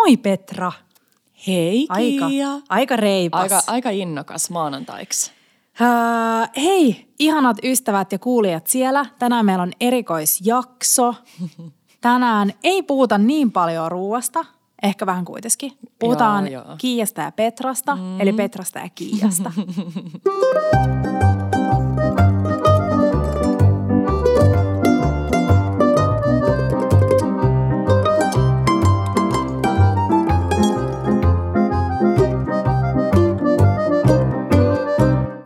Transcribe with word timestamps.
Moi 0.00 0.16
Petra. 0.16 0.72
Hei 1.46 1.86
Aika, 1.88 2.26
Kiia. 2.26 2.48
aika 2.68 2.96
reipas. 2.96 3.42
Aika, 3.42 3.62
aika 3.66 3.90
innokas 3.90 4.50
maanantaiksi. 4.50 5.32
Uh, 5.80 6.62
hei, 6.62 7.06
ihanat 7.18 7.56
ystävät 7.62 8.12
ja 8.12 8.18
kuulijat 8.18 8.66
siellä. 8.66 9.06
Tänään 9.18 9.46
meillä 9.46 9.62
on 9.62 9.72
erikoisjakso. 9.80 11.14
Tänään 12.00 12.52
ei 12.62 12.82
puhuta 12.82 13.18
niin 13.18 13.52
paljon 13.52 13.92
ruuasta, 13.92 14.44
ehkä 14.82 15.06
vähän 15.06 15.24
kuitenkin. 15.24 15.72
Puhutaan 15.98 16.52
Joo, 16.52 16.64
joo. 16.64 16.76
Kiiasta 16.78 17.20
ja 17.20 17.32
Petrasta, 17.32 17.96
mm. 17.96 18.20
eli 18.20 18.32
Petrasta 18.32 18.78
ja 18.78 18.88
Kiiasta. 18.94 19.52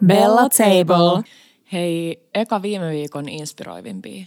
Bella 0.06 0.48
Table. 0.48 1.22
Hei, 1.72 2.22
eka 2.34 2.62
viime 2.62 2.90
viikon 2.90 3.28
inspiroivimpia. 3.28 4.27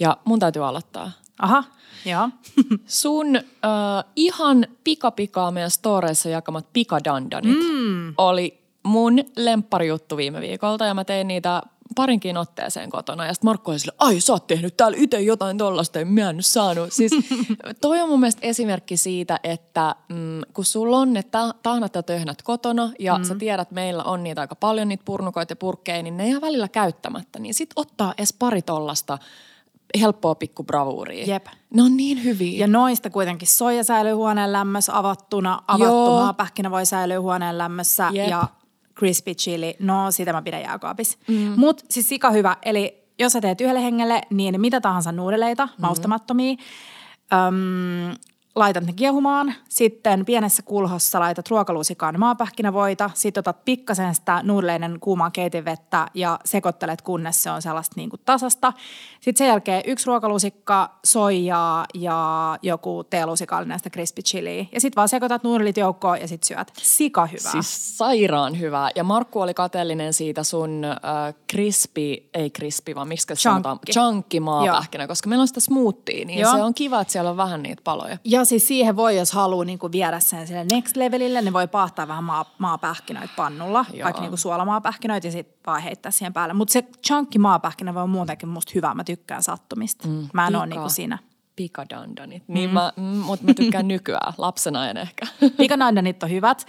Ja 0.00 0.16
mun 0.24 0.38
täytyy 0.38 0.68
aloittaa. 0.68 1.10
Aha, 1.38 1.64
joo. 2.04 2.28
Sun 2.86 3.36
äh, 3.36 3.42
ihan 4.16 4.66
pikapikaa 4.84 5.50
meidän 5.50 5.70
storeissa 5.70 6.28
jakamat 6.28 6.66
pikadandanit 6.72 7.58
mm. 7.58 8.14
oli 8.18 8.62
mun 8.82 9.18
lempparijuttu 9.36 10.16
viime 10.16 10.40
viikolta 10.40 10.84
ja 10.84 10.94
mä 10.94 11.04
tein 11.04 11.28
niitä 11.28 11.62
parinkin 11.94 12.36
otteeseen 12.36 12.90
kotona. 12.90 13.26
Ja 13.26 13.34
sitten 13.34 13.48
Markku 13.48 13.70
oli 13.70 13.78
sille, 13.78 13.94
ai 13.98 14.20
sä 14.20 14.32
oot 14.32 14.46
tehnyt 14.46 14.76
täällä 14.76 14.96
itse 15.00 15.20
jotain 15.20 15.58
tollasta, 15.58 16.00
en 16.00 16.08
mä 16.08 16.30
en 16.30 16.36
nyt 16.36 16.46
saanut. 16.46 16.92
Siis 16.92 17.12
toi 17.80 18.00
on 18.00 18.08
mun 18.08 18.20
mielestä 18.20 18.46
esimerkki 18.46 18.96
siitä, 18.96 19.40
että 19.44 19.96
mm, 20.08 20.40
kun 20.54 20.64
sulla 20.64 20.98
on 20.98 21.12
ne 21.12 21.22
ta- 21.22 21.54
tahnat 21.62 21.94
ja 21.94 22.02
töhnät 22.02 22.42
kotona 22.42 22.92
ja 22.98 23.18
mm. 23.18 23.24
sä 23.24 23.34
tiedät, 23.34 23.70
meillä 23.70 24.02
on 24.02 24.22
niitä 24.24 24.40
aika 24.40 24.54
paljon, 24.54 24.88
niitä 24.88 25.04
purnukoita 25.04 25.52
ja 25.52 25.56
purkkeja, 25.56 26.02
niin 26.02 26.16
ne 26.16 26.28
jää 26.28 26.40
välillä 26.40 26.68
käyttämättä. 26.68 27.38
Niin 27.38 27.54
sit 27.54 27.70
ottaa 27.76 28.14
edes 28.18 28.32
pari 28.32 28.62
tollasta 28.62 29.18
helppoa 30.00 30.34
pikku 30.34 30.64
bravuuria. 30.64 31.24
Jep. 31.26 31.46
Ne 31.74 31.82
on 31.82 31.96
niin 31.96 32.24
hyviä. 32.24 32.58
Ja 32.58 32.66
noista 32.66 33.10
kuitenkin 33.10 33.48
soija 33.48 33.84
säilyy 33.84 34.12
huoneen 34.12 34.52
lämmössä 34.52 34.98
avattuna, 34.98 35.62
avattu 35.68 35.84
Joo. 35.84 36.20
maapähkinä 36.20 36.70
voi 36.70 36.86
säilyä 36.86 37.20
huoneen 37.20 37.58
lämmössä 37.58 38.10
Jep. 38.12 38.28
ja 38.28 38.48
crispy 38.98 39.34
chili, 39.34 39.76
no 39.78 40.10
sitä 40.10 40.32
mä 40.32 40.42
pidän 40.42 40.62
jääkaapissa. 40.62 41.18
Mm. 41.28 41.52
Mutta 41.56 41.84
siis 41.90 42.08
sika 42.08 42.30
hyvä, 42.30 42.56
eli 42.62 43.02
jos 43.18 43.32
sä 43.32 43.40
teet 43.40 43.60
yhdelle 43.60 43.82
hengelle, 43.82 44.22
niin 44.30 44.60
mitä 44.60 44.80
tahansa 44.80 45.12
nuudeleita, 45.12 45.66
mm. 45.66 45.72
maustamattomia, 45.78 46.56
öm, 47.32 48.16
laitat 48.54 48.84
ne 48.84 48.92
kiehumaan, 48.92 49.54
sitten 49.68 50.24
pienessä 50.24 50.62
kulhossa 50.62 51.20
laitat 51.20 51.48
ruokalusikaan 51.48 52.20
maapähkinävoita, 52.20 53.10
sitten 53.14 53.40
otat 53.40 53.64
pikkasen 53.64 54.14
sitä 54.14 54.40
nuudeleiden 54.42 55.00
kuumaa 55.00 55.30
keitinvettä 55.30 56.06
ja 56.14 56.38
sekoittelet, 56.44 57.02
kunnes 57.02 57.42
se 57.42 57.50
on 57.50 57.62
sellaista 57.62 57.94
niin 57.96 58.10
kuin 58.10 58.20
tasasta. 58.24 58.72
Sitten 59.20 59.38
sen 59.38 59.46
jälkeen 59.46 59.82
yksi 59.86 60.06
ruokalusikka, 60.06 60.98
soijaa 61.04 61.86
ja 61.94 62.58
joku 62.62 63.04
teelusikallinen 63.10 63.78
sitä 63.78 63.90
crispy 63.90 64.22
chiliä. 64.22 64.66
Ja 64.72 64.80
sitten 64.80 64.96
vaan 64.96 65.08
sekoitat 65.08 65.44
nuudelit 65.44 65.76
joukkoon 65.76 66.20
ja 66.20 66.28
sitten 66.28 66.46
syöt. 66.46 66.72
Sika 66.82 67.26
hyvää. 67.26 67.52
Siis 67.52 67.98
sairaan 67.98 68.60
hyvää. 68.60 68.90
Ja 68.96 69.04
Markku 69.04 69.40
oli 69.40 69.54
kateellinen 69.54 70.12
siitä 70.12 70.42
sun 70.42 70.84
äh, 70.84 71.34
crispy, 71.52 72.28
ei 72.34 72.50
crispy, 72.50 72.94
vaan 72.94 73.08
miksi 73.08 73.26
se 73.26 73.34
sanotaan, 73.34 73.78
Chunky. 73.90 74.40
maapähkinä, 74.40 75.06
koska 75.06 75.28
meillä 75.28 75.42
on 75.42 75.48
sitä 75.48 75.60
smoothia, 75.60 76.24
niin 76.24 76.38
Joo. 76.38 76.52
se 76.52 76.62
on 76.62 76.74
kiva, 76.74 77.00
että 77.00 77.12
siellä 77.12 77.30
on 77.30 77.36
vähän 77.36 77.62
niitä 77.62 77.82
paloja. 77.84 78.18
Ja 78.24 78.41
siis 78.44 78.68
siihen 78.68 78.96
voi, 78.96 79.16
jos 79.16 79.32
haluaa 79.32 79.64
niin 79.64 79.78
kuin 79.78 79.92
viedä 79.92 80.20
sen 80.20 80.46
sille 80.46 80.66
next 80.72 80.96
levelille, 80.96 81.42
niin 81.42 81.52
voi 81.52 81.68
paahtaa 81.68 82.08
vähän 82.08 82.24
maa, 82.24 82.54
maapähkinöitä 82.58 83.32
pannulla, 83.36 83.84
Joo. 83.92 84.04
vaikka 84.04 84.20
niin 84.20 84.30
kuin 84.30 84.38
suolamaapähkinöitä 84.38 85.26
ja 85.26 85.32
sitten 85.32 85.60
vaan 85.66 85.82
heittää 85.82 86.12
siihen 86.12 86.32
päälle. 86.32 86.54
Mutta 86.54 86.72
se 86.72 86.84
chunky 87.06 87.38
maapähkinä 87.38 87.94
voi 87.94 88.08
muutenkin 88.08 88.48
musta 88.48 88.72
hyvä, 88.74 88.94
mä 88.94 89.04
tykkään 89.04 89.42
sattumista. 89.42 90.08
Mm, 90.08 90.28
mä 90.34 90.46
en 90.46 90.56
ole 90.56 90.66
niin 90.66 90.80
kuin 90.80 90.90
siinä. 90.90 91.18
Pikadandanit. 91.56 92.42
Niin 92.48 92.70
mä, 92.70 92.92
mm, 92.96 93.02
mutta 93.02 93.46
mä 93.46 93.54
tykkään 93.54 93.88
nykyään, 93.88 94.32
lapsena 94.38 94.90
en 94.90 94.96
ehkä. 94.96 95.26
Pikanaidanit 95.56 96.22
on 96.22 96.30
hyvät. 96.30 96.66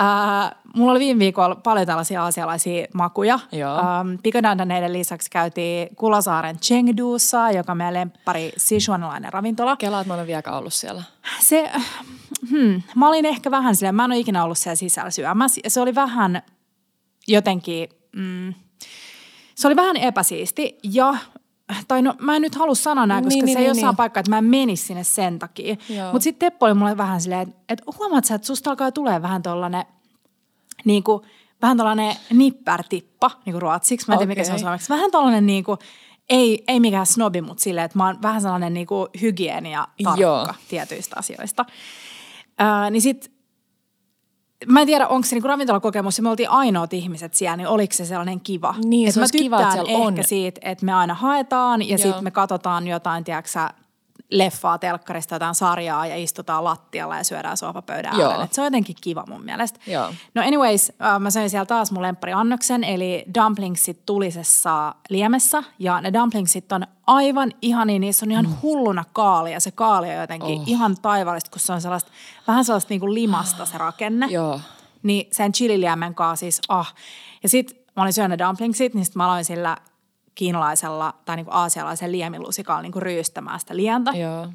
Äh, 0.00 0.52
mulla 0.74 0.92
oli 0.92 1.00
viime 1.00 1.18
viikolla 1.18 1.54
paljon 1.54 1.86
tällaisia 1.86 2.22
aasialaisia 2.22 2.86
makuja. 2.94 3.38
Joo. 3.52 3.78
Ähm, 3.78 4.14
pikanaidaneiden 4.22 4.92
lisäksi 4.92 5.30
käytiin 5.30 5.96
Kulosaaren 5.96 6.58
Chengdussa, 6.58 7.50
joka 7.50 7.72
on 7.72 7.78
meidän 7.78 7.94
lemppari 7.94 8.52
sichuanilainen 8.56 9.32
ravintola. 9.32 9.76
Kelaa, 9.76 10.00
että 10.00 10.08
mä 10.08 10.14
en 10.14 10.20
ole 10.20 10.26
vieläkään 10.26 10.56
ollut 10.56 10.74
siellä. 10.74 11.02
Se, 11.40 11.70
hmm, 12.50 12.82
mä 12.94 13.08
olin 13.08 13.26
ehkä 13.26 13.50
vähän 13.50 13.76
silleen, 13.76 13.94
mä 13.94 14.04
en 14.04 14.10
ole 14.10 14.18
ikinä 14.18 14.44
ollut 14.44 14.58
siellä 14.58 14.76
sisällä 14.76 15.10
syömässä. 15.10 15.60
Se 15.68 15.80
oli 15.80 15.94
vähän 15.94 16.42
jotenkin, 17.28 17.88
mm, 18.16 18.54
se 19.54 19.66
oli 19.68 19.76
vähän 19.76 19.96
epäsiisti 19.96 20.78
ja 20.82 21.14
tai 21.88 22.02
no 22.02 22.14
mä 22.18 22.36
en 22.36 22.42
nyt 22.42 22.54
halua 22.54 22.74
sanoa 22.74 23.06
näin, 23.06 23.24
koska 23.24 23.34
Niin, 23.34 23.44
niin, 23.44 23.46
niin, 23.46 23.54
se 23.54 23.58
ei 23.58 23.62
niin, 23.62 23.68
jossain 23.68 23.90
niin. 23.90 23.96
paikkaa, 23.96 24.20
että 24.20 24.30
mä 24.30 24.38
en 24.38 24.44
menisi 24.44 24.86
sinne 24.86 25.04
sen 25.04 25.38
takia. 25.38 25.76
Mutta 26.12 26.24
sitten 26.24 26.50
Teppo 26.50 26.66
oli 26.66 26.74
mulle 26.74 26.96
vähän 26.96 27.20
silleen, 27.20 27.54
että, 27.68 27.84
huomaat 27.98 28.24
sä, 28.24 28.34
että 28.34 28.46
susta 28.46 28.70
alkaa 28.70 28.92
tulee 28.92 29.22
vähän 29.22 29.42
tollanen, 29.42 29.84
niin 30.84 31.02
kuin, 31.02 31.22
vähän 31.62 31.76
tollanen 31.76 32.16
nippärtippa, 32.30 33.30
niin 33.46 33.52
kuin 33.52 33.62
ruotsiksi. 33.62 34.08
Mä 34.08 34.14
en 34.14 34.18
tiedä, 34.18 34.28
mikä 34.28 34.44
se 34.44 34.52
on 34.52 34.58
suomeksi. 34.58 34.88
Vähän 34.88 35.10
tollanen 35.10 35.46
niin 35.46 35.64
kuin, 35.64 35.78
ei, 36.30 36.64
ei 36.68 36.80
mikään 36.80 37.06
snobi, 37.06 37.40
mutta 37.40 37.62
silleen, 37.62 37.84
että 37.84 37.98
mä 37.98 38.06
oon 38.06 38.22
vähän 38.22 38.42
sellainen 38.42 38.74
niin 38.74 38.86
kuin 38.86 39.08
hygienia 39.20 39.88
tarkka 40.04 40.20
Joo. 40.22 40.48
tietyistä 40.68 41.16
asioista. 41.18 41.64
Ää, 42.58 42.90
niin 42.90 43.02
sit, 43.02 43.33
mä 44.66 44.80
en 44.80 44.86
tiedä, 44.86 45.08
onko 45.08 45.26
se 45.26 45.34
niinku 45.36 45.48
ravintolakokemus 45.48 46.18
ja 46.18 46.22
me 46.22 46.30
oltiin 46.30 46.50
ainoat 46.50 46.92
ihmiset 46.92 47.34
siellä, 47.34 47.56
niin 47.56 47.68
oliko 47.68 47.94
se 47.94 48.04
sellainen 48.04 48.40
kiva? 48.40 48.74
Niin, 48.84 49.08
Et 49.08 49.14
se 49.14 49.20
mä 49.20 49.22
olisi 49.22 49.38
kiva, 49.38 49.62
että 49.62 49.82
ehkä 49.86 49.98
on. 49.98 50.14
siitä, 50.22 50.60
että 50.64 50.84
me 50.84 50.94
aina 50.94 51.14
haetaan 51.14 51.88
ja 51.88 51.98
sitten 51.98 52.24
me 52.24 52.30
katsotaan 52.30 52.86
jotain, 52.86 53.24
tiedätkö 53.24 53.50
leffaa 54.30 54.78
telkkarista, 54.78 55.34
jotain 55.34 55.54
sarjaa 55.54 56.06
ja 56.06 56.16
istutaan 56.16 56.64
lattialla 56.64 57.16
ja 57.16 57.24
syödään 57.24 57.56
sohvapöydän 57.56 58.20
äärellä. 58.20 58.48
Se 58.50 58.60
on 58.60 58.64
jotenkin 58.64 58.96
kiva 59.00 59.24
mun 59.28 59.44
mielestä. 59.44 59.80
Joo. 59.86 60.12
No 60.34 60.42
anyways, 60.42 60.92
äh, 61.02 61.20
mä 61.20 61.30
söin 61.30 61.50
siellä 61.50 61.66
taas 61.66 61.92
mun 61.92 62.02
lemppariannoksen, 62.02 62.84
eli 62.84 63.24
dumplingsit 63.34 64.06
tulisessa 64.06 64.94
liemessä. 65.08 65.62
Ja 65.78 66.00
ne 66.00 66.12
dumplingsit 66.12 66.72
on 66.72 66.86
aivan 67.06 67.52
ihania, 67.62 67.98
niissä 67.98 68.26
on 68.26 68.30
ihan 68.30 68.46
Mm. 68.46 68.54
hulluna 68.62 69.04
kaali 69.12 69.52
ja 69.52 69.60
se 69.60 69.70
kaali 69.70 70.08
on 70.08 70.14
jotenkin 70.20 70.60
oh. 70.60 70.64
ihan 70.66 70.96
taivaallista, 71.02 71.50
kun 71.50 71.60
se 71.60 71.72
on 71.72 71.80
sellaista, 71.80 72.10
vähän 72.46 72.64
sellaista 72.64 72.90
niin 72.90 73.00
kuin 73.00 73.14
limasta 73.14 73.66
se 73.66 73.78
rakenne. 73.78 74.26
Joo. 74.30 74.60
Niin 75.02 75.28
sen 75.32 75.52
chililiemen 75.52 76.14
kanssa 76.14 76.40
siis, 76.40 76.60
ah. 76.68 76.94
Ja 77.42 77.48
sit 77.48 77.84
mä 77.96 78.02
olin 78.02 78.12
syönyt 78.12 78.38
dumplingsit, 78.38 78.94
niin 78.94 79.04
sit 79.04 79.14
mä 79.14 79.24
aloin 79.24 79.44
sillä 79.44 79.76
kiinalaisella 80.34 81.14
tai 81.24 81.36
niin 81.36 81.44
kuin 81.44 81.54
aasialaisen 81.54 82.12
liemilusikalla 82.12 82.82
niin 82.82 82.92
kuin 82.92 83.02
ryystämään 83.02 83.60
sitä 83.60 83.76
lientä. 83.76 84.10
Joo. 84.10 84.48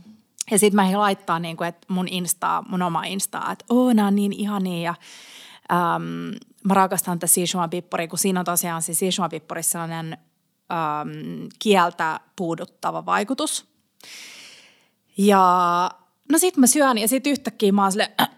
Ja 0.51 0.59
sitten 0.59 0.75
mä 0.75 0.99
laittaa 0.99 1.39
niin 1.39 1.57
kuin, 1.57 1.67
että 1.67 1.87
mun 1.89 2.07
Instaa, 2.07 2.63
mun 2.69 2.81
oma 2.81 3.03
Instaa, 3.03 3.51
että 3.51 3.65
oo, 3.69 3.93
nämä 3.93 4.07
on 4.07 4.15
niin 4.15 4.33
ihania 4.33 4.81
ja 4.81 4.95
äm, 5.95 6.35
mä 6.63 6.73
rakastan 6.73 7.19
tätä 7.19 7.33
Sichuan 7.33 7.69
pippuria, 7.69 8.07
kun 8.07 8.19
siinä 8.19 8.39
on 8.39 8.45
tosiaan 8.45 8.81
siis 8.81 8.99
Sichuan 8.99 9.29
pippurissa 9.29 9.71
sellainen 9.71 10.13
äm, 10.13 10.19
kieltä 11.59 12.19
puuduttava 12.35 13.05
vaikutus. 13.05 13.65
Ja 15.17 15.91
no 16.31 16.37
sit 16.37 16.57
mä 16.57 16.67
syön 16.67 16.97
ja 16.97 17.07
sit 17.07 17.27
yhtäkkiä 17.27 17.71
mä 17.71 17.83
oon 17.83 17.91
silleen, 17.91 18.11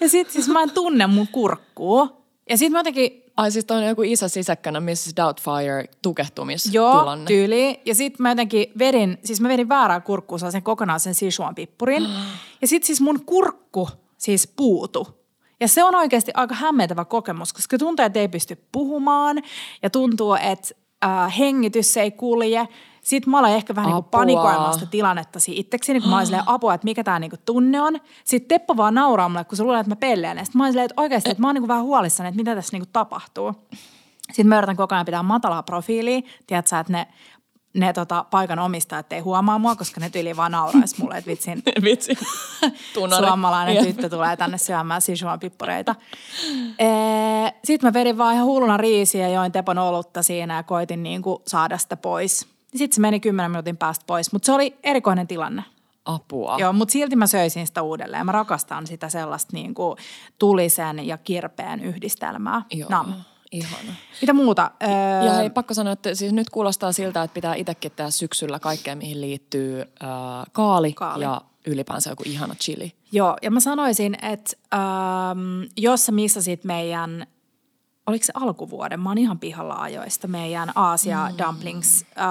ja 0.00 0.08
sit 0.08 0.30
siis 0.30 0.48
mä 0.48 0.62
en 0.62 0.70
tunne 0.70 1.06
mun 1.06 1.28
kurkkuu. 1.28 2.26
Ja 2.50 2.58
sit 2.58 2.72
mä 2.72 2.78
jotenkin 2.78 3.25
Ai 3.36 3.50
siis 3.50 3.66
on 3.70 3.86
joku 3.86 4.02
iso 4.02 4.28
sisäkkänä 4.28 4.80
Mrs. 4.80 5.12
Doubtfire 5.16 5.80
Joo, 5.80 5.94
tukehtumistilanne. 6.02 7.26
tyyli. 7.26 7.80
Ja 7.84 7.94
sitten 7.94 8.22
mä 8.22 8.30
jotenkin 8.30 8.66
vedin, 8.78 9.18
siis 9.24 9.40
mä 9.40 9.48
vedin 9.48 9.68
väärää 9.68 10.00
kurkkua 10.00 10.38
sen 10.38 10.62
kokonaan 10.62 11.00
sen 11.00 11.14
Sichuan 11.14 11.54
pippurin. 11.54 12.02
ja 12.60 12.66
sitten 12.66 12.86
siis 12.86 13.00
mun 13.00 13.24
kurkku 13.26 13.88
siis 14.18 14.52
puutu. 14.56 15.08
Ja 15.60 15.68
se 15.68 15.84
on 15.84 15.94
oikeasti 15.94 16.32
aika 16.34 16.54
hämmentävä 16.54 17.04
kokemus, 17.04 17.52
koska 17.52 17.78
tuntuu, 17.78 18.04
että 18.04 18.20
ei 18.20 18.28
pysty 18.28 18.66
puhumaan 18.72 19.42
ja 19.82 19.90
tuntuu, 19.90 20.34
että 20.34 20.74
äh, 21.04 21.38
hengitys 21.38 21.96
ei 21.96 22.10
kulje. 22.10 22.68
Sitten 23.06 23.30
mä 23.30 23.38
aloin 23.38 23.54
ehkä 23.54 23.74
vähän 23.74 23.90
niin 23.90 24.04
panikoimaan 24.04 24.74
sitä 24.74 24.86
tilannetta 24.86 25.38
itsekseni, 25.48 26.00
kun 26.00 26.10
mä 26.10 26.18
olin 26.18 26.42
apua, 26.46 26.74
että 26.74 26.84
mikä 26.84 27.04
tämä 27.04 27.18
niinku 27.18 27.36
tunne 27.44 27.80
on. 27.80 28.00
Sitten 28.24 28.48
Teppo 28.48 28.76
vaan 28.76 28.94
nauraa 28.94 29.28
mulle, 29.28 29.44
kun 29.44 29.56
se 29.56 29.62
luulee, 29.62 29.80
että 29.80 29.90
mä 29.90 29.96
pelleen. 29.96 30.38
Sitten 30.38 30.58
mä 30.58 30.64
olin 30.64 30.72
silleen, 30.72 30.84
että 30.84 31.02
oikeasti, 31.02 31.30
että 31.30 31.40
mä 31.40 31.48
oon 31.48 31.54
niinku 31.54 31.68
vähän 31.68 31.84
huolissani, 31.84 32.28
että 32.28 32.36
mitä 32.36 32.54
tässä 32.54 32.74
niinku 32.76 32.88
tapahtuu. 32.92 33.54
Sitten 34.26 34.46
mä 34.46 34.58
yritän 34.58 34.76
koko 34.76 34.94
ajan 34.94 35.04
pitää 35.04 35.22
matalaa 35.22 35.62
profiilia. 35.62 36.20
Tiedätkö 36.46 36.68
sä, 36.68 36.78
että 36.78 36.92
ne, 36.92 37.06
ne 37.74 37.92
tota, 37.92 38.24
paikan 38.30 38.58
omistajat 38.58 39.12
ei 39.12 39.20
huomaa 39.20 39.58
mua, 39.58 39.76
koska 39.76 40.00
ne 40.00 40.10
tyyli 40.10 40.36
vaan 40.36 40.52
nauraisi 40.52 41.02
mulle, 41.02 41.18
että 41.18 41.30
vitsin 41.30 41.62
Vitsi. 41.84 42.18
Suomalainen 43.26 43.74
Jep. 43.74 43.84
tyttö 43.84 44.08
tulee 44.08 44.36
tänne 44.36 44.58
syömään 44.58 45.02
Sichuan 45.02 45.40
pippureita. 45.40 45.94
Sitten 47.64 47.88
mä 47.88 47.92
vedin 47.92 48.18
vaan 48.18 48.34
ihan 48.34 48.46
hulluna 48.46 48.76
riisiä 48.76 49.28
ja 49.28 49.34
join 49.34 49.52
Tepon 49.52 49.78
olutta 49.78 50.22
siinä 50.22 50.56
ja 50.56 50.62
koitin 50.62 51.02
niin 51.02 51.22
kuin 51.22 51.42
saada 51.46 51.78
sitä 51.78 51.96
pois. 51.96 52.55
Sitten 52.74 52.94
se 52.94 53.00
meni 53.00 53.20
kymmenen 53.20 53.50
minuutin 53.50 53.76
päästä 53.76 54.04
pois, 54.06 54.32
mutta 54.32 54.46
se 54.46 54.52
oli 54.52 54.76
erikoinen 54.82 55.26
tilanne. 55.26 55.62
Apua. 56.04 56.56
Joo, 56.58 56.72
mutta 56.72 56.92
silti 56.92 57.16
mä 57.16 57.26
söisin 57.26 57.66
sitä 57.66 57.82
uudelleen. 57.82 58.26
Mä 58.26 58.32
rakastan 58.32 58.86
sitä 58.86 59.08
sellaista 59.08 59.50
niin 59.52 59.74
kuin 59.74 59.96
tulisen 60.38 61.06
ja 61.06 61.18
kirpeen 61.18 61.80
yhdistelmää. 61.80 62.62
Joo. 62.72 62.88
Nam. 62.90 63.14
Ihana. 63.52 63.92
Mitä 64.20 64.32
muuta? 64.32 64.70
Öö, 64.82 64.88
Ja 65.26 65.32
hei, 65.32 65.50
pakko 65.50 65.74
sanoa, 65.74 65.92
että 65.92 66.14
siis 66.14 66.32
nyt 66.32 66.50
kuulostaa 66.50 66.92
siltä, 66.92 67.22
että 67.22 67.34
pitää 67.34 67.54
itsekin 67.54 67.92
tehdä 67.92 68.10
syksyllä 68.10 68.58
kaikkea, 68.58 68.96
mihin 68.96 69.20
liittyy 69.20 69.80
äh, 69.80 69.88
kaali, 70.52 70.92
Kaali. 70.92 71.24
ja 71.24 71.40
ylipäänsä 71.66 72.10
joku 72.10 72.22
ihana 72.26 72.54
chili. 72.54 72.92
Joo, 73.12 73.36
ja 73.42 73.50
mä 73.50 73.60
sanoisin, 73.60 74.16
että 74.22 74.56
ähm, 74.74 75.62
jos 75.76 76.06
sä 76.06 76.12
missasit 76.12 76.64
meidän, 76.64 77.26
oliko 78.06 78.24
se 78.24 78.32
alkuvuoden, 78.34 79.00
mä 79.00 79.10
oon 79.10 79.18
ihan 79.18 79.38
pihalla 79.38 79.74
ajoista, 79.74 80.28
meidän 80.28 80.72
Aasia 80.74 81.28
mm. 81.30 81.44
dumplings 81.44 82.04
äh, 82.18 82.26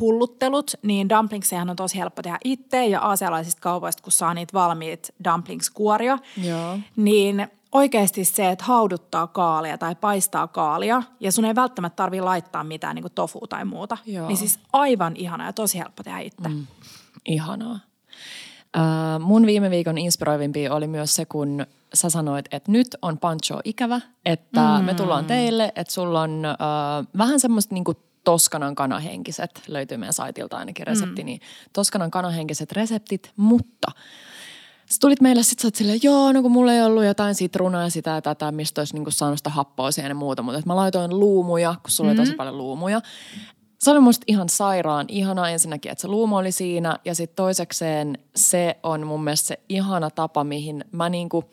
hulluttelut, 0.00 0.70
niin 0.82 1.08
dumplingsehän 1.08 1.70
on 1.70 1.76
tosi 1.76 1.98
helppo 1.98 2.22
tehdä 2.22 2.38
itse 2.44 2.86
ja 2.86 3.00
aasialaisista 3.00 3.60
kaupoista, 3.60 4.02
kun 4.02 4.12
saa 4.12 4.34
niitä 4.34 4.52
valmiit 4.52 5.14
dumplings-kuoria, 5.24 6.18
Joo. 6.36 6.78
niin 6.96 7.48
oikeasti 7.72 8.24
se, 8.24 8.50
että 8.50 8.64
hauduttaa 8.64 9.26
kaalia 9.26 9.78
tai 9.78 9.94
paistaa 9.94 10.46
kaalia 10.46 11.02
ja 11.20 11.32
sun 11.32 11.44
ei 11.44 11.54
välttämättä 11.54 11.96
tarvii 11.96 12.20
laittaa 12.20 12.64
mitään 12.64 12.94
niin 12.94 13.04
tofu 13.14 13.46
tai 13.46 13.64
muuta, 13.64 13.98
Joo. 14.06 14.28
niin 14.28 14.36
siis 14.36 14.60
aivan 14.72 15.16
ihana 15.16 15.46
ja 15.46 15.52
tosi 15.52 15.78
helppo 15.78 16.02
tehdä 16.02 16.18
itse. 16.18 16.48
Mm. 16.48 16.66
Ihanaa. 17.26 17.80
Äh, 18.76 19.20
mun 19.20 19.46
viime 19.46 19.70
viikon 19.70 19.98
inspiroivimpi 19.98 20.68
oli 20.68 20.86
myös 20.86 21.14
se, 21.14 21.24
kun 21.24 21.66
sä 21.94 22.10
sanoit, 22.10 22.46
että 22.52 22.72
nyt 22.72 22.88
on 23.02 23.18
Pancho 23.18 23.60
ikävä, 23.64 24.00
että 24.26 24.78
mm. 24.78 24.84
me 24.84 24.94
tullaan 24.94 25.24
teille, 25.24 25.72
että 25.76 25.92
sulla 25.92 26.20
on 26.20 26.44
äh, 26.44 26.56
vähän 27.18 27.40
semmoista 27.40 27.74
niinku 27.74 27.94
Toskanan 28.24 28.74
kanahenkiset, 28.74 29.62
löytyy 29.68 29.96
meidän 29.96 30.12
saitilta 30.12 30.56
ainakin 30.56 30.86
resepti, 30.86 31.22
mm. 31.22 31.26
niin 31.26 31.40
Toskanan 31.72 32.10
kanahenkiset 32.10 32.72
reseptit, 32.72 33.32
mutta 33.36 33.92
Sä 34.90 34.96
tulit 35.00 35.20
meille 35.20 35.42
sit 35.42 35.58
sä 35.58 35.66
oot 35.66 35.74
silleen, 35.74 36.00
joo, 36.02 36.32
no 36.32 36.42
kun 36.42 36.52
mulla 36.52 36.72
ei 36.72 36.82
ollut 36.82 37.04
jotain 37.04 37.34
sitruunaa 37.34 37.82
ja 37.82 37.90
sitä 37.90 38.10
ja 38.10 38.22
tätä, 38.22 38.52
mistä 38.52 38.80
olisi 38.80 38.94
niinku 38.94 39.10
saanut 39.10 39.38
sitä 39.38 39.50
happoa 39.50 39.90
siihen 39.90 40.10
ja 40.10 40.14
muuta, 40.14 40.42
mutta 40.42 40.62
mä 40.66 40.76
laitoin 40.76 41.20
luumuja, 41.20 41.74
kun 41.82 41.90
sulla 41.90 42.10
mm-hmm. 42.10 42.20
oli 42.20 42.26
tosi 42.26 42.36
paljon 42.36 42.58
luumuja. 42.58 43.00
Se 43.78 43.90
oli 43.90 44.00
musta 44.00 44.24
ihan 44.26 44.48
sairaan 44.48 45.06
ihana 45.08 45.50
ensinnäkin, 45.50 45.92
että 45.92 46.02
se 46.02 46.08
luumu 46.08 46.36
oli 46.36 46.52
siinä 46.52 46.98
ja 47.04 47.14
sitten 47.14 47.36
toisekseen 47.36 48.18
se 48.36 48.76
on 48.82 49.06
mun 49.06 49.24
mielestä 49.24 49.46
se 49.46 49.60
ihana 49.68 50.10
tapa, 50.10 50.44
mihin 50.44 50.84
mä 50.92 51.08
niinku 51.08 51.44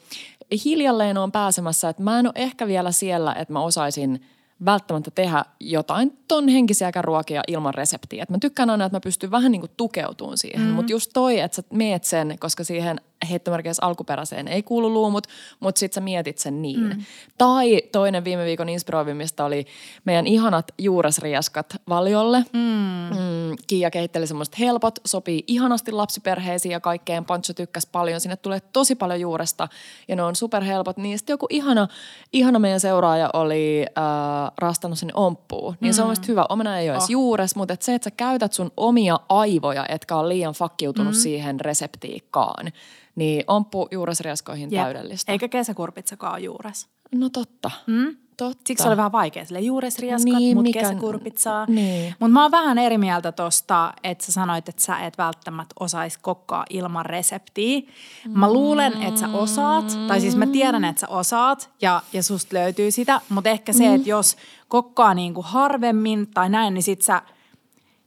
hiljalleen 0.66 1.18
on 1.18 1.32
pääsemässä, 1.32 1.90
että 1.90 2.04
mä 2.04 2.20
en 2.20 2.26
ole 2.26 2.34
ehkä 2.36 2.68
vielä 2.68 2.92
siellä, 2.92 3.34
että 3.34 3.54
mä 3.54 3.62
osaisin 3.62 4.22
välttämättä 4.66 5.12
tehdä 5.12 5.46
jotain 5.60 6.18
ton 6.28 6.48
henkisiäkään 6.48 7.04
ruokia 7.04 7.42
ilman 7.48 7.74
reseptiä. 7.74 8.24
Et 8.24 8.30
mä 8.30 8.38
tykkään 8.42 8.70
aina, 8.70 8.86
että 8.86 8.96
mä 8.96 9.02
pystyn 9.02 9.32
vähän 9.32 9.52
niin 9.52 9.60
kuin 9.60 9.72
tukeutumaan 9.78 10.38
siihen, 10.38 10.62
mm. 10.62 10.74
mutta 10.74 10.92
just 10.92 11.12
toi, 11.14 11.40
että 11.40 11.56
sä 11.56 11.64
meet 11.74 12.04
sen, 12.04 12.36
koska 12.40 12.64
siihen 12.64 13.02
heittomerkeissä 13.30 13.86
alkuperäiseen 13.86 14.48
ei 14.48 14.64
kuulu 14.64 14.94
luumut, 14.94 15.28
mutta 15.60 15.80
sit 15.80 15.94
sä 15.94 16.02
mietit 16.02 16.38
sen 16.38 16.62
niin. 16.62 16.80
Mm. 16.84 17.04
Tai 17.38 17.82
toinen 17.92 18.24
viime 18.24 18.46
viikon 18.46 18.70
inspiroivimmista 18.70 19.46
oli 19.46 19.66
meidän 20.06 20.28
ihanat 20.28 20.66
juuresriaskat 20.78 21.76
valiolle. 21.90 22.46
Mm. 22.54 23.18
Mm, 23.18 23.56
Kiia 23.68 23.92
kehitteli 23.92 24.28
semmoiset 24.28 24.60
helpot, 24.60 25.00
sopii 25.06 25.44
ihanasti 25.48 25.92
lapsiperheisiin 25.92 26.72
ja 26.72 26.80
kaikkeen. 26.80 27.26
Pancho 27.26 27.54
tykkäsi 27.54 27.90
paljon, 27.92 28.20
sinne 28.22 28.36
tulee 28.36 28.60
tosi 28.74 28.96
paljon 28.96 29.20
juuresta 29.20 29.68
ja 30.08 30.16
ne 30.16 30.24
on 30.24 30.36
superhelpot. 30.36 30.98
Niin 30.98 31.18
sitten 31.18 31.34
joku 31.34 31.48
ihana, 31.50 31.88
ihana 32.34 32.60
meidän 32.60 32.80
seuraaja 32.80 33.30
oli 33.34 33.86
äh, 33.98 34.52
rastannut 34.58 35.00
sen 35.00 35.12
omppuun. 35.14 35.76
Niin 35.80 35.92
mm. 35.92 35.96
se 35.96 36.02
on 36.02 36.08
mielestäni 36.08 36.28
hyvä. 36.28 36.46
Omena 36.50 36.80
ei 36.80 36.90
ole 36.90 36.96
Oh. 36.98 37.06
juures, 37.10 37.56
mutta 37.56 37.74
et 37.74 37.82
se, 37.82 37.96
että 37.96 38.04
sä 38.10 38.12
käytät 38.12 38.54
sun 38.54 38.72
omia 38.78 39.20
aivoja, 39.30 39.86
etkä 39.90 40.16
ole 40.16 40.30
liian 40.30 40.54
fakkiutunut 40.54 41.14
mm. 41.14 41.20
siihen 41.20 41.60
reseptiikkaan, 41.60 42.72
niin 43.16 43.44
omppu 43.48 43.88
juuresriaskoihin 43.92 44.70
Jep. 44.72 44.84
täydellistä. 44.84 45.32
Eikä 45.32 45.48
kesäkurpitsakaan 45.48 46.44
juures. 46.44 46.88
No 47.16 47.30
totta. 47.30 47.72
Mm? 47.88 48.16
Totta. 48.38 48.62
Siksi 48.68 48.88
oli 48.88 48.98
vähän 48.98 49.12
vaikea. 49.12 49.46
Sille 49.46 49.60
juuresriaskat, 49.60 50.34
Niin, 50.34 50.58
mut 50.58 50.64
mikä- 50.64 50.80
kesäkurpitsaa. 50.80 51.66
Niin. 51.70 52.16
Mutta 52.20 52.34
mä 52.34 52.42
oon 52.42 52.52
vähän 52.52 52.78
eri 52.78 52.98
mieltä 52.98 53.32
tosta, 53.32 53.94
että 54.04 54.26
sä 54.26 54.32
sanoit, 54.32 54.70
että 54.70 54.82
sä 54.82 55.00
et 55.00 55.18
välttämättä 55.18 55.76
osais 55.80 56.18
kokkaa 56.18 56.66
ilman 56.70 57.06
reseptiä. 57.06 57.82
Mä 58.28 58.54
luulen, 58.54 59.04
että 59.04 59.20
sä 59.20 59.28
osaat, 59.30 59.98
tai 60.08 60.22
siis 60.22 60.36
mä 60.36 60.48
tiedän, 60.48 60.86
että 60.86 61.00
sä 61.00 61.08
osaat 61.08 61.70
ja, 61.82 62.02
ja 62.14 62.24
susta 62.24 62.56
löytyy 62.56 62.92
sitä. 62.92 63.22
Mutta 63.30 63.50
ehkä 63.50 63.74
se, 63.74 63.94
että 63.94 64.10
jos 64.10 64.38
kokkaa 64.68 65.14
niinku 65.14 65.42
harvemmin 65.42 66.28
tai 66.28 66.50
näin, 66.50 66.74
niin 66.74 66.84
sit 66.84 67.02
sä 67.02 67.22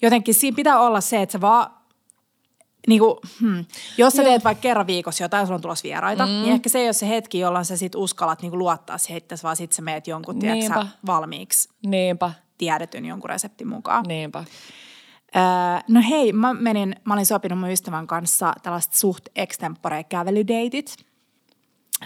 jotenkin 0.03 0.35
siinä 0.35 0.57
pitää 0.57 0.81
olla 0.81 1.01
se, 1.01 1.23
että 1.23 1.33
sä 1.33 1.41
vaan 1.41 1.71
Niinku, 2.89 3.21
hmm. 3.41 3.65
Jos 3.99 4.13
sä 4.13 4.23
teet 4.23 4.45
vaikka 4.45 4.63
kerran 4.63 4.87
viikossa 4.87 5.25
jotain, 5.25 5.47
sulla 5.47 5.57
on 5.57 5.63
tulossa 5.63 5.83
vieraita, 5.83 6.27
mm. 6.27 6.33
niin 6.33 6.53
ehkä 6.53 6.69
se 6.69 6.79
ei 6.79 6.87
ole 6.87 6.93
se 6.93 7.09
hetki, 7.09 7.39
jolloin 7.39 7.65
sä 7.65 7.77
sit 7.77 7.95
uskallat 7.95 8.43
niinku 8.43 8.59
luottaa 8.59 8.99
siihen 8.99 9.19
itse, 9.19 9.37
vaan 9.43 9.57
sit 9.57 9.73
sä 9.73 9.83
meet 9.83 10.07
jonkun 10.07 10.39
tiedätkö, 10.39 10.87
valmiiksi 11.07 11.69
Niinpä, 11.87 12.31
tiedetyn 12.59 13.07
jonkun 13.07 13.31
reseptin 13.31 13.69
mukaan. 13.69 14.05
niinpä. 14.09 14.45
Öö, 15.37 15.43
no 15.89 16.03
hei, 16.09 16.33
mä 16.33 16.55
menin, 16.55 16.97
mä 17.05 17.15
olin 17.15 17.27
sopinut 17.27 17.59
mun 17.59 17.71
ystävän 17.71 18.07
kanssa 18.07 18.53
tällaiset 18.63 18.95
suht 18.95 19.29
extempore 19.37 20.05
kävelydeitit. 20.05 20.97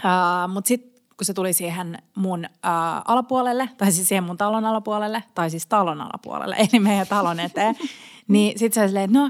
Öö, 0.05 0.47
Mutta 0.47 0.67
sitten 0.67 1.01
kun 1.17 1.25
se 1.25 1.33
tuli 1.33 1.53
siihen 1.53 1.97
mun 2.15 2.45
öö, 2.45 2.71
alapuolelle, 3.07 3.69
tai 3.77 3.91
siis 3.91 4.07
siihen 4.07 4.23
mun 4.23 4.37
talon 4.37 4.65
alapuolelle, 4.65 5.23
tai 5.35 5.49
siis 5.49 5.67
talon 5.67 6.01
alapuolelle, 6.01 6.55
eli 6.71 6.79
meidän 6.79 7.07
talon 7.07 7.39
eteen, 7.39 7.75
niin 8.27 8.59
sitten 8.59 8.73
se 8.73 8.79
oli 8.79 8.87
silleen, 8.87 9.05
että 9.05 9.19
no, 9.19 9.29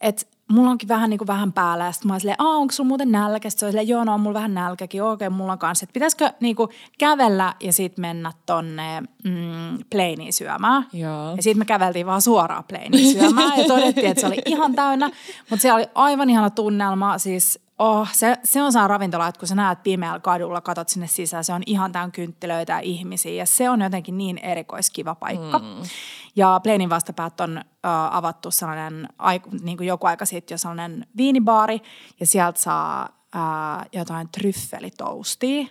että 0.00 0.33
mulla 0.48 0.70
onkin 0.70 0.88
vähän 0.88 1.10
niin 1.10 1.18
kuin 1.18 1.28
vähän 1.28 1.52
päällä. 1.52 1.84
Ja 1.84 1.92
sitten 1.92 2.12
mä 2.12 2.18
silleen, 2.18 2.42
onko 2.42 2.72
sulla 2.72 2.88
muuten 2.88 3.12
nälkä? 3.12 3.50
Sitten 3.50 3.60
se 3.60 3.66
oli 3.66 3.72
silleen, 3.72 3.88
joo, 3.88 4.04
no 4.04 4.14
on 4.14 4.20
mulla 4.20 4.34
vähän 4.34 4.54
nälkäkin. 4.54 5.02
Okei, 5.02 5.30
mulla 5.30 5.52
on 5.52 5.58
kanssa. 5.58 5.84
Että 5.84 5.92
pitäisikö 5.92 6.32
niin 6.40 6.56
kuin 6.56 6.70
kävellä 6.98 7.54
ja 7.60 7.72
sitten 7.72 8.02
mennä 8.02 8.32
tonne 8.46 9.00
mm, 9.00 9.78
plainiin 9.90 10.32
syömään? 10.32 10.86
Joo. 10.92 11.30
Ja 11.36 11.42
sitten 11.42 11.58
me 11.58 11.64
käveltiin 11.64 12.06
vaan 12.06 12.22
suoraan 12.22 12.64
plainiin 12.64 13.12
syömään 13.12 13.58
ja 13.58 13.64
todettiin, 13.64 14.06
että 14.06 14.20
se 14.20 14.26
oli 14.26 14.42
ihan 14.46 14.74
täynnä. 14.74 15.10
Mutta 15.50 15.62
siellä 15.62 15.76
oli 15.76 15.86
aivan 15.94 16.30
ihana 16.30 16.50
tunnelma. 16.50 17.18
Siis 17.18 17.64
oh, 17.78 18.08
se, 18.12 18.36
se 18.44 18.62
on 18.62 18.72
saa 18.72 18.88
ravintola, 18.88 19.28
että 19.28 19.38
kun 19.38 19.48
sä 19.48 19.54
näet 19.54 19.82
pimeällä 19.82 20.20
kadulla, 20.20 20.60
katot 20.60 20.88
sinne 20.88 21.06
sisään, 21.06 21.44
se 21.44 21.52
on 21.52 21.62
ihan 21.66 21.92
täynnä 21.92 22.10
kynttilöitä 22.10 22.72
ja 22.72 22.80
ihmisiä. 22.80 23.32
Ja 23.32 23.46
se 23.46 23.70
on 23.70 23.80
jotenkin 23.80 24.18
niin 24.18 24.38
erikoiskiva 24.38 25.14
paikka. 25.14 25.58
Mm. 25.58 25.82
Ja 26.36 26.60
Plainin 26.62 26.90
vastapäät 26.90 27.40
on 27.40 27.58
äh, 27.58 27.64
avattu 28.16 28.50
sellainen, 28.50 29.08
ai, 29.18 29.40
niin 29.62 29.76
kuin 29.76 29.86
joku 29.86 30.06
aika 30.06 30.26
sitten 30.26 30.54
jo 30.54 30.58
sellainen 30.58 31.06
viinibaari. 31.16 31.80
Ja 32.20 32.26
sieltä 32.26 32.60
saa 32.60 33.08
äh, 33.36 33.86
jotain 33.92 34.28
tryffelitoastia. 34.28 35.66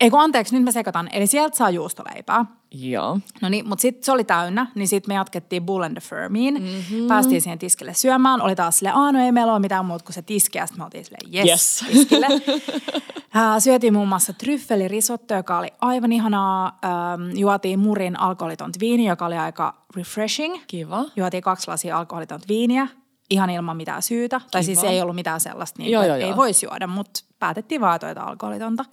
Ei 0.00 0.10
kun 0.10 0.20
anteeksi, 0.20 0.54
nyt 0.54 0.64
mä 0.64 0.70
sekoitan. 0.72 1.08
Eli 1.12 1.26
sieltä 1.26 1.56
saa 1.56 1.70
juustoleipää. 1.70 2.44
Joo. 2.70 3.18
No 3.42 3.48
niin, 3.48 3.68
mutta 3.68 3.82
sitten 3.82 4.04
se 4.04 4.12
oli 4.12 4.24
täynnä, 4.24 4.66
niin 4.74 4.88
sitten 4.88 5.10
me 5.10 5.14
jatkettiin 5.14 5.66
Bull 5.66 5.82
and 5.82 5.92
the 6.00 6.08
Firmiin. 6.08 6.54
Mm-hmm. 6.62 7.06
Päästiin 7.08 7.42
siihen 7.42 7.58
tiskille 7.58 7.94
syömään. 7.94 8.42
Oli 8.42 8.56
taas 8.56 8.78
silleen, 8.78 8.96
aah 8.96 9.12
no 9.12 9.24
ei 9.24 9.32
meillä 9.32 9.52
ole 9.52 9.60
mitään 9.60 9.84
muuta 9.84 10.04
kuin 10.04 10.14
se 10.14 10.22
tiski. 10.22 10.58
Ja 10.58 10.66
sitten 10.66 10.80
me 10.80 10.84
oltiin 10.84 11.04
silleen, 11.04 11.34
yes, 11.34 11.48
Yes. 11.50 11.84
tiskille. 11.92 12.26
Äh, 13.36 13.58
syötiin 13.58 13.92
muun 13.92 14.08
muassa 14.08 14.32
tryffelirisotto, 14.32 15.34
joka 15.34 15.58
oli 15.58 15.68
aivan 15.80 16.12
ihanaa. 16.12 16.78
Ähm, 16.84 17.36
juotiin 17.38 17.78
murin 17.78 18.20
alkoholitonta 18.20 18.80
viini, 18.80 19.06
joka 19.06 19.26
oli 19.26 19.36
aika 19.36 19.74
refreshing. 19.96 20.56
Kiva. 20.66 21.04
Juotiin 21.16 21.42
kaksi 21.42 21.68
lasia 21.68 21.98
alkoholitonta 21.98 22.48
viiniä, 22.48 22.88
ihan 23.30 23.50
ilman 23.50 23.76
mitään 23.76 24.02
syytä. 24.02 24.40
Tai 24.50 24.64
siis 24.64 24.78
Kiva. 24.80 24.90
ei 24.90 25.02
ollut 25.02 25.14
mitään 25.14 25.40
sellaista, 25.40 25.82
niin 25.82 25.92
Joo, 25.92 26.02
joo, 26.02 26.14
että 26.14 26.24
ei 26.24 26.30
joo. 26.30 26.36
voisi 26.36 26.66
juoda, 26.66 26.86
mutta 26.86 27.20
päätettiin 27.38 27.80
vaan 27.80 28.00
tuota 28.00 28.22
alkoholitonta. 28.22 28.84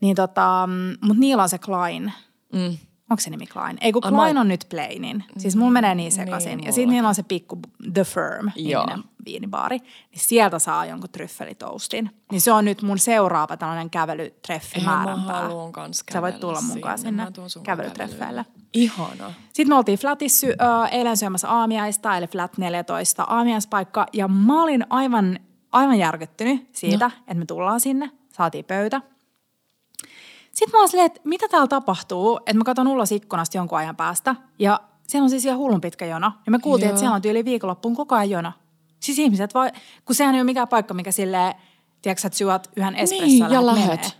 Niin 0.00 0.16
tota, 0.16 0.68
mutta 1.00 1.20
niillä 1.20 1.42
on 1.42 1.48
se 1.48 1.58
Klein. 1.58 2.12
Mm. 2.52 2.76
Onko 3.10 3.20
se 3.20 3.30
nimi 3.30 3.46
Klein? 3.46 3.78
Ei 3.80 3.92
kun 3.92 4.02
Klein 4.02 4.34
mä- 4.34 4.40
on 4.40 4.48
nyt 4.48 4.66
Plainin. 4.70 5.24
Siis 5.38 5.56
mulla 5.56 5.70
menee 5.72 5.94
niin 5.94 6.12
sekaisin. 6.12 6.56
Niin, 6.56 6.66
ja 6.66 6.72
sitten 6.72 6.90
niillä 6.94 7.08
on 7.08 7.14
se 7.14 7.22
pikku 7.22 7.58
The 7.94 8.04
Firm, 8.04 8.50
niminen 8.56 9.04
viinibaari. 9.24 9.78
Niin 9.78 9.88
sieltä 10.20 10.58
saa 10.58 10.86
jonkun 10.86 11.10
tryffelitoastin. 11.10 12.10
Niin 12.32 12.40
se 12.40 12.52
on 12.52 12.64
nyt 12.64 12.82
mun 12.82 12.98
seuraava 12.98 13.56
tällainen 13.56 13.90
kävelytreffi 13.90 14.78
Eihän 14.78 14.98
mä 14.98 15.04
määränpää. 15.04 15.40
haluun 15.42 15.72
kans 15.72 16.04
Sä 16.12 16.22
voit 16.22 16.40
tulla 16.40 16.60
mukaan 16.60 16.98
sinne. 16.98 17.24
sinne 17.26 17.60
Mä 17.60 17.64
kävelytreffeille. 17.64 18.44
kävelylle. 18.44 18.66
Ihana. 18.74 19.32
Sitten 19.52 19.68
me 19.68 19.74
oltiin 19.78 19.98
Flatissa 19.98 20.46
äh, 20.46 20.92
eilen 20.94 21.16
syömässä 21.16 21.48
aamiaista, 21.50 22.16
eli 22.16 22.26
Flat 22.26 22.58
14 22.58 23.22
aamiaispaikka. 23.24 24.06
Ja 24.12 24.28
mä 24.28 24.62
olin 24.62 24.86
aivan, 24.90 25.38
aivan 25.72 25.98
järkyttynyt 25.98 26.68
siitä, 26.72 27.04
no. 27.04 27.12
että 27.20 27.34
me 27.34 27.46
tullaan 27.46 27.80
sinne. 27.80 28.10
Saatiin 28.32 28.64
pöytä. 28.64 29.00
Sitten 30.56 30.72
mä 30.72 30.78
oon 30.78 30.88
silleen, 30.88 31.06
että 31.06 31.20
mitä 31.24 31.48
täällä 31.48 31.66
tapahtuu, 31.66 32.36
että 32.36 32.54
mä 32.54 32.64
katson 32.64 32.88
ulos 32.88 33.12
ikkunasta 33.12 33.56
jonkun 33.56 33.78
ajan 33.78 33.96
päästä. 33.96 34.36
Ja 34.58 34.80
siellä 35.08 35.24
on 35.24 35.30
siis 35.30 35.44
ihan 35.44 35.58
hullun 35.58 35.80
pitkä 35.80 36.06
jono. 36.06 36.32
Ja 36.46 36.52
me 36.52 36.58
kuultiin, 36.58 36.86
Joo. 36.86 36.90
että 36.90 37.00
siellä 37.00 37.14
on 37.14 37.22
tyyli 37.22 37.44
viikonloppuun 37.44 37.96
koko 37.96 38.14
ajan 38.14 38.30
jono. 38.30 38.52
Siis 39.00 39.18
ihmiset 39.18 39.54
vai, 39.54 39.72
kun 40.04 40.14
sehän 40.14 40.34
ei 40.34 40.40
ole 40.40 40.44
mikään 40.44 40.68
paikka, 40.68 40.94
mikä 40.94 41.12
silleen, 41.12 41.54
tiedätkö 42.02 42.20
sä, 42.20 42.26
että 42.26 42.38
syöt 42.38 42.70
yhden 42.76 42.94
espresson 42.94 43.28
Niin, 43.28 43.50
ja 43.50 43.66
lähet. 43.66 44.16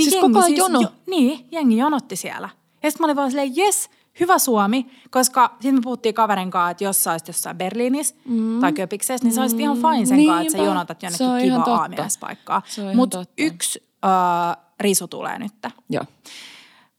Siis 0.00 0.16
koko 0.20 0.38
ajan 0.38 0.56
jono. 0.56 0.82
niin, 1.06 1.46
jengi 1.52 1.76
jonotti 1.76 2.16
siellä. 2.16 2.48
Ja 2.82 2.90
sitten 2.90 3.04
mä 3.04 3.06
olin 3.06 3.16
vaan 3.16 3.30
silleen, 3.30 3.56
jes, 3.56 3.90
hyvä 4.20 4.38
Suomi, 4.38 4.86
koska 5.10 5.50
sitten 5.52 5.74
me 5.74 5.80
puhuttiin 5.80 6.14
kaverin 6.14 6.50
kanssa, 6.50 6.70
että 6.70 6.84
jos 6.84 7.04
sä 7.04 7.10
olisit 7.10 7.28
jossain 7.28 7.58
Berliinissä 7.58 8.14
mm. 8.24 8.60
tai 8.60 8.72
Köpiksessä, 8.72 9.26
niin 9.26 9.34
sä 9.34 9.40
olisit 9.40 9.60
ihan 9.60 9.76
fine 9.76 10.06
sen 10.06 10.26
kanssa, 10.26 10.40
että 10.40 10.52
sä 10.52 10.64
jonotat 10.64 11.02
jonnekin 11.02 11.52
kiva 11.52 11.76
aamiaispaikkaa. 11.76 12.62
Mutta 12.94 13.24
yksi 13.38 13.82
uh, 14.04 14.71
risu 14.82 15.08
tulee 15.08 15.38
nyt. 15.38 15.52
Joo. 15.90 16.04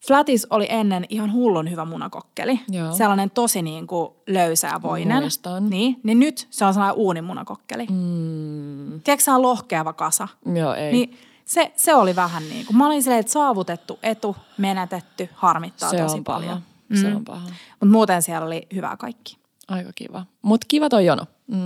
Flatis 0.08 0.48
oli 0.50 0.66
ennen 0.70 1.06
ihan 1.10 1.34
hullun 1.34 1.72
hyvä 1.72 1.86
munakokkeli. 1.86 2.60
Joo. 2.70 2.94
Sellainen 2.94 3.32
tosi 3.32 3.62
niin 3.62 3.88
kuin 3.88 4.10
löysä 4.28 4.68
ja 4.68 4.82
voinen. 4.82 5.22
Muistan. 5.22 5.70
Niin, 5.70 6.00
niin 6.04 6.20
nyt 6.20 6.48
se 6.50 6.66
on 6.66 6.74
sellainen 6.74 6.98
uunimunakokkeli. 6.98 7.86
Mm. 7.90 9.02
Tiedätkö, 9.02 9.24
se 9.24 9.32
on 9.32 9.42
lohkeava 9.42 9.94
kasa. 9.94 10.28
Joo, 10.56 10.74
ei. 10.74 10.92
Niin 10.92 11.18
se, 11.46 11.72
se 11.76 11.96
oli 11.96 12.16
vähän 12.16 12.44
niin 12.50 12.66
kuin, 12.66 12.78
mä 12.78 12.86
olin 12.86 13.04
silleen, 13.04 13.20
että 13.20 13.32
saavutettu 13.32 14.00
etu, 14.04 14.36
menetetty, 14.58 15.30
harmittaa 15.34 15.90
se 15.90 15.98
tosi 15.98 16.18
on 16.18 16.24
paljon. 16.24 16.50
Paha. 16.50 16.62
Mm. 16.90 17.02
Se 17.02 17.16
on 17.16 17.26
paha. 17.26 17.48
Mutta 17.80 17.92
muuten 17.92 18.22
siellä 18.22 18.48
oli 18.48 18.68
hyvää 18.76 18.98
kaikki. 18.98 19.38
Aika 19.68 19.92
kiva. 19.96 20.26
Mutta 20.42 20.66
kiva 20.70 20.90
toi 20.90 21.06
jono. 21.06 21.26
Mm, 21.48 21.58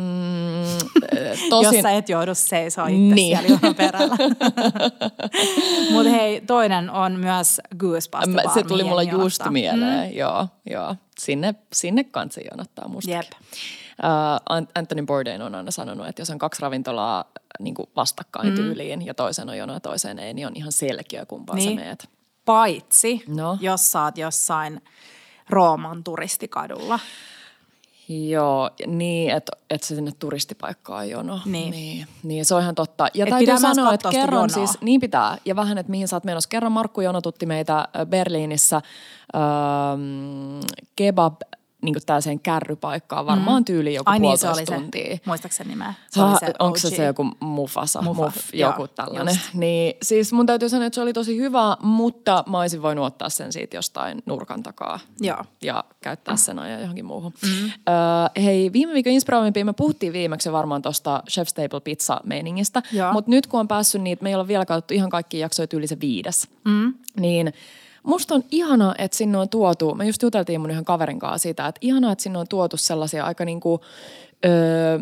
tosin... 1.50 1.75
Jos 1.75 1.81
sä 1.81 1.91
et 1.91 2.10
joudu 2.10 2.36
seisoo 2.36 2.86
itse 2.86 3.15
niin. 3.15 3.38
siellä 3.39 3.74
perällä. 3.74 4.15
Mutta 5.91 6.10
hei, 6.10 6.41
toinen 6.41 6.89
on 6.89 7.19
myös 7.19 7.62
Goosebumps 7.77 8.27
Bar, 8.36 8.53
Se 8.53 8.63
tuli 8.63 8.84
mulla 8.84 9.03
just 9.03 9.41
mieleen, 9.50 10.10
mm. 10.10 10.17
joo, 10.17 10.48
joo. 10.69 10.96
Sinne, 11.19 11.55
sinne 11.74 12.03
kanssa 12.03 12.41
jonottaa 12.51 12.88
mustakin. 12.88 13.15
Jep. 13.15 13.31
Uh, 14.03 14.67
Anthony 14.75 15.05
Bourdain 15.05 15.41
on 15.41 15.55
aina 15.55 15.72
sanonut, 15.72 16.07
että 16.07 16.22
jos 16.22 16.29
on 16.29 16.38
kaksi 16.38 16.62
ravintolaa 16.62 17.25
niin 17.60 17.75
vastakkain 17.96 18.50
mm. 18.50 18.55
tyyliin 18.55 19.05
ja 19.05 19.13
toisen 19.13 19.50
on 19.50 19.57
jono 19.57 19.74
ja 19.74 19.79
toiseen 19.79 20.19
ei, 20.19 20.34
niin 20.34 20.48
on 20.48 20.55
ihan 20.55 20.72
selkeä 20.72 21.25
kumpaan 21.25 21.57
niin. 21.57 21.79
sä 21.79 21.86
meet. 21.86 22.10
Paitsi, 22.46 23.24
no. 23.27 23.57
jos 23.62 23.91
sä 23.91 24.03
oot 24.03 24.17
jossain 24.17 24.81
Rooman 25.50 26.03
turistikadulla. 26.03 27.00
Joo, 28.10 28.70
niin, 28.88 29.32
että 29.32 29.52
et 29.70 29.84
se 29.84 29.96
sinne 29.96 30.12
turistipaikkaan 30.20 31.00
on 31.00 31.10
jono. 31.10 31.40
Niin. 31.46 31.72
niin. 31.72 32.08
Niin, 32.24 32.46
se 32.46 32.56
on 32.56 32.62
ihan 32.62 32.76
totta. 32.76 33.08
Ja 33.14 33.26
Et 33.26 33.30
täytyy 33.30 33.58
sanoa, 33.58 33.94
että 33.94 34.10
kerran 34.10 34.42
jonoa. 34.42 34.48
siis, 34.48 34.82
niin 34.82 35.02
pitää, 35.02 35.38
ja 35.46 35.56
vähän, 35.56 35.78
että 35.78 35.90
mihin 35.92 36.08
sä 36.08 36.16
oot 36.16 36.24
menossa. 36.24 36.50
Kerran 36.50 36.72
Markku 36.72 37.02
jonotutti 37.02 37.46
meitä 37.46 37.88
Berliinissä 38.10 38.76
ähm, 39.36 40.60
kebab 40.96 41.36
niin 41.81 41.96
tällaiseen 42.05 42.39
kärrypaikkaan, 42.39 43.25
varmaan 43.25 43.62
mm. 43.62 43.65
tyyli 43.65 43.93
joku 43.93 44.10
Ai 44.10 44.19
niin, 44.19 44.38
se 44.38 44.50
oli 44.50 44.65
tuntia. 44.65 45.15
Se. 45.15 45.22
Muistaakseni 45.25 45.69
nimeä? 45.69 45.93
Se 46.10 46.24
oli 46.24 46.39
se 46.39 46.53
onko 46.60 46.77
se 46.77 46.89
se 46.89 47.05
joku 47.05 47.31
Mufasa, 47.39 48.01
Mufa, 48.01 48.24
Muf, 48.24 48.36
joku 48.53 48.81
joo, 48.81 48.88
tällainen. 48.88 49.36
Just. 49.36 49.53
Niin, 49.67 49.98
siis 50.01 50.34
mun 50.34 50.46
täytyy 50.46 50.69
sanoa, 50.69 50.86
että 50.86 50.96
se 50.96 51.01
oli 51.01 51.13
tosi 51.13 51.38
hyvä, 51.38 51.77
mutta 51.81 52.43
mä 52.50 52.60
olisin 52.60 52.81
voinut 52.81 53.05
ottaa 53.05 53.29
sen 53.29 53.53
siitä 53.53 53.77
jostain 53.77 54.24
nurkan 54.25 54.63
takaa. 54.63 55.00
Joo. 55.19 55.43
Ja 55.62 55.84
käyttää 56.01 56.36
sen 56.36 56.60
ajan 56.60 56.81
johonkin 56.81 57.05
muuhun. 57.05 57.34
Mm. 57.41 57.65
Öö, 57.65 58.43
hei, 58.43 58.74
viime 58.74 58.93
viikon 58.93 59.13
inspiroivimpia 59.13 59.65
me 59.65 59.74
puhuttiin 59.74 60.13
viimeksi 60.13 60.51
varmaan 60.51 60.81
tuosta 60.81 61.24
Chef's 61.31 61.53
Table 61.53 61.79
Pizza-meiningistä, 61.79 62.81
mutta 63.13 63.31
nyt 63.31 63.48
kun 63.48 63.60
on 63.60 63.67
päässyt 63.67 64.01
niitä, 64.01 64.24
me 64.24 64.29
ei 64.29 64.36
ole 64.36 64.48
vielä 64.48 64.65
katsottu 64.65 64.93
ihan 64.93 65.10
kaikki 65.10 65.39
jaksoja 65.39 65.67
yli 65.74 65.88
se 65.88 66.00
viides, 66.00 66.48
mm. 66.65 66.93
niin– 67.19 67.53
Musta 68.08 68.36
on 68.36 68.44
ihanaa, 68.52 68.96
että 68.98 69.18
sinne 69.18 69.38
on 69.38 69.50
tuotu, 69.50 69.96
me 69.96 70.06
just 70.06 70.24
juteltiin 70.24 70.62
mun 70.62 70.72
yhden 70.72 70.86
kaverin 70.86 71.20
kanssa 71.20 71.38
siitä, 71.38 71.68
että 71.68 71.80
ihanaa, 71.82 72.12
että 72.12 72.24
sinne 72.24 72.40
on 72.40 72.48
tuotu 72.50 72.78
sellaisia 72.78 73.26
aika 73.26 73.46
niinku, 73.46 73.82
öö, 74.46 75.00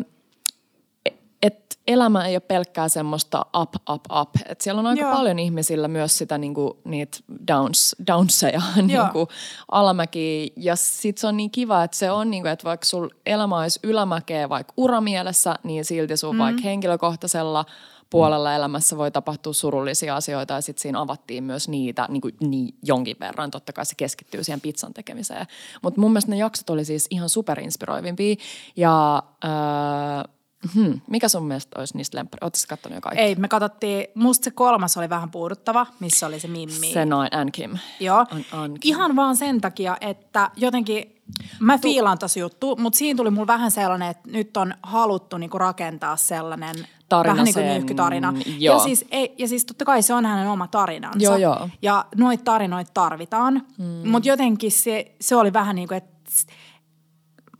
että 1.42 1.76
elämä 1.86 2.26
ei 2.26 2.34
ole 2.34 2.40
pelkkää 2.40 2.88
semmoista 2.88 3.46
up, 3.60 3.74
up, 3.90 4.04
up. 4.20 4.30
Et 4.46 4.60
siellä 4.60 4.78
on 4.78 4.86
aika 4.86 5.02
Joo. 5.02 5.12
paljon 5.12 5.38
ihmisillä 5.38 5.88
myös 5.88 6.18
sitä 6.18 6.38
niinku, 6.38 6.78
niitä 6.84 7.18
downs, 7.48 7.96
downseja, 8.06 8.62
niinku, 8.82 9.28
alamäkiä. 9.70 10.48
Ja 10.56 10.76
sit 10.76 11.18
se 11.18 11.26
on 11.26 11.36
niin 11.36 11.50
kiva, 11.50 11.84
että 11.84 11.96
se 11.96 12.10
on, 12.10 12.30
niinku, 12.30 12.48
että 12.48 12.64
vaikka 12.64 12.86
sul 12.86 13.08
elämä 13.26 13.58
olisi 13.58 13.80
ylämäkeä 13.82 14.48
vaikka 14.48 14.72
uramielessä, 14.76 15.54
niin 15.62 15.84
silti 15.84 16.16
sun 16.16 16.34
mm. 16.34 16.38
vaikka 16.38 16.62
henkilökohtaisella– 16.62 17.64
puolella 18.10 18.54
elämässä 18.54 18.96
voi 18.96 19.10
tapahtua 19.10 19.52
surullisia 19.52 20.16
asioita 20.16 20.54
ja 20.54 20.60
sitten 20.60 20.82
siinä 20.82 21.00
avattiin 21.00 21.44
myös 21.44 21.68
niitä 21.68 22.06
niin 22.10 22.20
kuin, 22.20 22.36
niin 22.40 22.74
jonkin 22.82 23.16
verran. 23.20 23.50
Totta 23.50 23.72
kai 23.72 23.86
se 23.86 23.94
keskittyy 23.96 24.44
siihen 24.44 24.60
pizzan 24.60 24.94
tekemiseen. 24.94 25.46
Mutta 25.82 26.00
mun 26.00 26.10
mielestä 26.10 26.30
ne 26.30 26.36
jaksot 26.36 26.70
oli 26.70 26.84
siis 26.84 27.06
ihan 27.10 27.28
superinspiroivimpia 27.28 28.36
ja... 28.76 29.22
Öö, 29.44 30.35
Hmm. 30.74 31.00
Mikä 31.10 31.28
sun 31.28 31.46
mielestä 31.46 31.80
olisi 31.80 31.96
niistä 31.96 32.18
lemppari? 32.18 32.38
Oletko 32.42 32.58
katsonut 32.68 32.96
jo 32.96 33.00
kaikki? 33.00 33.22
Ei, 33.22 33.34
me 33.34 33.48
katsottiin, 33.48 34.06
musta 34.14 34.44
se 34.44 34.50
kolmas 34.50 34.96
oli 34.96 35.08
vähän 35.08 35.30
puuduttava, 35.30 35.86
missä 36.00 36.26
oli 36.26 36.40
se 36.40 36.48
Mimmi. 36.48 36.92
Se 36.92 37.04
noin, 37.04 37.28
Ann 37.30 37.52
Kim. 37.52 37.78
Joo. 38.00 38.18
An, 38.18 38.44
An 38.52 38.74
Kim. 38.80 38.90
Ihan 38.90 39.16
vaan 39.16 39.36
sen 39.36 39.60
takia, 39.60 39.96
että 40.00 40.50
jotenkin 40.56 41.16
Mä 41.60 41.78
fiilaan 41.78 42.18
tosi 42.18 42.40
juttu, 42.40 42.76
mutta 42.76 42.96
siinä 42.96 43.16
tuli 43.16 43.30
mulla 43.30 43.46
vähän 43.46 43.70
sellainen, 43.70 44.10
että 44.10 44.30
nyt 44.30 44.56
on 44.56 44.74
haluttu 44.82 45.38
niinku 45.38 45.58
rakentaa 45.58 46.16
sellainen 46.16 46.74
tarina 47.08 47.32
vähän 47.32 47.44
niin 47.44 47.54
kuin 47.54 47.66
nyyhkytarina. 47.66 48.34
Ja 48.58 48.78
siis, 48.78 49.04
ei, 49.10 49.34
ja 49.38 49.48
siis 49.48 49.64
totta 49.64 49.84
kai 49.84 50.02
se 50.02 50.14
on 50.14 50.26
hänen 50.26 50.48
oma 50.48 50.68
tarinansa. 50.68 51.18
Joo, 51.18 51.36
joo. 51.36 51.68
Ja 51.82 52.04
noita 52.16 52.44
tarinoita 52.44 52.90
tarvitaan, 52.94 53.62
mm. 53.78 54.10
mutta 54.10 54.28
jotenkin 54.28 54.72
se, 54.72 55.14
se 55.20 55.36
oli 55.36 55.52
vähän 55.52 55.76
niin 55.76 55.88
kuin, 55.88 55.98
että 55.98 56.16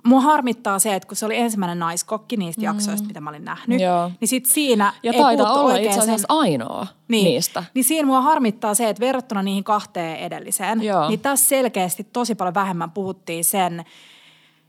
mua 0.07 0.21
harmittaa 0.21 0.79
se, 0.79 0.95
että 0.95 1.07
kun 1.07 1.17
se 1.17 1.27
oli 1.27 1.37
ensimmäinen 1.37 1.79
naiskokki 1.79 2.37
niistä 2.37 2.61
mm. 2.61 2.65
jaksoista, 2.65 3.07
mitä 3.07 3.21
mä 3.21 3.31
olin 3.31 3.45
nähnyt, 3.45 3.81
Joo. 3.81 4.11
niin 4.21 4.29
sit 4.29 4.47
siinä 4.47 4.93
Ja 5.03 5.13
ei 5.13 5.21
taitaa 5.21 5.53
olla 5.53 5.77
itse 5.77 6.01
asiassa 6.01 6.27
sen... 6.29 6.39
ainoa 6.39 6.87
niin, 7.09 7.25
niistä. 7.25 7.65
Niin 7.75 7.85
siinä 7.85 8.07
mua 8.07 8.21
harmittaa 8.21 8.75
se, 8.75 8.89
että 8.89 9.01
verrattuna 9.01 9.43
niihin 9.43 9.65
kahteen 9.65 10.19
edelliseen, 10.19 10.83
Joo. 10.83 11.09
niin 11.09 11.21
tässä 11.21 11.49
selkeästi 11.49 12.05
tosi 12.05 12.35
paljon 12.35 12.55
vähemmän 12.55 12.91
puhuttiin 12.91 13.45
sen 13.45 13.85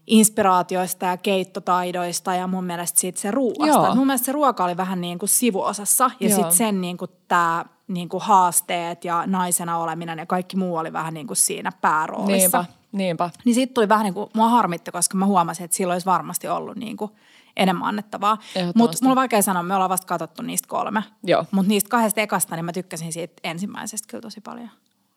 inspiraatioista 0.07 1.05
ja 1.05 1.17
keittotaidoista 1.17 2.35
ja 2.35 2.47
mun 2.47 2.63
mielestä 2.63 2.99
siitä 2.99 3.19
se 3.19 3.31
ruoasta. 3.31 3.95
Mun 3.95 4.07
mielestä 4.07 4.25
se 4.25 4.31
ruoka 4.31 4.63
oli 4.63 4.77
vähän 4.77 5.01
niin 5.01 5.19
kuin 5.19 5.29
sivuosassa 5.29 6.11
ja 6.19 6.29
sitten 6.29 6.51
sen 6.51 6.81
niin 6.81 6.97
kuin 6.97 7.11
tämä 7.27 7.65
niin 7.87 8.09
kuin 8.09 8.23
haasteet 8.23 9.05
ja 9.05 9.23
naisena 9.25 9.77
oleminen 9.77 10.19
ja 10.19 10.25
kaikki 10.25 10.57
muu 10.57 10.75
oli 10.75 10.93
vähän 10.93 11.13
niin 11.13 11.27
kuin 11.27 11.37
siinä 11.37 11.71
pääroolissa. 11.81 12.57
Niinpä, 12.61 12.76
niinpä. 12.97 13.29
Niin 13.45 13.55
sitten 13.55 13.73
tuli 13.73 13.89
vähän 13.89 14.03
niin 14.03 14.13
kuin, 14.13 14.29
mua 14.33 14.49
harmitti, 14.49 14.91
koska 14.91 15.17
mä 15.17 15.25
huomasin, 15.25 15.65
että 15.65 15.77
sillä 15.77 15.93
olisi 15.93 16.05
varmasti 16.05 16.47
ollut 16.47 16.75
niin 16.75 16.97
kuin 16.97 17.11
enemmän 17.55 17.87
annettavaa. 17.87 18.37
Mutta 18.75 18.97
mulla 19.01 19.11
on 19.11 19.15
vaikea 19.15 19.41
sanoa, 19.41 19.63
me 19.63 19.73
ollaan 19.73 19.89
vasta 19.89 20.07
katsottu 20.07 20.41
niistä 20.41 20.67
kolme. 20.67 21.03
Mutta 21.51 21.69
niistä 21.69 21.89
kahdesta 21.89 22.21
ekasta, 22.21 22.55
niin 22.55 22.65
mä 22.65 22.73
tykkäsin 22.73 23.13
siitä 23.13 23.33
ensimmäisestä 23.43 24.07
kyllä 24.09 24.21
tosi 24.21 24.41
paljon. 24.41 24.69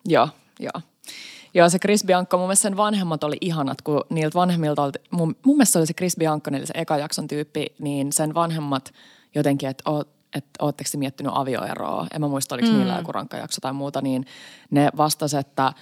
Joo, 0.04 0.28
joo. 0.58 0.80
Joo, 1.54 1.68
se 1.68 1.78
Chris 1.78 2.04
Bianco, 2.04 2.36
mun 2.38 2.46
mielestä 2.46 2.62
sen 2.62 2.76
vanhemmat 2.76 3.24
oli 3.24 3.36
ihanat, 3.40 3.82
kun 3.82 4.04
niiltä 4.10 4.34
vanhemmilta 4.34 4.82
oli, 4.82 4.92
mun, 5.10 5.36
mun 5.46 5.56
mielestä 5.56 5.72
se 5.72 5.78
oli 5.78 5.86
se 5.86 5.94
Chris 5.94 6.16
Bianco, 6.16 6.50
eli 6.50 6.66
se 6.66 6.72
eka 6.76 6.98
jakson 6.98 7.28
tyyppi, 7.28 7.66
niin 7.78 8.12
sen 8.12 8.34
vanhemmat 8.34 8.92
jotenkin, 9.34 9.68
että 9.68 9.84
että 10.34 10.64
ootteko 10.64 10.90
miettinyt 10.96 11.32
avioeroa, 11.34 12.06
en 12.14 12.20
mä 12.20 12.28
muista 12.28 12.54
oliko 12.54 12.68
mm. 12.68 12.74
niillä 12.74 12.96
joku 12.96 13.12
rankkajakso 13.12 13.60
tai 13.60 13.72
muuta, 13.72 14.00
niin 14.00 14.26
ne 14.70 14.88
vastasi, 14.96 15.36
että 15.36 15.72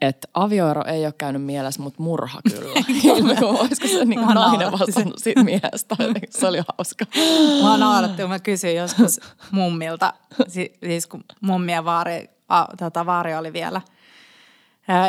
että 0.00 0.28
avioero 0.34 0.84
ei 0.84 1.04
ole 1.04 1.14
käynyt 1.18 1.44
mielessä, 1.44 1.82
mutta 1.82 2.02
murha 2.02 2.40
kyllä. 2.50 2.74
Olisiko 3.60 3.88
se 3.88 4.04
niin 4.04 4.20
nainen 4.20 4.72
vastannut 4.72 5.18
siitä 5.18 5.44
miehestä? 5.44 5.96
Se 6.30 6.46
oli 6.46 6.58
hauska. 6.76 7.04
Mä 7.62 7.76
naurattu, 7.76 8.22
kun 8.22 8.30
mä 8.30 8.38
kysyin 8.38 8.76
joskus 8.76 9.20
mummilta, 9.50 10.12
siis 10.82 11.06
kun 11.06 11.24
mummien 11.40 11.84
vaari, 11.84 12.30
a, 12.48 12.64
tota, 12.76 13.06
vaari 13.06 13.34
oli 13.34 13.52
vielä 13.52 13.80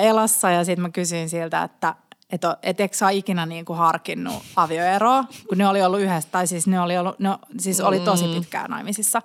elassa 0.02 0.50
ja 0.52 0.66
sitten 0.66 0.82
mä 0.82 0.90
kysyin 0.90 1.30
siltä, 1.30 1.64
että 1.64 1.96
että 2.30 2.58
et 2.64 2.80
eikö 2.80 2.98
sä 2.98 3.10
ikinä 3.10 3.46
niin 3.46 3.66
kuin 3.66 3.78
harkinnut 3.78 4.44
avioeroa, 4.56 5.24
kun 5.50 5.58
ne 5.58 5.68
oli 5.68 5.84
ollut 5.84 6.00
yhdessä, 6.00 6.30
tai 6.32 6.48
siis 6.48 6.68
ne 6.68 6.82
oli, 6.82 6.98
ollut, 6.98 7.20
ne, 7.20 7.30
siis 7.60 7.82
oli 7.82 8.00
tosi 8.00 8.28
mm. 8.28 8.34
pitkään 8.34 8.70
naimisissa. 8.70 9.22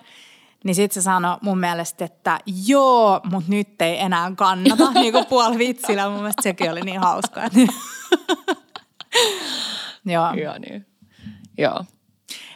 Niin 0.65 0.75
sitten 0.75 1.03
se 1.03 1.05
sanoi 1.05 1.37
mun 1.43 1.59
mielestä, 1.59 2.05
että 2.05 2.39
joo, 2.67 3.21
mutta 3.25 3.51
nyt 3.51 3.83
ei 3.83 4.01
enää 4.01 4.33
kannata, 4.37 4.93
niin 5.01 5.13
kuin 5.13 5.27
puoli 5.27 5.59
vitsillä. 5.59 6.09
Mun 6.09 6.19
mielestä 6.19 6.43
sekin 6.43 6.71
oli 6.71 6.81
niin 6.81 7.01
hauskaa. 7.01 7.45
joo. 10.05 10.35
Joo, 10.35 10.59
niin. 10.59 10.87
Joo. 11.59 11.85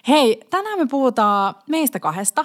Hei, 0.08 0.40
tänään 0.50 0.78
me 0.78 0.86
puhutaan 0.90 1.54
meistä 1.68 2.00
kahdesta. 2.00 2.44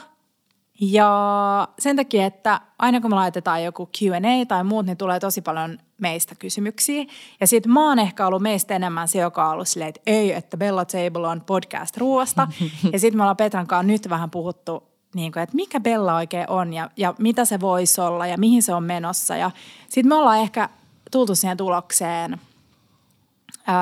Ja 0.81 1.67
sen 1.79 1.95
takia, 1.95 2.25
että 2.25 2.61
aina 2.79 3.01
kun 3.01 3.11
me 3.11 3.15
laitetaan 3.15 3.63
joku 3.63 3.89
Q&A 3.97 4.45
tai 4.47 4.63
muut, 4.63 4.85
niin 4.85 4.97
tulee 4.97 5.19
tosi 5.19 5.41
paljon 5.41 5.79
meistä 5.97 6.35
kysymyksiä. 6.35 7.05
Ja 7.41 7.47
sitten 7.47 7.71
mä 7.71 7.89
oon 7.89 7.99
ehkä 7.99 8.27
ollut 8.27 8.41
meistä 8.41 8.75
enemmän 8.75 9.07
se, 9.07 9.19
joka 9.19 9.45
on 9.45 9.53
ollut 9.53 9.67
silleen, 9.67 9.89
että 9.89 10.01
ei, 10.05 10.33
että 10.33 10.57
Bella 10.57 10.85
Table 10.85 11.27
on 11.27 11.41
podcast 11.41 11.97
ruoasta. 11.97 12.47
ja 12.93 12.99
sitten 12.99 13.17
me 13.17 13.23
ollaan 13.23 13.37
Petran 13.37 13.67
kanssa 13.67 13.87
nyt 13.87 14.09
vähän 14.09 14.31
puhuttu, 14.31 14.90
niin 15.15 15.31
kuin, 15.31 15.43
että 15.43 15.55
mikä 15.55 15.79
Bella 15.79 16.15
oikein 16.15 16.49
on 16.49 16.73
ja, 16.73 16.89
ja 16.97 17.15
mitä 17.19 17.45
se 17.45 17.59
voisi 17.59 18.01
olla 18.01 18.27
ja 18.27 18.37
mihin 18.37 18.63
se 18.63 18.73
on 18.73 18.83
menossa. 18.83 19.35
Ja 19.35 19.51
sitten 19.89 20.07
me 20.07 20.15
ollaan 20.15 20.39
ehkä 20.39 20.69
tultu 21.11 21.35
siihen 21.35 21.57
tulokseen– 21.57 22.37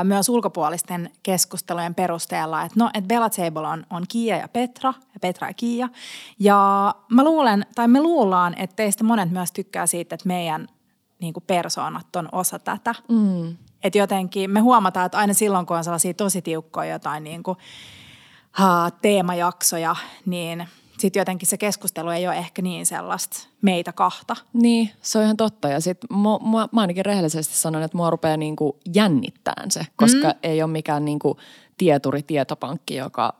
myös 0.04 0.30
ulkopuolisten 0.30 1.12
keskustelujen 1.24 1.96
perusteella, 1.96 2.62
että 2.62 2.80
no, 2.80 2.90
että 2.94 3.08
Bella 3.08 3.30
Table 3.30 3.68
on, 3.68 3.86
on 3.90 4.06
Kiia 4.10 4.38
ja 4.38 4.48
Petra, 4.48 4.94
ja 5.14 5.20
Petra 5.22 5.48
ja 5.48 5.54
Kiia. 5.54 5.90
Ja 6.40 6.96
mä 7.10 7.24
luulen, 7.24 7.66
tai 7.76 7.88
me 7.88 8.02
luullaan, 8.02 8.56
että 8.58 8.76
teistä 8.76 9.04
monet 9.04 9.32
myös 9.32 9.52
tykkää 9.52 9.88
siitä, 9.88 10.16
että 10.16 10.28
meidän 10.28 10.68
niin 11.20 11.34
kuin 11.34 11.44
persoonat 11.48 12.16
on 12.16 12.30
osa 12.32 12.60
tätä. 12.60 12.96
Mm. 13.08 13.58
Että 13.84 13.98
jotenkin 13.98 14.52
me 14.52 14.60
huomataan, 14.60 15.06
että 15.06 15.18
aina 15.18 15.34
silloin, 15.34 15.66
kun 15.66 15.78
on 15.78 15.84
sellaisia 15.84 16.14
tosi 16.14 16.42
tiukkoja 16.42 16.92
jotain 16.92 17.24
niin 17.24 17.44
kuin, 17.44 17.58
ha, 18.52 18.92
teemajaksoja, 19.02 19.96
niin 20.26 20.68
sitten 21.00 21.22
jotenkin 21.22 21.48
se 21.48 21.58
keskustelu 21.58 22.10
ei 22.10 22.27
ole 22.27 22.38
ehkä 22.38 22.62
niin 22.62 22.86
sellaista 22.86 23.48
meitä 23.62 23.94
kahta. 23.94 24.36
Niin, 24.53 24.91
se 25.01 25.18
on 25.18 25.24
ihan 25.24 25.38
totta. 25.38 25.68
Ja 25.68 25.79
sitten 25.79 26.18
mä, 26.18 26.50
mä, 26.51 26.68
mä 26.72 26.82
ainakin 26.82 27.06
rehellisesti 27.06 27.58
sanon, 27.58 27.84
että 27.84 27.98
mua 27.98 28.10
rupeaa 28.10 28.38
niinku 28.38 28.79
jännittämään 28.96 29.72
se, 29.72 29.82
koska 29.96 30.27
mm. 30.27 30.39
ei 30.44 30.63
ole 30.63 30.72
mikään 30.72 31.06
niinku 31.06 31.38
tieturi, 31.77 32.24
tietopankki, 32.24 32.96
joka 32.96 33.34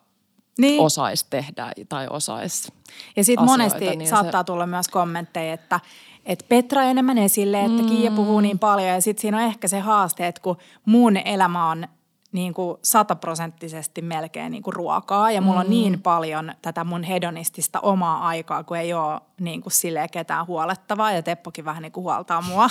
niin. 0.58 0.82
osaisi 0.82 1.26
tehdä 1.30 1.72
tai 1.90 2.08
osaisi 2.10 2.74
Ja 3.16 3.24
sitten 3.24 3.46
monesti 3.46 3.96
niin 3.96 4.10
saattaa 4.10 4.42
se... 4.42 4.46
tulla 4.46 4.68
myös 4.68 4.88
kommentteja, 4.88 5.54
että 5.54 5.80
että 6.26 6.46
Petra 6.50 6.84
enemmän 6.84 7.18
esille, 7.18 7.60
että 7.60 7.82
mm. 7.82 7.90
Kiia 7.90 8.12
puhuu 8.12 8.40
niin 8.40 8.60
paljon 8.60 8.88
ja 8.88 9.02
sitten 9.02 9.22
siinä 9.22 9.38
on 9.38 9.44
ehkä 9.44 9.68
se 9.68 9.80
haaste, 9.80 10.28
että 10.28 10.42
kun 10.42 10.58
mun 10.86 11.18
elämä 11.18 11.70
on 11.70 11.88
niin 12.32 12.54
kuin 12.54 12.78
sataprosenttisesti 12.82 14.02
melkein 14.02 14.52
niin 14.52 14.64
kuin 14.64 14.74
ruokaa 14.74 15.32
ja 15.32 15.42
mulla 15.42 15.60
mm. 15.60 15.66
on 15.66 15.70
niin 15.70 16.02
paljon 16.02 16.54
tätä 16.62 16.84
mun 16.84 17.04
hedonistista 17.04 17.80
omaa 17.80 18.28
aikaa, 18.28 18.64
kun 18.64 18.78
ei 18.78 18.94
ole 18.94 19.22
niin 19.40 19.62
kuin 19.62 19.74
silleen 19.74 20.10
ketään 20.10 20.48
huolettavaa 20.48 21.12
ja 21.12 21.22
Teppokin 21.22 21.66
vähän 21.66 21.84
niin 21.84 21.92
kuin 21.92 22.04
huoltaa 22.04 22.42
mua. 22.42 22.70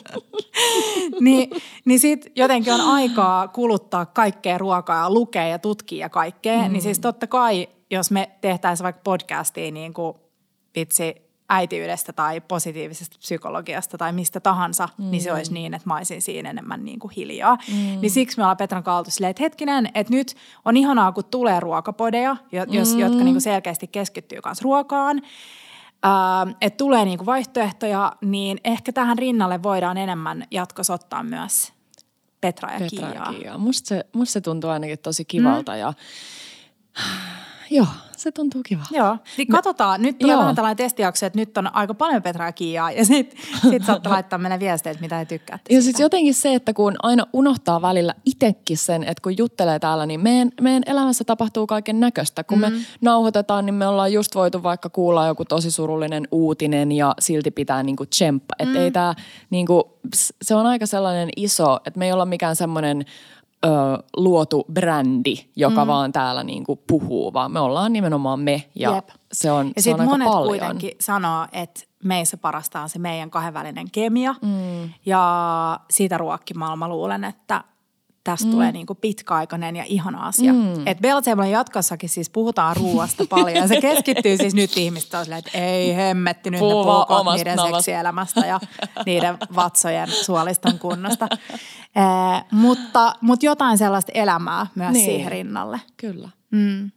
niin 1.20 1.50
niin 1.84 2.00
sitten 2.00 2.32
jotenkin 2.36 2.72
on 2.72 2.80
aikaa 2.80 3.48
kuluttaa 3.48 4.06
kaikkea 4.06 4.58
ruokaa 4.58 5.02
ja 5.02 5.10
lukea 5.10 5.48
ja 5.48 5.58
tutkia 5.58 6.00
ja 6.00 6.08
kaikkea. 6.08 6.62
Mm. 6.62 6.72
Niin 6.72 6.82
siis 6.82 6.98
totta 6.98 7.26
kai, 7.26 7.68
jos 7.90 8.10
me 8.10 8.30
tehtäisiin 8.40 8.84
vaikka 8.84 9.02
podcastia 9.04 9.70
niin 9.70 9.94
kuin 9.94 10.16
vitsi 10.76 11.25
äitiydestä 11.48 12.12
tai 12.12 12.40
positiivisesta 12.40 13.16
psykologiasta 13.18 13.98
tai 13.98 14.12
mistä 14.12 14.40
tahansa, 14.40 14.88
mm. 14.98 15.10
niin 15.10 15.22
se 15.22 15.32
olisi 15.32 15.52
niin, 15.52 15.74
että 15.74 15.88
mä 15.88 15.96
olisin 15.96 16.22
siinä 16.22 16.50
enemmän 16.50 16.84
niin 16.84 16.98
kuin 16.98 17.12
hiljaa. 17.16 17.58
Mm. 17.68 18.00
Niin 18.00 18.10
siksi 18.10 18.36
me 18.36 18.42
ollaan 18.42 18.56
Petran 18.56 18.82
kautta 18.82 19.10
silleen, 19.10 19.30
että 19.30 19.42
hetkinen, 19.42 19.88
että 19.94 20.12
nyt 20.12 20.34
on 20.64 20.76
ihanaa, 20.76 21.12
kun 21.12 21.24
tulee 21.24 21.60
ruokapodeja, 21.60 22.36
jos, 22.68 22.94
mm. 22.94 23.00
jotka 23.00 23.24
niin 23.24 23.34
kuin 23.34 23.40
selkeästi 23.40 23.86
keskittyy 23.86 24.38
myös 24.44 24.62
ruokaan. 24.62 25.22
Uh, 26.06 26.56
että 26.60 26.76
tulee 26.76 27.04
niin 27.04 27.18
kuin 27.18 27.26
vaihtoehtoja, 27.26 28.12
niin 28.20 28.60
ehkä 28.64 28.92
tähän 28.92 29.18
rinnalle 29.18 29.62
voidaan 29.62 29.96
enemmän 29.96 30.44
jatkossa 30.50 30.94
ottaa 30.94 31.22
myös 31.22 31.72
Petra 32.40 32.72
ja 32.72 32.78
Petra 32.78 33.08
Kiiaa. 33.08 33.32
Kiia. 33.32 33.58
Musta, 33.58 33.88
se, 33.88 34.06
musta 34.12 34.32
se 34.32 34.40
tuntuu 34.40 34.70
ainakin 34.70 34.98
tosi 34.98 35.24
kivalta 35.24 35.72
mm. 35.72 35.78
ja 35.78 35.92
joo, 37.70 37.86
se 38.16 38.32
tuntuu 38.32 38.62
kiva. 38.66 38.82
Joo, 38.90 39.18
niin 39.36 39.48
katsotaan. 39.48 40.02
Nyt 40.02 40.18
tulee 40.18 40.32
Joo. 40.32 40.40
vähän 40.40 40.54
tällainen 40.54 40.76
testijakso, 40.76 41.26
että 41.26 41.38
nyt 41.38 41.58
on 41.58 41.74
aika 41.74 41.94
paljon 41.94 42.22
Petraa 42.22 42.52
Kiiaa 42.52 42.90
ja 42.90 43.04
sitten 43.04 43.40
sit 43.70 43.84
saatte 43.84 44.08
laittaa 44.08 44.38
meille 44.38 44.60
viesteitä, 44.60 45.00
mitä 45.00 45.18
ei 45.18 45.26
tykkää. 45.26 45.58
Ja 45.70 45.82
sitten 45.82 46.04
jotenkin 46.04 46.34
se, 46.34 46.54
että 46.54 46.72
kun 46.72 46.96
aina 47.02 47.26
unohtaa 47.32 47.82
välillä 47.82 48.14
itsekin 48.24 48.78
sen, 48.78 49.02
että 49.02 49.22
kun 49.22 49.38
juttelee 49.38 49.78
täällä, 49.78 50.06
niin 50.06 50.20
meidän, 50.20 50.50
meidän 50.60 50.82
elämässä 50.86 51.24
tapahtuu 51.24 51.66
kaiken 51.66 52.00
näköistä. 52.00 52.44
Kun 52.44 52.58
mm. 52.58 52.60
me 52.60 52.72
nauhoitetaan, 53.00 53.66
niin 53.66 53.74
me 53.74 53.86
ollaan 53.86 54.12
just 54.12 54.34
voitu 54.34 54.62
vaikka 54.62 54.88
kuulla 54.88 55.26
joku 55.26 55.44
tosi 55.44 55.70
surullinen 55.70 56.28
uutinen 56.30 56.92
ja 56.92 57.14
silti 57.18 57.50
pitää 57.50 57.82
niinku 57.82 58.06
tsemppa. 58.06 58.54
Mm. 58.62 58.68
Että 58.68 58.84
ei 58.84 58.90
tää, 58.90 59.14
niinku, 59.50 59.98
se 60.42 60.54
on 60.54 60.66
aika 60.66 60.86
sellainen 60.86 61.28
iso, 61.36 61.78
että 61.86 61.98
me 61.98 62.06
ei 62.06 62.12
olla 62.12 62.26
mikään 62.26 62.56
semmoinen– 62.56 63.04
ö, 63.64 63.68
luotu 64.16 64.64
brändi, 64.72 65.34
joka 65.56 65.84
mm. 65.84 65.88
vaan 65.88 66.12
täällä 66.12 66.44
niinku 66.44 66.76
puhuu, 66.76 67.32
vaan 67.32 67.52
me 67.52 67.60
ollaan 67.60 67.92
nimenomaan 67.92 68.40
me 68.40 68.64
ja 68.74 68.94
Jep. 68.94 69.08
se 69.32 69.50
on, 69.50 69.72
ja 69.76 69.82
se 69.82 69.94
on 69.94 70.00
aika 70.00 70.10
monet 70.10 70.28
paljon. 70.28 70.48
kuitenkin 70.48 70.92
sanoo, 71.00 71.46
että 71.52 71.80
meissä 72.04 72.36
parasta 72.36 72.80
on 72.80 72.88
se 72.88 72.98
meidän 72.98 73.30
kahdenvälinen 73.30 73.90
kemia 73.90 74.34
mm. 74.42 74.90
ja 75.06 75.80
siitä 75.90 76.18
ruokkimalla 76.18 76.76
mä 76.76 76.88
luulen, 76.88 77.24
että 77.24 77.64
tästä 78.26 78.46
mm. 78.46 78.50
tulee 78.52 78.72
niin 78.72 78.86
kuin 78.86 78.96
pitkäaikainen 78.96 79.76
ja 79.76 79.84
ihana 79.86 80.26
asia. 80.26 80.52
Mm. 80.52 80.86
Et 80.86 80.98
Belzebulin 81.00 81.50
jatkossakin 81.50 82.08
siis 82.08 82.30
puhutaan 82.30 82.76
ruuasta 82.76 83.24
paljon 83.30 83.56
ja 83.56 83.68
se 83.68 83.80
keskittyy 83.80 84.36
siis 84.36 84.54
nyt 84.54 84.76
ihmistä 84.86 85.24
silleen, 85.24 85.38
että 85.38 85.58
ei 85.58 85.96
hemmetti, 85.96 86.50
nyt 86.50 86.60
Puhua 86.60 87.00
ne 87.00 87.06
puhukoot 87.06 87.36
niiden 87.36 87.56
navasta. 87.56 87.76
seksielämästä 87.76 88.40
ja 88.40 88.60
niiden 89.06 89.38
vatsojen 89.54 90.10
suoliston 90.10 90.78
kunnosta. 90.78 91.28
Eh, 91.32 92.44
mutta, 92.50 93.14
mutta 93.20 93.46
jotain 93.46 93.78
sellaista 93.78 94.12
elämää 94.14 94.66
myös 94.74 94.92
niin. 94.92 95.04
siihen 95.04 95.32
rinnalle. 95.32 95.80
Kyllä. 95.96 96.28
Mm. 96.50 96.90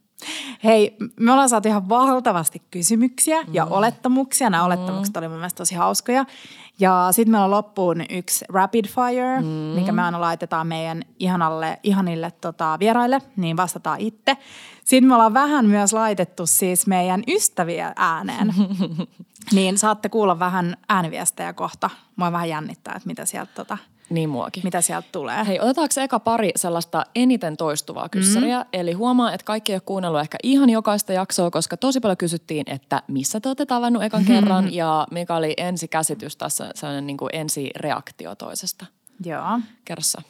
Hei, 0.64 0.98
me 1.20 1.32
ollaan 1.32 1.50
saatu 1.50 1.68
ihan 1.68 1.90
valtavasti 1.90 2.62
kysymyksiä 2.72 3.42
mm. 3.42 3.54
ja 3.54 3.66
olettamuksia. 3.66 4.50
Nämä 4.50 4.64
mm. 4.64 4.66
olettamukset 4.66 5.18
oli 5.18 5.28
mun 5.28 5.38
mielestä 5.38 5.58
tosi 5.58 5.76
hauskoja. 5.76 6.26
Ja 6.80 7.08
sitten 7.12 7.32
meillä 7.32 7.46
on 7.46 7.52
loppuun 7.52 8.04
yksi 8.10 8.46
rapid 8.50 8.86
fire, 8.86 9.40
mm. 9.42 9.46
mikä 9.46 9.92
me 9.92 10.02
aina 10.02 10.22
laitetaan 10.22 10.68
meidän 10.68 11.04
ihanalle, 11.20 11.80
ihanille 11.84 12.32
tota, 12.42 12.78
vieraille, 12.80 13.22
niin 13.36 13.58
vastataan 13.58 14.00
itse. 14.00 14.38
Sitten 14.84 15.08
me 15.08 15.16
ollaan 15.16 15.34
vähän 15.34 15.66
myös 15.66 15.94
laitettu 15.94 16.46
siis 16.46 16.88
meidän 16.88 17.24
ystäviä 17.28 17.94
ääneen. 17.96 18.54
niin 19.52 19.78
saatte 19.78 20.10
kuulla 20.10 20.40
vähän 20.40 20.78
ääniviestejä 20.90 21.54
kohta. 21.54 21.90
Mua 22.16 22.32
vähän 22.32 22.50
jännittää, 22.50 22.94
että 22.96 23.08
mitä 23.08 23.26
sieltä 23.26 23.52
tota, 23.56 23.78
niin 24.10 24.30
muakin. 24.30 24.64
Mitä 24.64 24.82
sieltä 24.82 25.08
tulee? 25.12 25.46
Hei, 25.48 25.60
otetaanko 25.60 26.02
eka 26.02 26.20
pari 26.20 26.52
sellaista 26.56 27.06
eniten 27.16 27.58
toistuvaa 27.58 28.10
kyssäriä? 28.10 28.60
Mm. 28.60 28.68
Eli 28.74 28.94
huomaa, 28.94 29.34
että 29.34 29.46
kaikki 29.46 29.72
ei 29.72 29.76
ole 29.76 29.82
kuunnellut 29.86 30.22
ehkä 30.22 30.38
ihan 30.44 30.70
jokaista 30.70 31.14
jaksoa, 31.14 31.52
koska 31.52 31.78
tosi 31.78 32.00
paljon 32.00 32.18
kysyttiin, 32.18 32.64
että 32.70 33.04
missä 33.08 33.40
te 33.40 33.50
olette 33.50 33.66
tavannut 33.66 34.04
ekan 34.04 34.22
mm-hmm. 34.22 34.36
kerran 34.36 34.74
ja 34.74 35.08
mikä 35.12 35.36
oli 35.36 35.54
ensikäsitys 35.58 36.36
tässä, 36.38 36.72
sellainen 36.76 37.08
niin 37.08 37.18
kuin 37.18 37.30
ensireaktio 37.34 38.36
toisesta. 38.36 38.86
Joo. 39.26 39.60
Kerrossa. 39.86 40.22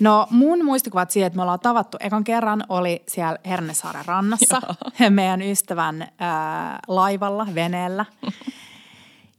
No 0.00 0.26
mun 0.30 0.64
muistikuvat 0.64 1.10
siitä, 1.10 1.26
että 1.26 1.36
me 1.36 1.42
ollaan 1.42 1.60
tavattu 1.60 1.96
ekan 2.00 2.24
kerran, 2.24 2.64
oli 2.68 3.02
siellä 3.08 3.38
Hernesaaren 3.46 4.06
rannassa 4.06 4.60
meidän 5.10 5.42
ystävän 5.42 6.08
ää, 6.18 6.78
laivalla, 6.88 7.46
veneellä. 7.54 8.04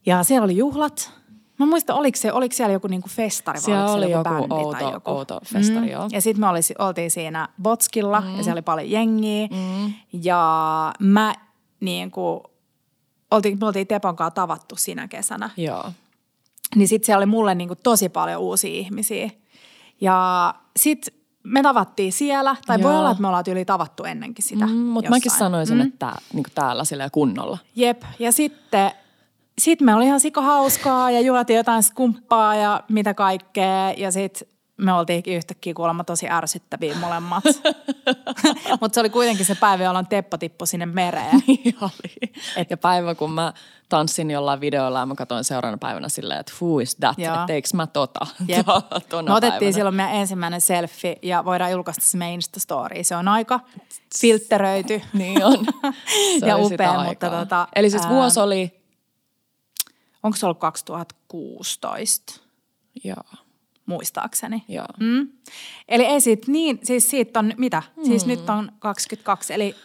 Ja 0.05 0.23
siellä 0.23 0.45
oli 0.45 0.57
juhlat 0.57 1.22
Mä 1.63 1.69
muistan, 1.69 1.95
oliko, 1.95 2.17
se, 2.17 2.31
oliko 2.31 2.55
siellä 2.55 2.73
joku 2.73 2.87
niinku 2.87 3.09
festari 3.09 3.55
vai 3.55 3.61
siellä 3.61 3.91
oli 3.91 4.11
joku, 4.11 4.33
joku 4.33 4.53
outo, 4.53 4.79
tai 4.79 4.91
joku? 4.91 5.11
outo 5.11 5.39
festari, 5.45 5.85
mm. 5.85 5.91
joo. 5.91 6.07
Ja 6.11 6.21
sitten 6.21 6.39
me 6.39 6.47
olisi, 6.47 6.75
oltiin 6.79 7.11
siinä 7.11 7.49
Botskilla 7.61 8.21
mm. 8.21 8.37
ja 8.37 8.43
siellä 8.43 8.53
oli 8.53 8.61
paljon 8.61 8.91
jengiä. 8.91 9.47
Mm. 9.47 9.93
Ja 10.13 10.93
mä 10.99 11.33
niin 11.79 12.11
kuin, 12.11 12.39
oltiin, 13.31 13.59
me 13.59 13.67
oltiin 13.67 13.87
Tepon 13.87 14.15
kanssa 14.15 14.35
tavattu 14.35 14.75
siinä 14.75 15.07
kesänä. 15.07 15.49
Joo. 15.57 15.91
Niin 16.75 16.87
sitten 16.87 17.05
siellä 17.05 17.19
oli 17.19 17.25
mulle 17.25 17.55
niin 17.55 17.67
kuin 17.67 17.79
tosi 17.83 18.09
paljon 18.09 18.41
uusia 18.41 18.79
ihmisiä. 18.79 19.29
Ja 20.01 20.53
sitten 20.77 21.13
me 21.43 21.61
tavattiin 21.61 22.13
siellä, 22.13 22.55
tai 22.65 22.79
Joo. 22.79 22.89
voi 22.89 22.99
olla, 22.99 23.11
että 23.11 23.21
me 23.21 23.27
ollaan 23.27 23.43
yli 23.47 23.65
tavattu 23.65 24.03
ennenkin 24.03 24.45
sitä 24.45 24.65
mm, 24.65 24.73
Mutta 24.73 25.09
mäkin 25.09 25.31
sanoisin, 25.31 25.77
mm. 25.77 25.87
että 25.87 26.15
niin 26.33 26.45
täällä 26.55 26.83
sillä 26.83 27.09
kunnolla. 27.09 27.57
Jep, 27.75 28.03
ja 28.19 28.31
sitten 28.31 28.91
sitten 29.57 29.85
me 29.85 29.95
oli 29.95 30.05
ihan 30.05 30.19
sika 30.19 30.41
hauskaa 30.41 31.11
ja 31.11 31.21
juotiin 31.21 31.57
jotain 31.57 31.83
skumppaa 31.83 32.55
ja 32.55 32.83
mitä 32.89 33.13
kaikkea. 33.13 33.91
Ja 33.91 34.11
sitten 34.11 34.47
me 34.77 34.93
oltiinkin 34.93 35.35
yhtäkkiä 35.35 35.73
kuulemma 35.73 36.03
tosi 36.03 36.29
ärsyttäviä 36.29 36.95
molemmat. 36.95 37.43
Mutta 38.81 38.95
se 38.95 38.99
oli 38.99 39.09
kuitenkin 39.09 39.45
se 39.45 39.55
päivä, 39.55 39.83
jolloin 39.83 40.07
Teppo 40.07 40.37
tippui 40.37 40.67
sinne 40.67 40.85
mereen. 40.85 41.43
niin 41.47 41.75
oli. 41.81 42.31
Et 42.55 42.69
ja 42.69 42.77
päivä, 42.77 43.15
kun 43.15 43.31
mä 43.31 43.53
tanssin 43.89 44.31
jollain 44.31 44.61
videolla 44.61 44.99
ja 44.99 45.05
mä 45.05 45.15
katsoin 45.15 45.43
seuraavana 45.43 45.77
päivänä 45.77 46.09
silleen, 46.09 46.39
että 46.39 46.53
who 46.61 46.79
is 46.79 46.95
that, 46.95 47.19
että 47.19 47.77
mä 47.77 47.87
tota. 47.87 48.27
Jep. 48.47 48.67
me 49.27 49.33
otettiin 49.33 49.59
päivänä. 49.59 49.71
silloin 49.71 49.95
meidän 49.95 50.15
ensimmäinen 50.15 50.61
selfie 50.61 51.15
ja 51.21 51.45
voidaan 51.45 51.71
julkaista 51.71 52.05
se 52.05 52.17
meidän 52.17 52.39
Insta-story. 52.39 53.03
Se 53.03 53.15
on 53.15 53.27
aika 53.27 53.59
filtteröity. 54.19 55.01
niin 55.13 55.45
on. 55.45 55.65
Se 56.39 56.47
ja 56.47 56.57
upea, 56.57 57.03
mutta 57.03 57.29
tota, 57.29 57.67
Eli 57.75 57.89
siis 57.89 58.09
vuosi 58.09 58.39
oli 58.39 58.82
onko 60.23 60.37
se 60.37 60.45
ollut 60.45 60.59
2016? 60.59 62.41
Joo. 63.03 63.23
Muistaakseni. 63.85 64.63
Joo. 64.67 64.85
Mm. 64.99 65.29
Eli 65.87 66.03
ei 66.03 66.21
siitä 66.21 66.51
niin, 66.51 66.79
siis 66.83 67.09
siitä 67.09 67.39
on 67.39 67.53
mitä? 67.57 67.83
Mm. 67.97 68.03
Siis 68.03 68.25
nyt 68.25 68.49
on 68.49 68.71
22, 68.79 69.53
eli... 69.53 69.75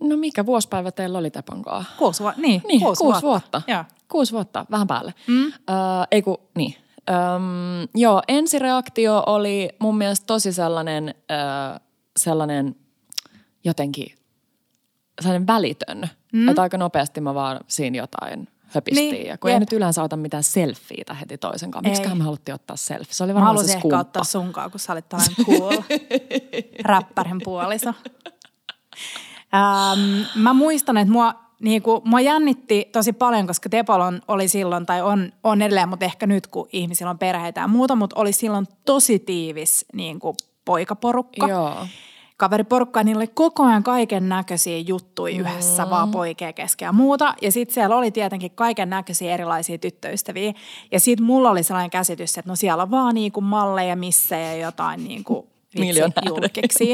No 0.00 0.16
mikä 0.16 0.46
vuosipäivä 0.46 0.92
teillä 0.92 1.18
oli 1.18 1.30
Tepankaa? 1.30 1.84
Kuusi, 1.98 2.22
vuotta. 2.22 2.40
niin, 2.40 2.62
niin, 2.66 2.80
kuusi, 2.80 2.98
kuusi 2.98 3.22
vuotta. 3.22 3.26
vuotta. 3.26 3.72
Joo. 3.72 3.84
Kuusi 4.08 4.32
vuotta, 4.32 4.66
vähän 4.70 4.86
päälle. 4.86 5.14
Mm. 5.26 5.44
Öö, 5.44 5.52
ei 6.10 6.22
kun, 6.22 6.38
niin. 6.56 6.74
Öm, 7.10 7.88
joo, 7.94 8.22
ensireaktio 8.28 9.22
oli 9.26 9.68
mun 9.78 9.98
mielestä 9.98 10.26
tosi 10.26 10.52
sellainen, 10.52 11.14
öö, 11.30 11.36
sellainen 12.16 12.76
jotenkin 13.64 14.20
sellainen 15.20 15.46
välitön. 15.46 16.08
Mm. 16.32 16.48
Että 16.48 16.62
aika 16.62 16.78
nopeasti 16.78 17.20
mä 17.20 17.34
vaan 17.34 17.60
siinä 17.66 17.98
jotain 17.98 18.48
höpistiin. 18.70 19.12
Niin, 19.14 19.26
ja 19.26 19.38
kun 19.38 19.50
jep. 19.50 19.54
ei 19.54 19.60
nyt 19.60 19.72
yleensä 19.72 20.02
ota 20.02 20.16
mitään 20.16 20.42
selfieitä 20.42 21.14
heti 21.14 21.38
toisen 21.38 21.70
kanssa. 21.70 22.02
Miksi 22.02 22.14
me 22.14 22.24
haluttiin 22.24 22.54
ottaa 22.54 22.76
selfie? 22.76 23.14
Se 23.14 23.24
oli 23.24 23.34
varmaan 23.34 23.56
mä 23.56 23.62
se 23.62 23.68
skumppa. 23.68 23.86
ehkä 23.86 24.00
ottaa 24.00 24.24
sunkaan, 24.24 24.70
kun 24.70 24.80
sä 24.80 24.92
olit 24.92 25.08
tällainen 25.08 25.36
cool 25.46 25.82
räppärin 26.84 27.40
puoliso. 27.44 27.94
Ähm, 29.54 30.22
mä 30.34 30.52
muistan, 30.52 30.96
että 30.96 31.12
mua 31.12 31.34
niin 31.60 31.82
kuin, 31.82 32.02
mua 32.04 32.20
jännitti 32.20 32.88
tosi 32.92 33.12
paljon, 33.12 33.46
koska 33.46 33.68
Tepolon 33.68 34.22
oli 34.28 34.48
silloin, 34.48 34.86
tai 34.86 35.02
on, 35.02 35.32
on 35.44 35.62
edelleen, 35.62 35.88
mutta 35.88 36.04
ehkä 36.04 36.26
nyt 36.26 36.46
kun 36.46 36.68
ihmisillä 36.72 37.10
on 37.10 37.18
perheitä 37.18 37.60
ja 37.60 37.68
muuta, 37.68 37.96
mutta 37.96 38.20
oli 38.20 38.32
silloin 38.32 38.66
tosi 38.86 39.18
tiivis 39.18 39.86
niin 39.92 40.20
kuin 40.20 40.36
poikaporukka. 40.64 41.48
Joo. 41.48 41.86
Kaveriporukka, 42.40 43.02
niillä 43.02 43.18
oli 43.18 43.26
koko 43.26 43.64
ajan 43.64 43.82
kaiken 43.82 44.28
näköisiä 44.28 44.78
juttuja 44.78 45.34
mm. 45.34 45.40
yhdessä, 45.40 45.90
vaan 45.90 46.10
poikea 46.10 46.52
kesken 46.52 46.86
ja 46.86 46.92
muuta. 46.92 47.34
Ja 47.42 47.52
sitten 47.52 47.74
siellä 47.74 47.96
oli 47.96 48.10
tietenkin 48.10 48.50
kaiken 48.50 48.90
näköisiä 48.90 49.34
erilaisia 49.34 49.78
tyttöystäviä. 49.78 50.52
Ja 50.92 51.00
sitten 51.00 51.26
mulla 51.26 51.50
oli 51.50 51.62
sellainen 51.62 51.90
käsitys, 51.90 52.38
että 52.38 52.50
no 52.50 52.56
siellä 52.56 52.82
on 52.82 52.90
vaan 52.90 53.14
niinku 53.14 53.40
malleja, 53.40 53.96
missä 53.96 54.36
ja 54.36 54.54
jotain 54.56 55.04
niinku 55.04 55.48
julkiksi. 56.28 56.92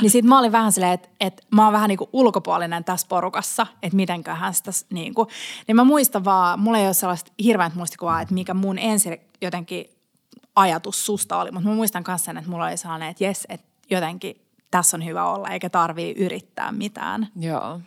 Niin 0.00 0.10
sit 0.10 0.24
mä 0.24 0.38
olin 0.38 0.52
vähän 0.52 0.72
silleen, 0.72 0.92
että, 0.92 1.08
että 1.20 1.42
mä 1.50 1.64
oon 1.64 1.72
vähän 1.72 1.88
niinku 1.88 2.08
ulkopuolinen 2.12 2.84
tässä 2.84 3.06
porukassa, 3.08 3.66
että 3.82 3.96
mitenköhän 3.96 4.54
sitä 4.54 4.70
niinku. 4.90 5.26
Niin 5.66 5.76
mä 5.76 5.84
muistan 5.84 6.24
vaan, 6.24 6.60
mulla 6.60 6.78
ei 6.78 6.86
ole 6.86 6.94
sellaista 6.94 7.32
hirveän 7.44 7.72
muistikuvaa, 7.74 8.20
että 8.20 8.34
mikä 8.34 8.54
mun 8.54 8.78
ensin 8.78 9.20
jotenkin 9.42 9.84
ajatus 10.56 11.06
susta 11.06 11.36
oli, 11.40 11.50
mutta 11.50 11.68
mä 11.68 11.74
muistan 11.74 12.04
kanssa 12.04 12.24
sen, 12.24 12.36
että 12.36 12.50
mulla 12.50 12.66
oli 12.66 12.76
sellainen, 12.76 13.08
että 13.08 13.24
jes, 13.24 13.46
että 13.48 13.71
jotenkin 13.92 14.36
tässä 14.70 14.96
on 14.96 15.04
hyvä 15.04 15.24
olla, 15.24 15.48
eikä 15.48 15.70
tarvii 15.70 16.14
yrittää 16.18 16.72
mitään. 16.72 17.28
Joo. 17.40 17.80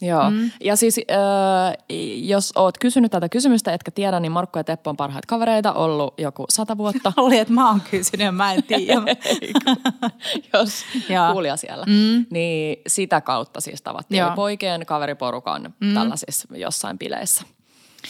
Joo, 0.00 0.30
mm. 0.30 0.50
ja 0.60 0.76
siis 0.76 1.00
äh, 1.10 1.84
jos 2.16 2.52
oot 2.56 2.78
kysynyt 2.78 3.10
tätä 3.10 3.28
kysymystä, 3.28 3.72
etkä 3.72 3.90
tiedä, 3.90 4.20
niin 4.20 4.32
Markku 4.32 4.58
ja 4.58 4.64
Teppo 4.64 4.90
on 4.90 4.96
parhaita 4.96 5.26
kavereita, 5.26 5.72
ollut 5.72 6.14
joku 6.18 6.44
sata 6.48 6.78
vuotta. 6.78 7.12
Oli, 7.16 7.38
että 7.38 7.54
mä 7.54 7.68
oon 7.68 7.80
kysynyt, 7.90 8.34
mä 8.34 8.52
en 8.52 8.62
tiedä. 8.62 8.92
jos 10.52 10.84
kuulija 11.32 11.56
siellä. 11.56 11.84
Mm. 11.86 12.26
Niin 12.30 12.82
sitä 12.86 13.20
kautta 13.20 13.60
siis 13.60 13.82
tavattiin 13.82 14.18
Joo. 14.18 14.30
poikien 14.30 14.86
kaveriporukan 14.86 15.74
mm. 15.80 15.94
tällaisissa 15.94 16.48
jossain 16.56 16.98
bileissä. 16.98 17.42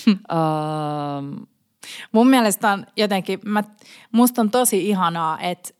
uh, 0.08 1.46
Mun 2.12 2.28
mielestä 2.28 2.72
on 2.72 2.86
jotenkin, 2.96 3.40
mä, 3.44 3.64
musta 4.12 4.40
on 4.40 4.50
tosi 4.50 4.88
ihanaa, 4.88 5.40
että 5.40 5.70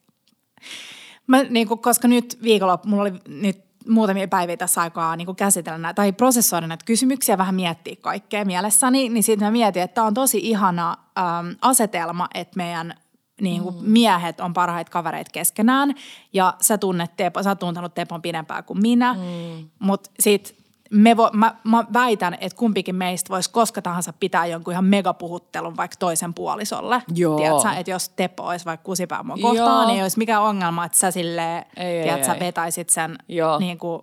mä, 1.26 1.42
niin 1.42 1.68
kuin, 1.68 1.80
koska 1.80 2.08
nyt 2.08 2.38
viikonloppu, 2.42 2.88
mulla 2.88 3.02
oli 3.02 3.12
nyt 3.28 3.66
muutamia 3.88 4.28
päiviä 4.28 4.56
tässä 4.56 4.80
aikaa 4.80 5.16
niin 5.16 5.26
kuin 5.26 5.36
käsitellä 5.36 5.78
näitä, 5.78 5.96
tai 5.96 6.12
prosessoida 6.12 6.66
näitä 6.66 6.84
kysymyksiä, 6.84 7.38
vähän 7.38 7.54
miettiä 7.54 7.96
kaikkea 8.00 8.44
mielessäni, 8.44 9.08
niin 9.08 9.22
sitten 9.22 9.46
mä 9.46 9.50
mietin, 9.50 9.82
että 9.82 9.94
tämä 9.94 10.06
on 10.06 10.14
tosi 10.14 10.38
ihana 10.42 10.90
äm, 10.90 11.56
asetelma, 11.60 12.28
että 12.34 12.56
meidän 12.56 12.94
niin 13.40 13.62
kuin 13.62 13.74
mm. 13.74 13.90
miehet 13.90 14.40
on 14.40 14.52
parhaita 14.52 14.90
kavereita 14.90 15.30
keskenään 15.32 15.94
ja 16.32 16.54
sä 16.60 16.78
tunnet 16.78 17.16
Tepon, 17.16 17.44
sä 17.44 17.50
oot 17.50 17.58
tuntenut 17.58 17.94
Tepon 17.94 18.22
pidempään 18.22 18.64
kuin 18.64 18.80
minä, 18.82 19.14
mm. 19.14 19.68
mutta 19.78 20.10
sitten 20.20 20.55
me 20.90 21.16
vo, 21.16 21.30
mä, 21.32 21.54
mä 21.64 21.84
väitän, 21.92 22.38
että 22.40 22.58
kumpikin 22.58 22.94
meistä 22.94 23.28
voisi 23.28 23.50
koska 23.50 23.82
tahansa 23.82 24.12
pitää 24.20 24.46
jonkun 24.46 24.72
ihan 24.72 24.84
megapuhuttelun 24.84 25.76
vaikka 25.76 25.96
toisen 25.98 26.34
puolisolle. 26.34 27.02
Joo. 27.14 27.36
Tiedätkö, 27.36 27.68
että 27.70 27.90
jos 27.90 28.08
Teppo 28.08 28.42
olisi 28.42 28.64
vaikka 28.64 28.84
kusipää 28.84 29.22
mua 29.22 29.36
kohtaan, 29.42 29.80
Joo. 29.82 29.86
niin 29.86 29.96
ei 29.96 30.02
olisi 30.02 30.18
mikään 30.18 30.42
ongelma, 30.42 30.84
että 30.84 30.98
sä 30.98 31.10
silleen, 31.10 31.64
ei, 31.76 32.02
tiedätkö, 32.02 32.32
ei, 32.32 32.34
ei. 32.34 32.40
vetäisit 32.40 32.90
sen 32.90 33.18
Joo. 33.28 33.58
niin 33.58 33.78
kuin 33.78 34.02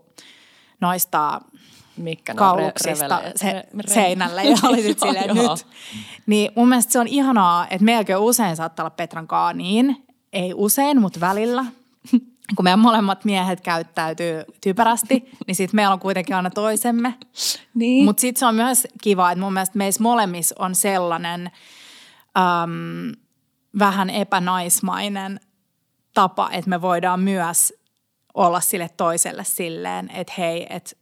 noista 0.81 1.41
Mikkä 1.97 2.33
kauluksista 2.33 3.21
re- 3.21 3.31
se, 3.35 3.65
re- 3.77 3.93
seinälle 3.93 4.43
ja 4.43 4.55
olisit 4.69 4.99
silleen 4.99 5.35
nyt. 5.35 5.67
Niin 6.25 6.51
mun 6.55 6.69
mielestä 6.69 6.93
se 6.93 6.99
on 6.99 7.07
ihanaa, 7.07 7.67
että 7.69 7.85
meilläkin 7.85 8.17
usein 8.17 8.55
saattaa 8.55 8.83
olla 8.83 8.95
Petran 8.97 9.27
kaa 9.27 9.53
niin, 9.53 10.05
ei 10.33 10.53
usein, 10.55 11.01
mutta 11.01 11.19
välillä– 11.19 11.65
kun 12.55 12.63
meidän 12.63 12.79
molemmat 12.79 13.25
miehet 13.25 13.61
käyttäytyy 13.61 14.43
typerästi, 14.61 15.29
niin 15.47 15.55
sitten 15.55 15.75
meillä 15.75 15.93
on 15.93 15.99
kuitenkin 15.99 16.35
aina 16.35 16.49
toisemme. 16.49 17.13
Niin. 17.73 18.05
Mutta 18.05 18.21
sitten 18.21 18.39
se 18.39 18.45
on 18.45 18.55
myös 18.55 18.87
kiva, 19.01 19.31
että 19.31 19.43
mun 19.43 19.53
mielestä 19.53 19.77
meissä 19.77 20.03
molemmissa 20.03 20.55
on 20.59 20.75
sellainen 20.75 21.51
äm, 22.37 23.11
vähän 23.79 24.09
epänaismainen 24.09 25.39
tapa, 26.13 26.49
että 26.51 26.69
me 26.69 26.81
voidaan 26.81 27.19
myös 27.19 27.73
olla 28.33 28.61
sille 28.61 28.89
toiselle 28.97 29.43
silleen, 29.43 30.09
että 30.13 30.33
hei, 30.37 30.67
että 30.69 30.95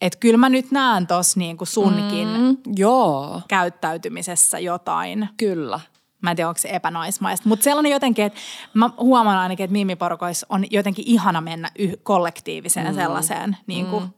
et 0.00 0.16
kyllä 0.16 0.36
mä 0.36 0.48
nyt 0.48 0.70
näen 0.70 1.06
tuossa 1.06 1.40
niinku 1.40 1.64
sunkin 1.64 2.28
mm, 2.28 2.56
joo. 2.76 3.42
käyttäytymisessä 3.48 4.58
jotain. 4.58 5.28
Kyllä. 5.36 5.80
Mä 6.22 6.30
en 6.30 6.36
tiedä, 6.36 6.48
onko 6.48 6.58
se 6.58 6.68
epänaismaista. 6.68 7.48
Mutta 7.48 7.64
sellainen 7.64 7.92
jotenkin, 7.92 8.24
että 8.24 8.40
mä 8.74 8.90
huomaan 8.98 9.38
ainakin, 9.38 9.64
että 9.64 9.72
mimiporukoissa 9.72 10.46
on 10.50 10.64
jotenkin 10.70 11.04
ihana 11.08 11.40
mennä 11.40 11.70
yh- 11.78 11.96
kollektiiviseen 12.02 12.86
mm. 12.86 12.94
sellaiseen. 12.94 13.56
Niin 13.66 13.86
kuin. 13.86 14.04
Mm. 14.04 14.10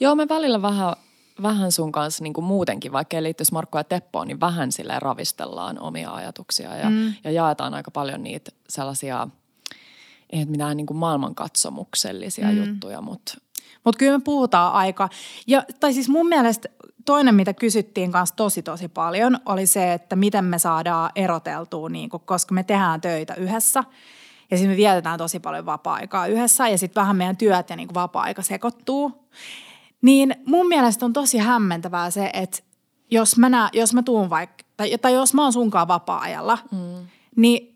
Joo, 0.00 0.14
me 0.14 0.28
välillä 0.28 0.62
vähän, 0.62 0.94
vähän 1.42 1.72
sun 1.72 1.92
kanssa 1.92 2.22
niin 2.22 2.32
kuin 2.32 2.44
muutenkin, 2.44 2.92
vaikka 2.92 3.16
ei 3.16 3.22
liittyisi 3.22 3.52
Markko 3.52 3.78
ja 3.78 3.84
Teppoon, 3.84 4.28
niin 4.28 4.40
vähän 4.40 4.72
sille 4.72 4.98
ravistellaan 4.98 5.78
omia 5.78 6.10
ajatuksia 6.10 6.76
ja, 6.76 6.90
mm. 6.90 7.14
ja 7.24 7.30
jaetaan 7.30 7.74
aika 7.74 7.90
paljon 7.90 8.22
niitä 8.22 8.50
sellaisia, 8.68 9.28
ei 10.30 10.44
mitään 10.44 10.76
niin 10.76 10.86
kuin 10.86 10.96
maailmankatsomuksellisia 10.96 12.46
mm. 12.46 12.56
juttuja, 12.56 13.00
mutta 13.00 13.34
mutta 13.84 13.98
kyllä 13.98 14.18
me 14.18 14.22
puhutaan 14.24 14.72
aika, 14.72 15.08
ja, 15.46 15.62
tai 15.80 15.92
siis 15.92 16.08
mun 16.08 16.28
mielestä 16.28 16.68
toinen, 17.04 17.34
mitä 17.34 17.54
kysyttiin 17.54 18.12
kanssa 18.12 18.36
tosi 18.36 18.62
tosi 18.62 18.88
paljon, 18.88 19.38
oli 19.46 19.66
se, 19.66 19.92
että 19.92 20.16
miten 20.16 20.44
me 20.44 20.58
saadaan 20.58 21.10
eroteltua, 21.16 21.88
niin 21.88 22.10
kun, 22.10 22.20
koska 22.20 22.54
me 22.54 22.62
tehdään 22.62 23.00
töitä 23.00 23.34
yhdessä. 23.34 23.84
Ja 24.50 24.56
sitten 24.56 24.70
me 24.70 24.76
vietetään 24.76 25.18
tosi 25.18 25.40
paljon 25.40 25.66
vapaa-aikaa 25.66 26.26
yhdessä 26.26 26.68
ja 26.68 26.78
sitten 26.78 27.00
vähän 27.00 27.16
meidän 27.16 27.36
työt 27.36 27.70
ja 27.70 27.76
niin 27.76 27.94
vapaa-aika 27.94 28.42
sekoittuu. 28.42 29.28
Niin 30.02 30.34
mun 30.46 30.68
mielestä 30.68 31.04
on 31.04 31.12
tosi 31.12 31.38
hämmentävää 31.38 32.10
se, 32.10 32.30
että 32.32 32.58
jos 33.10 33.38
mä, 33.38 33.48
nää, 33.48 33.68
jos 33.72 33.94
mä 33.94 34.02
tuun 34.02 34.30
vaikka, 34.30 34.64
tai, 34.76 34.98
tai 34.98 35.14
jos 35.14 35.34
mä 35.34 35.42
oon 35.42 35.52
sunkaan 35.52 35.88
vapaa-ajalla, 35.88 36.58
mm. 36.72 37.06
niin 37.36 37.73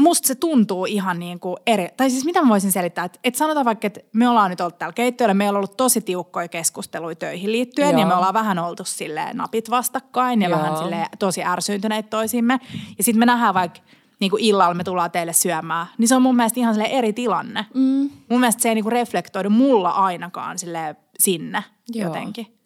musta 0.00 0.28
se 0.28 0.34
tuntuu 0.34 0.86
ihan 0.86 1.18
niin 1.18 1.40
kuin 1.40 1.56
eri, 1.66 1.88
tai 1.96 2.10
siis 2.10 2.24
mitä 2.24 2.42
mä 2.42 2.48
voisin 2.48 2.72
selittää, 2.72 3.04
että, 3.04 3.18
että 3.24 3.38
sanotaan 3.38 3.66
vaikka, 3.66 3.86
että 3.86 4.00
me 4.12 4.28
ollaan 4.28 4.50
nyt 4.50 4.60
ollut 4.60 4.78
täällä 4.78 4.92
keittiöllä, 4.92 5.34
meillä 5.34 5.50
on 5.50 5.56
ollut 5.56 5.76
tosi 5.76 6.00
tiukkoja 6.00 6.48
keskusteluja 6.48 7.14
töihin 7.14 7.52
liittyen, 7.52 7.90
Joo. 7.90 8.00
ja 8.00 8.06
me 8.06 8.14
ollaan 8.14 8.34
vähän 8.34 8.58
oltu 8.58 8.84
silleen 8.84 9.36
napit 9.36 9.70
vastakkain 9.70 10.42
ja 10.42 10.48
Joo. 10.48 10.58
vähän 10.58 10.78
silleen 10.78 11.06
tosi 11.18 11.44
ärsyyntyneitä 11.44 12.08
toisimme, 12.08 12.60
ja 12.98 13.04
sitten 13.04 13.18
me 13.18 13.26
nähdään 13.26 13.54
vaikka 13.54 13.80
niin 14.20 14.30
kuin 14.30 14.42
illalla 14.42 14.74
me 14.74 14.84
tullaan 14.84 15.10
teille 15.10 15.32
syömään, 15.32 15.86
niin 15.98 16.08
se 16.08 16.14
on 16.14 16.22
mun 16.22 16.36
mielestä 16.36 16.60
ihan 16.60 16.80
eri 16.80 17.12
tilanne. 17.12 17.66
Mm. 17.74 18.10
Mun 18.28 18.40
mielestä 18.40 18.62
se 18.62 18.68
ei 18.68 18.74
niin 18.74 18.84
kuin 18.84 18.92
reflektoidu 18.92 19.50
mulla 19.50 19.90
ainakaan 19.90 20.58
sille 20.58 20.96
sinne 21.18 21.64
Joo. 21.88 22.08
jotenkin. 22.08 22.59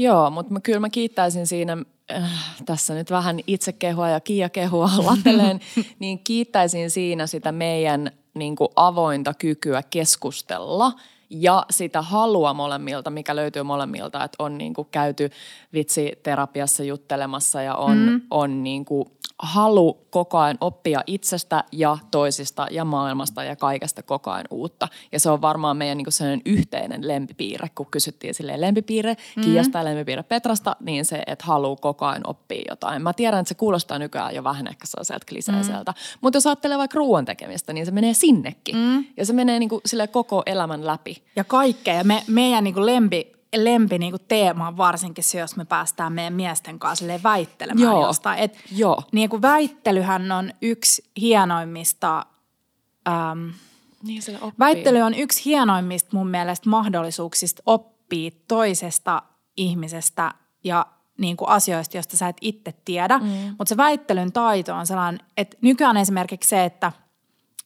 Joo, 0.00 0.30
mutta 0.30 0.52
mä, 0.52 0.60
kyllä 0.60 0.80
mä 0.80 0.88
kiittäisin 0.88 1.46
siinä 1.46 1.76
äh, 2.12 2.54
tässä 2.66 2.94
nyt 2.94 3.10
vähän 3.10 3.40
itsekehua 3.46 4.08
ja 4.08 4.20
kiiakehua 4.20 4.90
lateleen, 5.10 5.60
niin 5.98 6.18
kiittäisin 6.18 6.90
siinä 6.90 7.26
sitä 7.26 7.52
meidän 7.52 8.10
niin 8.34 8.56
kuin 8.56 8.68
avointa 8.76 9.34
kykyä 9.34 9.82
keskustella 9.90 10.92
ja 11.30 11.66
sitä 11.70 12.02
halua 12.02 12.54
molemmilta, 12.54 13.10
mikä 13.10 13.36
löytyy 13.36 13.62
molemmilta, 13.62 14.24
että 14.24 14.36
on 14.44 14.58
niin 14.58 14.74
kuin 14.74 14.88
käyty 14.90 15.30
vitsiterapiassa 15.72 16.84
juttelemassa 16.84 17.62
ja 17.62 17.74
on, 17.74 17.98
mm. 17.98 18.20
on 18.30 18.62
niin 18.62 18.84
kuin 18.84 19.10
halu 19.42 20.06
koko 20.10 20.38
ajan 20.38 20.58
oppia 20.60 21.02
itsestä 21.06 21.64
ja 21.72 21.98
toisista 22.10 22.66
ja 22.70 22.84
maailmasta 22.84 23.44
ja 23.44 23.56
kaikesta 23.56 24.02
koko 24.02 24.30
ajan 24.30 24.46
uutta. 24.50 24.88
Ja 25.12 25.20
se 25.20 25.30
on 25.30 25.42
varmaan 25.42 25.76
meidän 25.76 25.98
niin 25.98 26.12
sellainen 26.12 26.42
yhteinen 26.44 27.08
lempipiirre, 27.08 27.68
kun 27.74 27.86
kysyttiin 27.90 28.34
silleen 28.34 28.60
lempipiirre 28.60 29.16
mm. 29.36 29.42
Kiasta 29.42 29.78
ja 29.78 29.84
lempipiirre 29.84 30.22
Petrasta, 30.22 30.76
niin 30.80 31.04
se, 31.04 31.22
että 31.26 31.44
haluaa 31.44 31.76
koko 31.76 32.06
ajan 32.06 32.22
oppia 32.26 32.62
jotain. 32.68 33.02
Mä 33.02 33.12
tiedän, 33.12 33.40
että 33.40 33.48
se 33.48 33.54
kuulostaa 33.54 33.98
nykyään 33.98 34.34
jo 34.34 34.44
vähän 34.44 34.66
ehkä 34.66 34.86
sellaiselta 34.86 35.26
kliseiseltä, 35.28 35.92
mm. 35.92 36.18
mutta 36.20 36.36
jos 36.36 36.46
ajattelee 36.46 36.78
vaikka 36.78 36.96
ruoan 36.96 37.24
tekemistä, 37.24 37.72
niin 37.72 37.86
se 37.86 37.92
menee 37.92 38.14
sinnekin. 38.14 38.76
Mm. 38.76 39.04
Ja 39.16 39.26
se 39.26 39.32
menee 39.32 39.58
niin 39.58 39.68
kuin 39.68 39.80
sille 39.86 40.06
koko 40.06 40.42
elämän 40.46 40.86
läpi. 40.86 41.19
Ja 41.36 41.44
kaikkea. 41.44 41.94
Ja 41.94 42.04
me, 42.04 42.24
meidän 42.26 42.64
niin 42.64 42.74
kuin 42.74 42.86
lempi 42.86 43.40
lempi 43.56 43.98
niin 43.98 44.12
kuin 44.12 44.22
teema 44.28 44.76
varsinkin 44.76 45.24
se, 45.24 45.38
jos 45.38 45.56
me 45.56 45.64
päästään 45.64 46.12
meidän 46.12 46.32
miesten 46.32 46.78
kanssa 46.78 47.04
väittelemään 47.22 47.82
Joo. 47.82 48.06
jostain. 48.06 48.38
Et 48.38 48.56
Joo. 48.72 49.02
Niin 49.12 49.30
kuin 49.30 49.42
väittelyhän 49.42 50.32
on 50.32 50.52
yksi 50.62 51.04
hienoimmista, 51.20 52.26
äm, 53.08 53.52
niin 54.02 54.22
väittely 54.58 55.00
on 55.00 55.14
yksi 55.14 55.44
hienoimmista 55.44 56.08
mun 56.12 56.28
mielestä 56.28 56.70
mahdollisuuksista 56.70 57.62
oppia 57.66 58.30
toisesta 58.48 59.22
ihmisestä 59.56 60.34
ja 60.64 60.86
niin 61.18 61.36
kuin 61.36 61.48
asioista, 61.48 61.96
joista 61.96 62.16
sä 62.16 62.28
et 62.28 62.36
itse 62.40 62.74
tiedä. 62.84 63.18
Mm. 63.18 63.26
Mutta 63.28 63.68
se 63.68 63.76
väittelyn 63.76 64.32
taito 64.32 64.74
on 64.74 64.86
sellainen, 64.86 65.26
että 65.36 65.56
nykyään 65.60 65.96
esimerkiksi 65.96 66.48
se, 66.48 66.64
että 66.64 66.92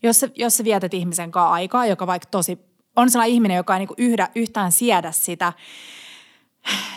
jos 0.02 0.20
sä, 0.20 0.28
jos 0.34 0.56
sä 0.56 0.64
vietät 0.64 0.94
ihmisen 0.94 1.30
kanssa 1.30 1.52
aikaa, 1.52 1.86
joka 1.86 2.06
vaikka 2.06 2.28
tosi 2.30 2.58
on 2.96 3.10
sellainen 3.10 3.34
ihminen, 3.34 3.56
joka 3.56 3.76
ei 3.76 3.78
niin 3.78 3.88
yhdä, 3.98 4.28
yhtään 4.34 4.72
siedä 4.72 5.12
sitä, 5.12 5.52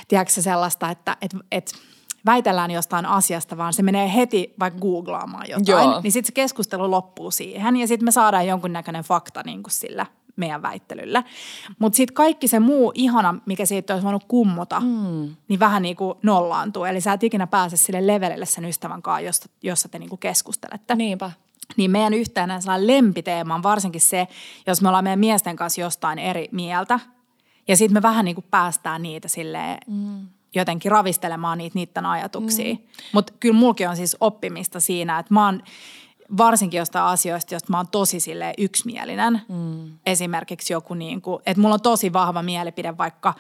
tiedätkö 0.08 0.42
sellaista, 0.42 0.90
että 0.90 1.18
et, 1.22 1.36
et 1.52 1.72
väitellään 2.26 2.72
jostain 2.72 3.06
asiasta, 3.06 3.58
vaan 3.58 3.74
se 3.74 3.84
menee 3.84 4.14
heti 4.16 4.54
vaikka 4.60 4.80
googlaamaan 4.80 5.50
jotain, 5.50 5.90
Joo. 5.90 6.02
niin 6.02 6.12
sitten 6.12 6.28
se 6.28 6.34
keskustelu 6.34 6.92
loppuu 6.92 7.32
siihen 7.32 7.76
ja 7.76 7.88
sitten 7.88 8.06
me 8.06 8.12
saadaan 8.12 8.48
jonkunnäköinen 8.48 9.04
fakta 9.04 9.42
niin 9.46 9.64
kuin 9.64 9.72
sillä 9.72 10.06
meidän 10.36 10.62
väittelylle. 10.62 11.24
Mutta 11.80 11.98
sitten 11.98 12.14
kaikki 12.14 12.48
se 12.48 12.60
muu 12.60 12.92
ihana, 12.96 13.36
mikä 13.46 13.66
siitä 13.66 13.94
olisi 13.94 14.06
voinut 14.06 14.24
kummuta, 14.28 14.80
mm. 14.80 15.36
niin 15.48 15.60
vähän 15.60 15.82
niin 15.82 15.96
kuin 15.96 16.18
nollaantuu. 16.24 16.84
Eli 16.86 17.02
sä 17.02 17.14
et 17.14 17.24
ikinä 17.24 17.48
pääse 17.48 17.78
sille 17.78 18.08
levelille 18.08 18.46
sen 18.46 18.66
ystävän 18.66 19.02
kanssa, 19.02 19.22
jossa, 19.22 19.50
jossa 19.64 19.90
te 19.90 20.00
niin 20.00 20.10
kuin 20.10 20.20
keskustelette. 20.20 20.96
Niinpä. 20.96 21.32
Niin 21.78 21.92
meidän 21.92 22.14
yhteinen 22.14 22.62
lempiteema 22.78 23.56
on 23.56 23.64
varsinkin 23.64 24.02
se, 24.02 24.28
jos 24.68 24.82
me 24.82 24.88
ollaan 24.88 25.04
meidän 25.04 25.20
miesten 25.20 25.56
kanssa 25.56 25.82
jostain 25.82 26.20
eri 26.20 26.50
mieltä. 26.52 27.00
Ja 27.68 27.78
sitten 27.78 27.94
me 27.94 28.02
vähän 28.02 28.26
niin 28.26 28.36
kuin 28.36 28.46
päästään 28.52 29.02
niitä 29.02 29.28
silleen 29.28 29.78
mm. 29.88 30.28
jotenkin 30.56 30.92
ravistelemaan 30.92 31.58
niitä 31.58 31.76
niiden 31.76 32.06
ajatuksia. 32.06 32.74
Mm. 32.74 32.80
Mutta 33.14 33.34
kyllä 33.40 33.60
mulki 33.60 33.86
on 33.86 33.96
siis 33.96 34.18
oppimista 34.20 34.80
siinä, 34.80 35.20
että 35.20 35.34
mä 35.34 35.46
oon 35.46 35.62
varsinkin 36.38 36.78
jostain 36.78 37.06
asioista, 37.06 37.56
josta 37.56 37.72
mä 37.72 37.78
oon 37.78 37.88
tosi 37.88 38.20
sille 38.20 38.54
yksimielinen. 38.58 39.42
Mm. 39.50 39.92
Esimerkiksi 40.06 40.74
joku 40.74 40.94
niin 40.94 41.22
kuin, 41.22 41.42
että 41.46 41.62
mulla 41.62 41.74
on 41.74 41.82
tosi 41.82 42.14
vahva 42.14 42.44
mielipide 42.44 42.98
vaikka 42.98 43.34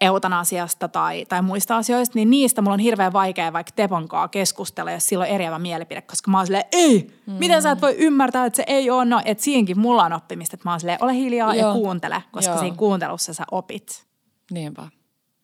eutanasiasta 0.00 0.88
tai, 0.88 1.24
tai 1.24 1.42
muista 1.42 1.76
asioista, 1.76 2.18
niin 2.18 2.30
niistä 2.30 2.62
mulla 2.62 2.74
on 2.74 2.80
hirveän 2.80 3.12
vaikea 3.12 3.52
vaikka 3.52 3.72
Tepon 3.76 4.08
kanssa 4.08 4.28
keskustella, 4.28 4.92
jos 4.92 5.06
sillä 5.06 5.22
on 5.22 5.30
eriävä 5.30 5.58
mielipide, 5.58 6.02
koska 6.02 6.30
mä 6.30 6.36
oon 6.36 6.46
silleen, 6.46 6.64
ei, 6.72 7.20
mm. 7.26 7.32
miten 7.32 7.62
sä 7.62 7.70
et 7.70 7.82
voi 7.82 7.96
ymmärtää, 7.98 8.46
että 8.46 8.56
se 8.56 8.64
ei 8.66 8.90
ole, 8.90 9.04
no, 9.04 9.22
että 9.24 9.44
siinkin 9.44 9.78
mulla 9.78 10.04
on 10.04 10.12
oppimista, 10.12 10.56
että 10.56 10.68
mä 10.68 10.72
oon 10.72 10.80
silleen, 10.80 10.98
ole 11.00 11.14
hiljaa 11.14 11.54
Joo. 11.54 11.68
ja 11.68 11.72
kuuntele, 11.74 12.22
koska 12.32 12.52
Joo. 12.52 12.60
siinä 12.60 12.76
kuuntelussa 12.76 13.34
sä 13.34 13.44
opit. 13.50 14.06
Niinpä. 14.50 14.88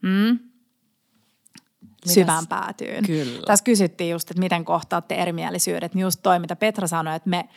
Mm? 0.02 0.38
syvään 2.12 2.46
päätyyn. 2.46 3.06
Kyllä. 3.06 3.42
Tässä 3.46 3.64
kysyttiin 3.64 4.10
just, 4.10 4.30
että 4.30 4.40
miten 4.40 4.64
kohtaatte 4.64 5.14
erimielisyydet. 5.14 5.94
Niin 5.94 6.02
just 6.02 6.20
toi, 6.22 6.38
mitä 6.38 6.56
Petra 6.56 6.86
sanoi, 6.86 7.16
että 7.16 7.30
me 7.30 7.48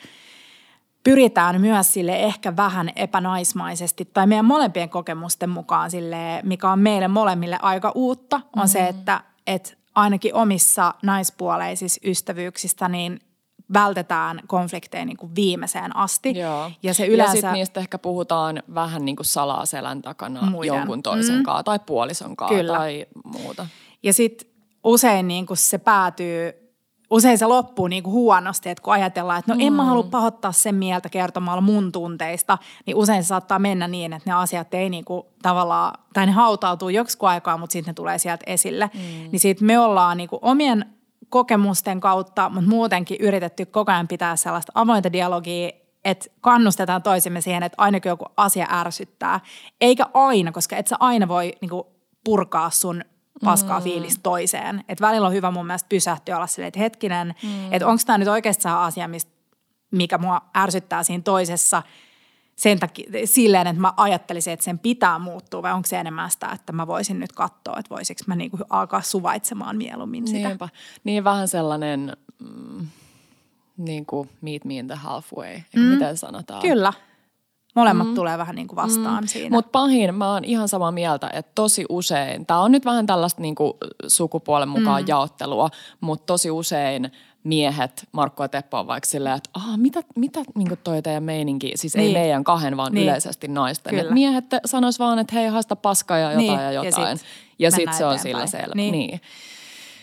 pyritään 1.04 1.62
myös 1.62 1.94
sille 1.94 2.16
ehkä 2.16 2.56
vähän 2.56 2.92
epänaismaisesti 2.96 4.06
tai 4.06 4.28
meidän 4.28 4.46
molempien 4.46 4.90
kokemusten 4.90 5.50
mukaan 5.50 5.92
sille, 5.92 6.42
mikä 6.44 6.72
on 6.72 6.80
meille 6.80 7.08
molemmille 7.08 7.60
aika 7.62 7.92
uutta, 7.96 8.36
on 8.36 8.44
mm-hmm. 8.56 8.68
se, 8.68 8.88
että, 8.88 9.24
että 9.48 9.74
ainakin 9.96 10.36
omissa 10.36 10.94
naispuoleisissa 11.04 12.02
ystävyyksistä 12.04 12.90
niin 12.90 13.20
vältetään 13.74 14.40
konflikteja 14.48 15.06
niin 15.06 15.18
kuin 15.18 15.36
viimeiseen 15.36 15.96
asti. 15.96 16.40
Joo. 16.40 16.72
Ja, 16.84 16.94
se 16.94 17.08
yleensä... 17.08 17.32
ja 17.32 17.36
sitten 17.36 17.54
niistä 17.54 17.80
ehkä 17.80 17.98
puhutaan 17.98 18.64
vähän 18.76 19.06
niin 19.06 19.16
kuin 19.16 19.26
salaa 19.26 19.66
selän 19.66 20.02
takana 20.02 20.42
Muiden. 20.42 20.76
jonkun 20.76 21.04
toisen 21.04 21.36
mm. 21.36 21.44
kanssa 21.44 21.64
tai 21.64 21.80
puolison 21.86 22.36
kanssa 22.36 22.74
tai 22.74 23.06
muuta. 23.24 23.68
Ja 24.04 24.14
sitten 24.14 24.50
usein 24.84 25.28
niin 25.28 25.46
kuin 25.46 25.58
se 25.58 25.78
päätyy, 25.78 26.69
usein 27.10 27.38
se 27.38 27.46
loppuu 27.46 27.88
niin 27.88 28.04
kuin 28.04 28.14
huonosti, 28.14 28.70
että 28.70 28.82
kun 28.82 28.94
ajatellaan, 28.94 29.40
että 29.40 29.54
no 29.54 29.60
en 29.62 29.74
mä 29.74 29.86
halua 29.86 30.04
mm. 30.04 30.10
pahoittaa 30.10 30.52
sen 30.52 30.76
mieltä 30.76 31.10
kertomalla 31.10 31.62
mun 31.62 31.92
tunteista, 31.92 32.58
niin 32.86 32.98
usein 32.98 33.24
se 33.24 33.28
saattaa 33.28 33.60
mennä 33.60 33.88
niin, 33.88 34.14
että 34.14 34.30
ne 34.30 34.34
asiat 34.34 34.74
ei 34.74 34.90
niin 34.90 35.06
kuin 35.06 35.24
tavallaan, 35.42 35.94
tai 36.14 36.26
ne 36.26 36.32
hautautuu 36.32 36.90
joksikun 36.90 37.30
aikaa, 37.30 37.58
mutta 37.58 37.74
sitten 37.74 37.92
ne 37.92 37.94
tulee 37.94 38.18
sieltä 38.18 38.44
esille. 38.48 38.90
Mm. 38.94 39.00
Niin 39.32 39.40
sitten 39.40 39.68
me 39.68 39.80
ollaan 39.80 40.18
niin 40.18 40.30
kuin 40.30 40.40
omien 40.42 40.86
kokemusten 41.30 42.00
kautta, 42.00 42.50
mutta 42.50 42.70
muutenkin 42.70 43.18
yritetty 43.20 43.66
koko 43.66 43.92
ajan 43.92 44.08
pitää 44.08 44.36
sellaista 44.36 44.72
avointa 44.76 45.12
dialogia, 45.12 45.70
että 46.06 46.26
kannustetaan 46.42 47.04
toisemme 47.04 47.42
siihen, 47.42 47.64
että 47.64 47.76
aina 47.78 48.00
kun 48.00 48.10
joku 48.10 48.26
asia 48.38 48.68
ärsyttää, 48.72 49.40
eikä 49.82 50.06
aina, 50.14 50.52
koska 50.52 50.76
et 50.76 50.88
sä 50.88 50.96
aina 51.00 51.28
voi 51.28 51.54
niin 51.62 51.70
kuin, 51.70 51.84
purkaa 52.24 52.70
sun 52.70 53.04
paskaa 53.44 53.80
mm. 53.80 53.84
fiilis 53.84 54.20
toiseen. 54.24 54.84
Että 54.90 55.08
välillä 55.08 55.28
on 55.28 55.34
hyvä 55.34 55.52
mun 55.52 55.66
mielestä 55.66 55.90
pysähtyä 55.90 56.36
olla 56.36 56.48
silleen, 56.48 56.68
että 56.68 56.80
hetkinen, 56.80 57.36
mm. 57.44 57.74
että 57.74 57.88
onko 57.88 58.04
tämä 58.06 58.18
nyt 58.18 58.28
oikeastaan 58.28 58.80
asia, 58.80 59.08
mistä, 59.08 59.32
mikä 59.92 60.18
mua 60.18 60.42
ärsyttää 60.58 61.04
siinä 61.04 61.24
toisessa 61.24 61.84
sen 62.56 62.80
takia, 62.80 63.10
silleen, 63.26 63.68
että 63.68 63.82
mä 63.82 63.94
ajattelisin, 63.98 64.54
että 64.54 64.64
sen 64.64 64.80
pitää 64.80 65.20
muuttua 65.20 65.62
vai 65.62 65.74
onko 65.74 65.88
se 65.88 66.00
enemmän 66.00 66.32
sitä, 66.32 66.52
että 66.52 66.74
mä 66.74 66.88
voisin 66.88 67.20
nyt 67.20 67.32
katsoa, 67.32 67.76
että 67.80 67.96
voisiko 67.96 68.22
mä 68.28 68.36
niinku 68.36 68.58
alkaa 68.70 69.02
suvaitsemaan 69.02 69.78
mieluummin 69.78 70.28
sitä. 70.28 70.48
Niinpä. 70.48 70.70
Niin 71.04 71.24
vähän 71.24 71.48
sellainen 71.48 72.18
mm, 72.40 72.88
niin 73.78 74.06
kuin 74.06 74.30
meet 74.42 74.66
me 74.66 74.74
in 74.74 74.88
the 74.88 74.96
halfway, 74.96 75.62
mm. 75.76 75.82
miten 75.82 76.18
sanotaan. 76.18 76.62
Kyllä. 76.62 76.94
Molemmat 77.76 78.08
mm. 78.08 78.16
tulee 78.16 78.38
vähän 78.38 78.56
niin 78.56 78.68
kuin 78.68 78.76
vastaan 78.76 79.24
mm. 79.24 79.28
siinä. 79.28 79.56
Mutta 79.56 79.72
pahin, 79.72 80.16
mä 80.16 80.34
oon 80.34 80.46
ihan 80.46 80.68
samaa 80.68 80.92
mieltä, 80.92 81.30
että 81.34 81.52
tosi 81.56 81.86
usein, 81.90 82.46
tämä 82.46 82.60
on 82.60 82.72
nyt 82.72 82.86
vähän 82.86 83.06
tällaista 83.06 83.42
niin 83.42 83.56
kuin 83.56 83.74
sukupuolen 84.08 84.70
mukaan 84.70 85.02
mm. 85.02 85.08
jaottelua, 85.08 85.70
mutta 86.02 86.26
tosi 86.26 86.52
usein 86.52 87.12
miehet, 87.44 88.08
Markko 88.12 88.44
ja 88.44 88.50
Teppo 88.50 88.80
on 88.80 88.88
vaikka 88.88 89.10
silleen, 89.10 89.36
että 89.36 89.50
Aha, 89.54 89.78
mitä, 89.78 90.02
mitä 90.16 90.40
niin 90.56 90.78
toi 90.84 91.02
teidän 91.02 91.24
meininki, 91.24 91.72
siis 91.76 91.96
niin. 91.96 92.08
ei 92.08 92.14
meidän 92.14 92.44
kahden, 92.44 92.78
vaan 92.78 92.94
niin. 92.94 93.04
yleisesti 93.04 93.48
naisten. 93.48 93.90
Kyllä. 93.90 94.04
Et 94.04 94.14
miehet 94.14 94.46
sanois 94.66 95.00
vaan, 95.00 95.20
että 95.20 95.36
hei, 95.36 95.48
haista 95.48 95.76
paskaa 95.76 96.18
ja 96.18 96.32
jotain 96.32 96.48
niin. 96.48 96.60
ja 96.60 96.72
jotain. 96.72 97.20
Ja 97.60 97.72
sitten 97.72 97.94
sit 97.94 97.98
se 97.98 98.06
on 98.06 98.20
sillä 98.20 98.48
selvä. 98.48 98.74
Niin. 98.76 98.92
niin. 98.92 99.22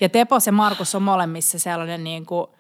Ja 0.00 0.08
Teppo 0.08 0.36
ja 0.46 0.52
Markus 0.52 0.94
on 0.94 1.02
molemmissa 1.02 1.58
sellainen 1.58 2.04
niin 2.04 2.26
kuin– 2.26 2.46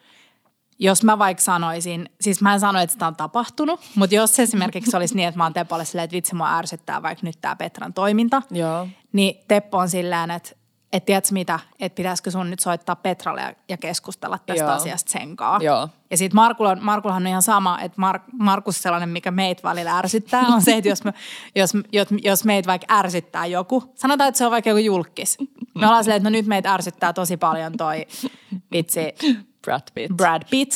jos 0.78 1.04
mä 1.04 1.18
vaikka 1.18 1.42
sanoisin, 1.42 2.08
siis 2.20 2.42
mä 2.42 2.54
en 2.54 2.60
sano, 2.60 2.80
että 2.80 2.92
sitä 2.92 3.06
on 3.06 3.16
tapahtunut, 3.16 3.80
mutta 3.94 4.16
jos 4.16 4.40
esimerkiksi 4.40 4.96
olisi 4.96 5.16
niin, 5.16 5.28
että 5.28 5.38
mä 5.38 5.44
oon 5.44 5.52
Teppolle 5.52 5.84
silleen, 5.84 6.04
että 6.04 6.14
vitsi 6.14 6.34
mua 6.34 6.56
ärsyttää 6.56 7.02
vaikka 7.02 7.26
nyt 7.26 7.40
tämä 7.40 7.56
Petran 7.56 7.92
toiminta, 7.92 8.42
Joo. 8.50 8.88
niin 9.12 9.44
Teppo 9.48 9.78
on 9.78 9.88
silleen, 9.88 10.30
että 10.30 10.50
että 10.92 11.06
tiedätkö 11.06 11.32
mitä, 11.32 11.60
että 11.80 11.96
pitäisikö 11.96 12.30
sun 12.30 12.50
nyt 12.50 12.60
soittaa 12.60 12.96
Petralle 12.96 13.56
ja, 13.68 13.76
keskustella 13.76 14.38
tästä 14.46 14.64
Joo. 14.64 14.72
asiasta 14.72 15.10
sen 15.10 15.36
kanssa. 15.36 15.64
Joo. 15.64 15.88
Ja 16.10 16.16
sitten 16.16 16.36
Markulla, 16.36 16.76
Markullahan 16.76 17.22
on 17.22 17.26
ihan 17.26 17.42
sama, 17.42 17.80
että 17.80 18.00
Mark, 18.00 18.22
Markus 18.32 18.82
sellainen, 18.82 19.08
mikä 19.08 19.30
meitä 19.30 19.62
välillä 19.62 19.98
ärsyttää, 19.98 20.40
on 20.40 20.62
se, 20.62 20.76
että 20.76 20.88
jos, 20.88 21.04
me, 21.04 21.14
jos, 21.54 21.72
jos, 21.92 22.08
jos 22.22 22.44
meitä 22.44 22.66
vaikka 22.66 22.98
ärsyttää 22.98 23.46
joku, 23.46 23.92
sanotaan, 23.94 24.28
että 24.28 24.38
se 24.38 24.44
on 24.44 24.50
vaikka 24.50 24.70
joku 24.70 24.78
julkis. 24.78 25.38
Me 25.74 25.86
ollaan 25.86 26.04
silleen, 26.04 26.16
että 26.16 26.30
no 26.30 26.32
nyt 26.32 26.46
meitä 26.46 26.74
ärsyttää 26.74 27.12
tosi 27.12 27.36
paljon 27.36 27.76
toi 27.76 28.06
vitsi 28.72 29.14
Brad 29.66 29.82
Pitt. 29.94 30.16
Brad 30.16 30.42
Pitt. 30.50 30.72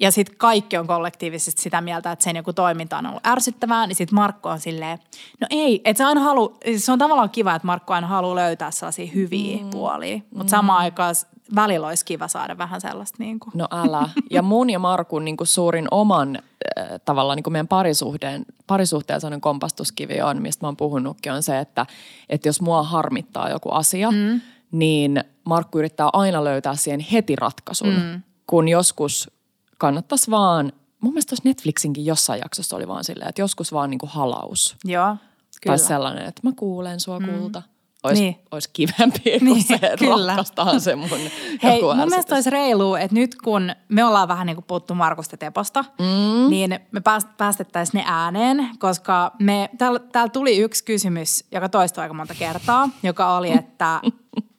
Ja 0.00 0.10
sitten 0.10 0.36
kaikki 0.36 0.76
on 0.76 0.86
kollektiivisesti 0.86 1.62
sitä 1.62 1.80
mieltä, 1.80 2.12
että 2.12 2.22
sen 2.22 2.36
joku 2.36 2.52
toiminta 2.52 2.98
on 2.98 3.06
ollut 3.06 3.26
ärsyttävää, 3.26 3.86
niin 3.86 3.96
sitten 3.96 4.14
Markko 4.14 4.48
on 4.48 4.60
silleen, 4.60 4.98
no 5.40 5.46
ei, 5.50 5.80
että 5.84 5.98
se 5.98 6.04
aina 6.04 6.20
halu, 6.20 6.56
siis 6.64 6.86
se 6.86 6.92
on 6.92 6.98
tavallaan 6.98 7.30
kiva, 7.30 7.54
että 7.54 7.66
Markko 7.66 7.94
aina 7.94 8.06
haluaa 8.06 8.34
löytää 8.34 8.70
sellaisia 8.70 9.10
hyviä 9.14 9.64
mm. 9.64 9.70
puolia, 9.70 10.20
mutta 10.30 10.44
mm. 10.44 10.48
samaan 10.48 10.78
aikaan 10.78 11.14
välillä 11.54 11.86
olisi 11.86 12.04
kiva 12.04 12.28
saada 12.28 12.58
vähän 12.58 12.80
sellaista 12.80 13.16
niin 13.18 13.40
kuin. 13.40 13.52
No 13.54 13.68
älä. 13.70 14.08
Ja 14.30 14.42
mun 14.42 14.70
ja 14.70 14.78
Markun 14.78 15.24
niin 15.24 15.36
kuin 15.36 15.46
suurin 15.46 15.88
oman 15.90 16.36
äh, 16.78 16.86
tavallaan 17.04 17.36
niin 17.36 17.44
kuin 17.44 17.52
meidän 17.52 17.68
parisuhteen, 17.68 18.46
parisuhteen 18.66 19.20
sellainen 19.20 19.40
kompastuskivi 19.40 20.20
on, 20.20 20.42
mistä 20.42 20.64
mä 20.64 20.68
oon 20.68 20.76
puhunutkin, 20.76 21.32
on 21.32 21.42
se, 21.42 21.58
että, 21.58 21.86
että 22.28 22.48
jos 22.48 22.60
mua 22.60 22.82
harmittaa 22.82 23.50
joku 23.50 23.70
asia, 23.70 24.10
mm. 24.10 24.40
Niin 24.72 25.24
Markku 25.44 25.78
yrittää 25.78 26.10
aina 26.12 26.44
löytää 26.44 26.76
siihen 26.76 27.00
heti 27.00 27.36
ratkaisun, 27.36 27.94
mm. 27.94 28.22
kun 28.46 28.68
joskus 28.68 29.30
kannattaisi 29.78 30.30
vaan, 30.30 30.72
mun 31.00 31.12
mielestä 31.12 31.30
tuossa 31.30 31.48
Netflixinkin 31.48 32.06
jossain 32.06 32.40
jaksossa 32.40 32.76
oli 32.76 32.88
vaan 32.88 33.04
silleen, 33.04 33.28
että 33.28 33.42
joskus 33.42 33.72
vaan 33.72 33.90
niinku 33.90 34.06
halaus. 34.06 34.76
Joo, 34.84 35.16
kyllä. 35.62 35.76
Tai 35.76 35.78
sellainen, 35.78 36.26
että 36.26 36.40
mä 36.44 36.52
kuulen 36.56 37.00
sua 37.00 37.20
mm. 37.20 37.26
kulta. 37.26 37.62
Olisi, 38.02 38.22
niin. 38.22 38.36
olisi 38.50 38.70
kivempi 38.72 39.20
kuin 39.38 39.44
niin, 39.44 39.62
se, 39.62 39.78
kyllä. 39.98 40.36
se 40.78 40.96
mun 40.96 41.08
Hei, 41.62 41.82
mun 41.82 41.96
mielestä 41.96 42.34
olisi 42.34 42.50
reilu, 42.50 42.94
että 42.94 43.14
nyt 43.14 43.34
kun 43.34 43.72
me 43.88 44.04
ollaan 44.04 44.28
vähän 44.28 44.46
niin 44.46 44.56
kuin 44.56 44.64
puhuttu 44.64 44.94
Markusta 44.94 45.36
Teposta, 45.36 45.84
mm. 45.98 46.50
niin 46.50 46.80
me 46.92 47.02
päästettäisiin 47.36 47.98
ne 47.98 48.04
ääneen, 48.06 48.70
koska 48.78 49.32
me, 49.38 49.70
täällä, 49.78 49.98
täällä 49.98 50.30
tuli 50.30 50.58
yksi 50.58 50.84
kysymys, 50.84 51.44
joka 51.52 51.68
toistui 51.68 52.02
aika 52.02 52.14
monta 52.14 52.34
kertaa, 52.34 52.88
joka 53.02 53.36
oli, 53.36 53.52
että, 53.58 54.00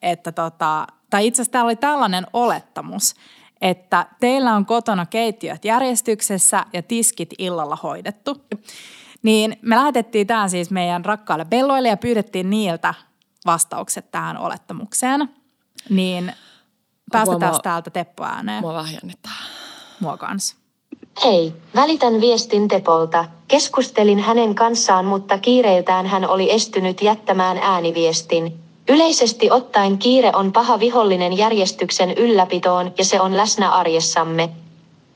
että 0.01 0.31
tota, 0.31 0.87
tai 1.09 1.27
itse 1.27 1.41
asiassa 1.41 1.51
täällä 1.51 1.67
oli 1.67 1.75
tällainen 1.75 2.27
olettamus, 2.33 3.15
että 3.61 4.05
teillä 4.19 4.55
on 4.55 4.65
kotona 4.65 5.05
keittiöt 5.05 5.65
järjestyksessä 5.65 6.65
ja 6.73 6.83
tiskit 6.83 7.29
illalla 7.37 7.77
hoidettu. 7.83 8.45
Niin 9.23 9.57
me 9.61 9.75
lähetettiin 9.75 10.27
tämä 10.27 10.47
siis 10.47 10.71
meidän 10.71 11.05
rakkaille 11.05 11.45
belloille 11.45 11.89
ja 11.89 11.97
pyydettiin 11.97 12.49
niiltä 12.49 12.93
vastaukset 13.45 14.11
tähän 14.11 14.37
olettamukseen. 14.37 15.29
Niin 15.89 16.33
päästetään 17.11 17.61
täältä 17.63 17.89
Teppo 17.89 18.23
ääneen. 18.23 18.61
Mua 18.61 18.73
vähän 18.73 18.93
jännittää. 18.93 19.43
Mua 19.99 20.17
kans. 20.17 20.55
Hei, 21.23 21.53
välitän 21.75 22.21
viestin 22.21 22.67
Tepolta. 22.67 23.25
Keskustelin 23.47 24.19
hänen 24.19 24.55
kanssaan, 24.55 25.05
mutta 25.05 25.37
kiireiltään 25.37 26.05
hän 26.05 26.29
oli 26.29 26.51
estynyt 26.51 27.01
jättämään 27.01 27.57
ääniviestin. 27.57 28.59
Yleisesti 28.89 29.51
ottaen 29.51 29.97
kiire 29.97 30.31
on 30.35 30.51
paha 30.51 30.79
vihollinen 30.79 31.37
järjestyksen 31.37 32.11
ylläpitoon 32.11 32.93
ja 32.97 33.05
se 33.05 33.21
on 33.21 33.37
läsnä 33.37 33.71
arjessamme. 33.71 34.49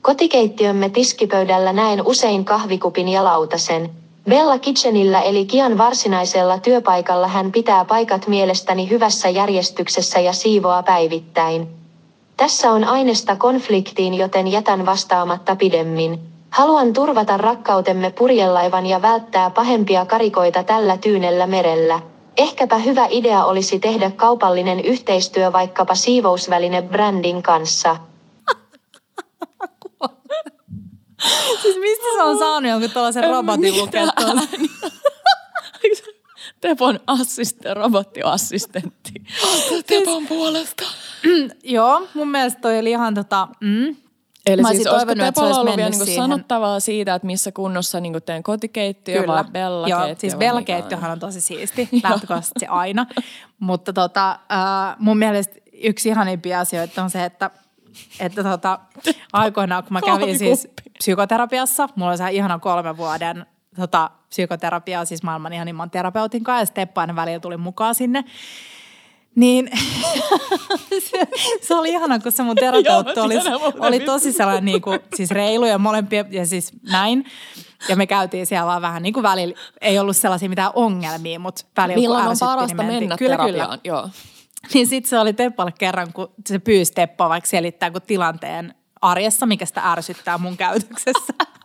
Kotikeittiömme 0.02 0.88
tiskipöydällä 0.88 1.72
näen 1.72 2.06
usein 2.06 2.44
kahvikupin 2.44 3.08
ja 3.08 3.24
lautasen. 3.24 3.90
Bella 4.28 4.58
Kitchenillä 4.58 5.20
eli 5.20 5.44
Kian 5.44 5.78
varsinaisella 5.78 6.58
työpaikalla 6.58 7.28
hän 7.28 7.52
pitää 7.52 7.84
paikat 7.84 8.26
mielestäni 8.26 8.90
hyvässä 8.90 9.28
järjestyksessä 9.28 10.20
ja 10.20 10.32
siivoaa 10.32 10.82
päivittäin. 10.82 11.68
Tässä 12.36 12.72
on 12.72 12.84
aineesta 12.84 13.36
konfliktiin, 13.36 14.14
joten 14.14 14.48
jätän 14.48 14.86
vastaamatta 14.86 15.56
pidemmin. 15.56 16.20
Haluan 16.50 16.92
turvata 16.92 17.36
rakkautemme 17.36 18.10
purjelaivan 18.10 18.86
ja 18.86 19.02
välttää 19.02 19.50
pahempia 19.50 20.06
karikoita 20.06 20.62
tällä 20.62 20.96
tyynellä 20.96 21.46
merellä. 21.46 22.00
Ehkäpä 22.36 22.78
hyvä 22.78 23.06
idea 23.10 23.44
olisi 23.44 23.78
tehdä 23.78 24.10
kaupallinen 24.10 24.80
yhteistyö 24.80 25.52
vaikkapa 25.52 25.94
siivousväline 25.94 26.82
brändin 26.82 27.42
kanssa. 27.42 27.96
Siis 31.62 31.76
mistä 31.80 32.04
se 32.16 32.22
on 32.22 32.38
saanut 32.38 32.70
jonkun 32.70 32.90
tällaisen 32.90 33.30
robotin 33.30 33.78
lukea? 33.78 34.06
Tepon 36.60 37.00
assiste, 37.06 37.74
robottiassistentti. 37.74 39.12
Tepon 39.86 40.26
puolesta. 40.26 40.84
Joo, 41.64 42.08
mun 42.14 42.30
mielestä 42.30 42.60
toi 42.60 42.78
oli 42.78 42.90
ihan 42.90 43.14
tota, 43.14 43.48
mm, 43.60 43.96
Eli 44.46 44.62
Mä 44.62 44.68
siis 44.68 44.82
toivonut, 44.82 45.10
että 45.10 45.24
se 45.24 45.26
Tepolla 45.26 45.48
olisi 45.48 45.60
ollut 45.60 45.76
vielä 45.76 45.92
siihen. 45.92 46.14
sanottavaa 46.14 46.80
siitä, 46.80 47.14
että 47.14 47.26
missä 47.26 47.52
kunnossa 47.52 48.00
niinku 48.00 48.20
teidän 48.20 48.42
kotikeittiö 48.42 49.26
vai 49.26 49.44
Bella 49.44 49.88
Joo, 49.88 50.04
keittiö 50.04 50.30
siis 50.30 50.38
Bella 50.38 50.62
keittiöhän 50.62 51.10
on 51.10 51.18
tosi 51.18 51.40
siisti, 51.40 51.88
lähtökohtaisesti 52.02 52.66
aina. 52.66 53.06
Mutta 53.58 53.92
tota, 53.92 54.30
äh, 54.30 54.96
mun 54.98 55.18
mielestä 55.18 55.54
yksi 55.82 56.08
ihanimpia 56.08 56.60
asioita 56.60 57.02
on 57.02 57.10
se, 57.10 57.24
että 57.24 57.50
että 58.20 58.42
tota, 58.42 58.78
aikoinaan, 59.32 59.84
kun 59.84 59.92
mä 59.92 60.00
kävin 60.00 60.38
siis 60.38 60.68
psykoterapiassa, 60.98 61.88
mulla 61.94 62.10
oli 62.10 62.18
se 62.18 62.30
ihana 62.30 62.58
kolmen 62.58 62.96
vuoden 62.96 63.46
tota, 63.76 64.10
psykoterapia, 64.28 65.04
siis 65.04 65.22
maailman 65.22 65.52
ihanimman 65.52 65.90
terapeutin 65.90 66.44
kanssa, 66.44 66.62
ja 66.62 66.66
Steppa 66.66 67.00
aina 67.00 67.16
välillä 67.16 67.40
tuli 67.40 67.56
mukaan 67.56 67.94
sinne. 67.94 68.24
Niin 69.34 69.70
se, 71.10 71.26
se, 71.66 71.74
oli 71.74 71.90
ihana, 71.90 72.18
kun 72.18 72.32
se 72.32 72.42
mun 72.42 72.56
terapeutti 72.56 73.20
oli, 73.20 73.34
oli 73.78 74.00
tosi 74.00 74.32
sellainen 74.32 74.64
niin 74.64 74.82
kuin, 74.82 75.00
siis 75.14 75.30
reilu 75.30 75.66
ja 75.66 75.78
molempia 75.78 76.24
ja 76.30 76.46
siis 76.46 76.72
näin. 76.82 77.24
Ja 77.88 77.96
me 77.96 78.06
käytiin 78.06 78.46
siellä 78.46 78.66
vaan 78.66 78.82
vähän 78.82 79.02
niin 79.02 79.12
kuin 79.12 79.22
välillä, 79.22 79.54
ei 79.80 79.98
ollut 79.98 80.16
sellaisia 80.16 80.48
mitään 80.48 80.70
ongelmia, 80.74 81.38
mutta 81.38 81.64
välillä 81.76 82.00
Milloin 82.00 82.24
on 82.24 82.30
ärsytti, 82.30 82.44
parasta 82.44 82.82
niin 82.82 83.00
mennä 83.00 83.16
kyllä, 83.16 83.36
terapiaan? 83.36 83.80
Kyllä. 83.80 83.96
Joo. 83.96 84.08
Niin 84.74 84.86
sitten 84.86 85.10
se 85.10 85.18
oli 85.18 85.32
Teppalle 85.32 85.72
kerran, 85.78 86.12
kun 86.12 86.32
se 86.46 86.58
pyysi 86.58 86.92
Teppaa 86.92 87.28
vaikka 87.28 87.50
selittää 87.50 87.90
kun 87.90 88.02
tilanteen 88.02 88.74
arjessa, 89.02 89.46
mikä 89.46 89.66
sitä 89.66 89.92
ärsyttää 89.92 90.38
mun 90.38 90.56
käytöksessä. 90.56 91.34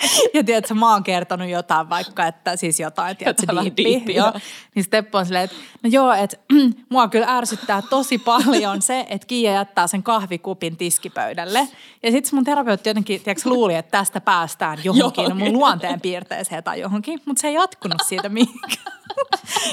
Ja 0.34 0.44
tiedätkö, 0.44 0.74
mä 0.74 0.92
oon 0.92 1.02
kertonut 1.02 1.48
jotain 1.48 1.88
vaikka, 1.88 2.26
että 2.26 2.56
siis 2.56 2.80
jotain, 2.80 3.16
tiedätkö, 3.16 3.42
Jotain 3.48 3.76
diippiä, 3.76 4.16
Joo. 4.16 4.32
Niin 4.74 4.84
Steppo 4.84 5.18
on 5.18 5.26
silleen, 5.26 5.44
että 5.44 5.56
no 5.82 5.90
joo, 5.92 6.12
että 6.12 6.36
mua 6.90 7.08
kyllä 7.08 7.36
ärsyttää 7.36 7.82
tosi 7.82 8.18
paljon 8.18 8.82
se, 8.82 9.06
että 9.08 9.26
Kiia 9.26 9.52
jättää 9.52 9.86
sen 9.86 10.02
kahvikupin 10.02 10.76
tiskipöydälle. 10.76 11.68
Ja 12.02 12.10
sitten 12.10 12.34
mun 12.34 12.44
terapeutti 12.44 12.88
jotenkin, 12.90 13.20
tiedätkö, 13.20 13.48
luuli, 13.48 13.74
että 13.74 13.98
tästä 13.98 14.20
päästään 14.20 14.78
johonkin, 14.84 15.24
Joo. 15.24 15.34
mun 15.34 15.52
luonteen 15.52 16.00
piirteeseen 16.00 16.64
tai 16.64 16.80
johonkin, 16.80 17.20
mutta 17.24 17.40
se 17.40 17.48
ei 17.48 17.54
jatkunut 17.54 18.00
siitä 18.06 18.28
mihinkään. 18.28 19.00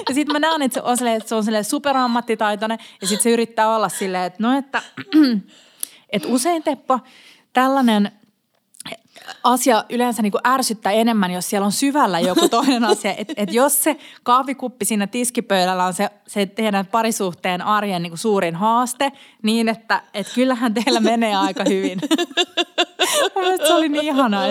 Ja 0.10 0.14
sitten 0.14 0.34
mä 0.34 0.40
näen, 0.40 0.62
että 0.62 0.74
se 0.74 0.82
on, 0.82 0.98
silleen, 0.98 1.18
että 1.18 1.30
se 1.30 1.36
on 1.36 1.44
silleen 1.44 1.64
superammattitaitoinen 1.64 2.80
ja 3.02 3.08
sitten 3.08 3.24
se 3.24 3.30
yrittää 3.30 3.76
olla 3.76 3.90
silleen, 3.90 4.24
että 4.24 4.44
no 4.44 4.58
että, 4.58 4.82
että 6.10 6.28
usein 6.28 6.64
Teppo, 6.64 7.00
tällainen 7.54 8.12
asia 9.44 9.84
yleensä 9.90 10.22
niin 10.22 10.32
kuin 10.32 10.48
ärsyttää 10.48 10.92
enemmän, 10.92 11.32
jos 11.32 11.50
siellä 11.50 11.66
on 11.66 11.72
syvällä 11.72 12.20
joku 12.20 12.50
toinen 12.58 12.84
asia. 12.84 13.14
Että 13.18 13.34
et 13.38 13.54
jos 13.54 13.84
se 13.84 13.98
kahvikuppi 14.24 14.86
siinä 14.86 15.08
tiskipöydällä 15.08 15.86
on 15.86 15.94
se, 15.94 16.10
se 16.28 16.46
teidän 16.46 16.86
parisuhteen 16.86 17.62
arjen 17.62 18.02
niin 18.02 18.12
kuin 18.12 18.20
suurin 18.20 18.56
haaste, 18.56 19.12
niin 19.44 19.70
että 19.70 20.02
et 20.14 20.28
kyllähän 20.36 20.74
teillä 20.74 21.00
menee 21.00 21.36
aika 21.36 21.64
hyvin. 21.70 22.00
Se 23.68 23.74
oli 23.74 23.90
niin 23.90 24.04
ihanaa. 24.04 24.44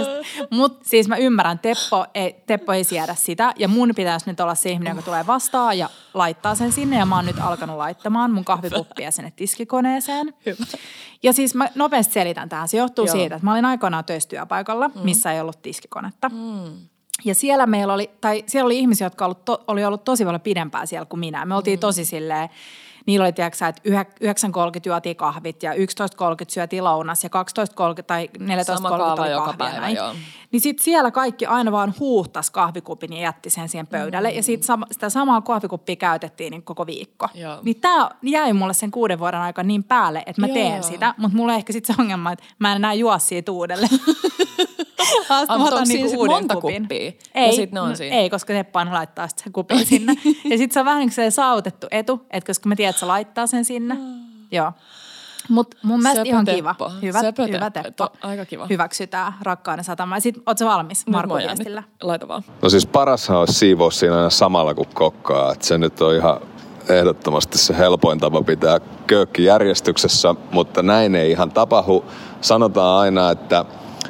Mutta 0.50 0.88
siis 0.88 1.08
mä 1.08 1.16
ymmärrän, 1.16 1.58
Teppo 1.58 2.06
ei, 2.14 2.42
Teppo 2.46 2.72
ei 2.72 2.84
siedä 2.84 3.14
sitä 3.14 3.52
ja 3.58 3.68
mun 3.68 3.92
pitäisi 3.96 4.30
nyt 4.30 4.40
olla 4.40 4.54
se 4.54 4.70
ihminen, 4.70 4.90
joka 4.90 5.02
tulee 5.02 5.26
vastaan 5.26 5.78
ja 5.78 5.90
laittaa 6.14 6.54
sen 6.54 6.72
sinne. 6.72 6.98
Ja 6.98 7.06
mä 7.06 7.16
oon 7.16 7.26
nyt 7.26 7.40
alkanut 7.40 7.76
laittamaan 7.76 8.30
mun 8.30 8.44
kahvikuppia 8.44 9.10
sinne 9.10 9.32
tiskikoneeseen. 9.36 10.34
Hyvä. 10.46 10.64
Ja 11.22 11.32
siis 11.32 11.54
mä 11.54 11.68
nopeasti 11.74 12.12
selitän 12.12 12.48
tähän. 12.48 12.68
Se 12.68 12.76
johtuu 12.76 13.06
Joo. 13.06 13.16
siitä, 13.16 13.34
että 13.34 13.44
mä 13.44 13.52
olin 13.52 13.64
aikoinaan 13.64 14.04
töissä 14.04 14.28
työpaikalla, 14.28 14.55
missä 15.02 15.32
ei 15.32 15.40
ollut 15.40 15.62
tiskikonetta. 15.62 16.30
Ja 17.24 17.34
siellä 17.34 17.66
meillä 17.66 17.94
oli, 17.94 18.10
tai 18.20 18.44
siellä 18.46 18.66
oli 18.66 18.78
ihmisiä, 18.78 19.06
jotka 19.06 19.24
ollut 19.24 19.44
to, 19.44 19.64
oli 19.66 19.84
ollut 19.84 20.04
tosi 20.04 20.24
paljon 20.24 20.40
pidempään 20.40 20.86
siellä 20.86 21.06
kuin 21.06 21.20
minä. 21.20 21.44
Me 21.44 21.54
oltiin 21.54 21.78
tosi 21.78 22.04
silleen, 22.04 22.48
niillä 23.06 23.24
oli 23.24 23.32
tiedätkö 23.32 23.66
että 23.66 23.82
yhä- 23.84 24.04
9.30 24.04 24.80
juotiin 24.86 25.16
kahvit 25.16 25.62
ja 25.62 25.72
11.30 25.72 25.78
syötiin 26.48 26.84
lounas 26.84 27.24
ja 27.24 27.30
12.30 27.98 28.02
tai 28.06 28.30
14.30 28.38 28.64
Sama 28.64 28.88
kaava 28.88 29.22
oli 29.22 29.30
joka 29.30 29.44
kahvia. 29.44 29.58
päivä, 29.58 29.80
näin. 29.80 29.96
joo. 29.96 30.12
Niin 30.52 30.60
sitten 30.60 30.84
siellä 30.84 31.10
kaikki 31.10 31.46
aina 31.46 31.72
vaan 31.72 31.94
huuhtas 32.00 32.50
kahvikupin 32.50 33.12
ja 33.12 33.20
jätti 33.22 33.50
sen 33.50 33.68
siihen 33.68 33.86
pöydälle. 33.86 34.30
Ja 34.30 34.42
sit 34.42 34.62
sama, 34.62 34.86
sitä 34.90 35.10
samaa 35.10 35.40
kahvikuppia 35.40 35.96
käytettiin 35.96 36.50
niin 36.50 36.62
koko 36.62 36.86
viikko. 36.86 37.28
Joo. 37.34 37.58
Niin 37.62 37.80
tämä 37.80 38.10
jäi 38.22 38.52
mulle 38.52 38.74
sen 38.74 38.90
kuuden 38.90 39.18
vuoden 39.18 39.40
aikana 39.40 39.66
niin 39.66 39.84
päälle, 39.84 40.22
että 40.26 40.40
mä 40.40 40.46
Joo. 40.46 40.54
teen 40.54 40.82
sitä. 40.82 41.14
Mutta 41.18 41.36
mulla 41.36 41.54
ehkä 41.54 41.72
sitten 41.72 41.96
se 41.96 42.02
ongelma, 42.02 42.32
että 42.32 42.44
mä 42.58 42.70
en 42.72 42.76
enää 42.76 42.94
juo 42.94 43.18
siitä 43.18 43.52
uudelleen. 43.52 43.90
Ah, 45.28 45.58
mä 45.58 45.64
otan 45.64 45.88
niinku 45.88 46.08
sit 46.08 46.18
uuden 46.18 46.36
monta 46.36 46.54
kupin. 46.54 46.82
kuppia? 46.82 47.04
Ja 47.04 47.12
Ei, 47.34 47.56
sit 47.56 47.72
ne 47.72 47.80
on 47.80 47.88
no, 47.88 47.96
siinä? 47.96 48.16
ei, 48.16 48.30
koska 48.30 48.52
Teppa 48.52 48.78
aina 48.78 48.92
laittaa 48.92 49.28
sitten 49.28 49.44
sen 49.44 49.52
kupin 49.52 49.86
sinne. 49.86 50.12
ja 50.50 50.58
sitten 50.58 50.72
se 50.72 50.80
on 50.80 50.86
vähän 50.86 50.98
niin 51.00 51.10
se 51.10 51.30
saavutettu 51.30 51.86
etu, 51.90 52.26
että 52.30 52.46
koska 52.50 52.68
mä 52.68 52.76
tiedän, 52.76 52.90
että 52.90 53.00
se 53.00 53.06
laittaa 53.06 53.46
sen 53.46 53.64
sinne. 53.64 53.96
Joo. 54.52 54.72
Mutta 55.48 55.76
mun 55.82 56.02
mielestä 56.02 56.20
Söpö 56.20 56.28
ihan 56.28 56.44
Teppo. 56.44 56.56
kiva. 56.84 56.90
Hyvä, 57.02 57.20
Söpö 57.20 57.46
hyvä 57.46 57.70
Teppo. 57.70 58.08
Teppo. 58.08 58.26
Aika 58.28 58.44
kiva. 58.44 58.66
Hyväksytään 58.70 59.34
rakkauden 59.42 59.84
satama. 59.84 60.20
Sitten 60.20 60.42
ootko 60.46 60.64
valmis 60.64 61.06
Markun 61.06 61.38
viestillä? 61.38 61.82
Laita 62.02 62.28
vaan. 62.28 62.42
No 62.62 62.68
siis 62.68 62.86
parashan 62.86 63.38
olisi 63.38 63.52
siivoa 63.54 63.90
siinä 63.90 64.16
aina 64.16 64.30
samalla 64.30 64.74
kuin 64.74 64.88
kokkaa. 64.94 65.52
Että 65.52 65.66
se 65.66 65.78
nyt 65.78 66.00
on 66.02 66.14
ihan 66.14 66.40
ehdottomasti 66.88 67.58
se 67.58 67.76
helpoin 67.78 68.18
tapa 68.18 68.42
pitää 68.42 68.80
köökki 69.06 69.44
järjestyksessä, 69.44 70.34
mutta 70.50 70.82
näin 70.82 71.14
ei 71.14 71.30
ihan 71.30 71.50
tapahdu. 71.50 72.04
Sanotaan 72.40 73.00
aina, 73.00 73.30
että 73.30 73.64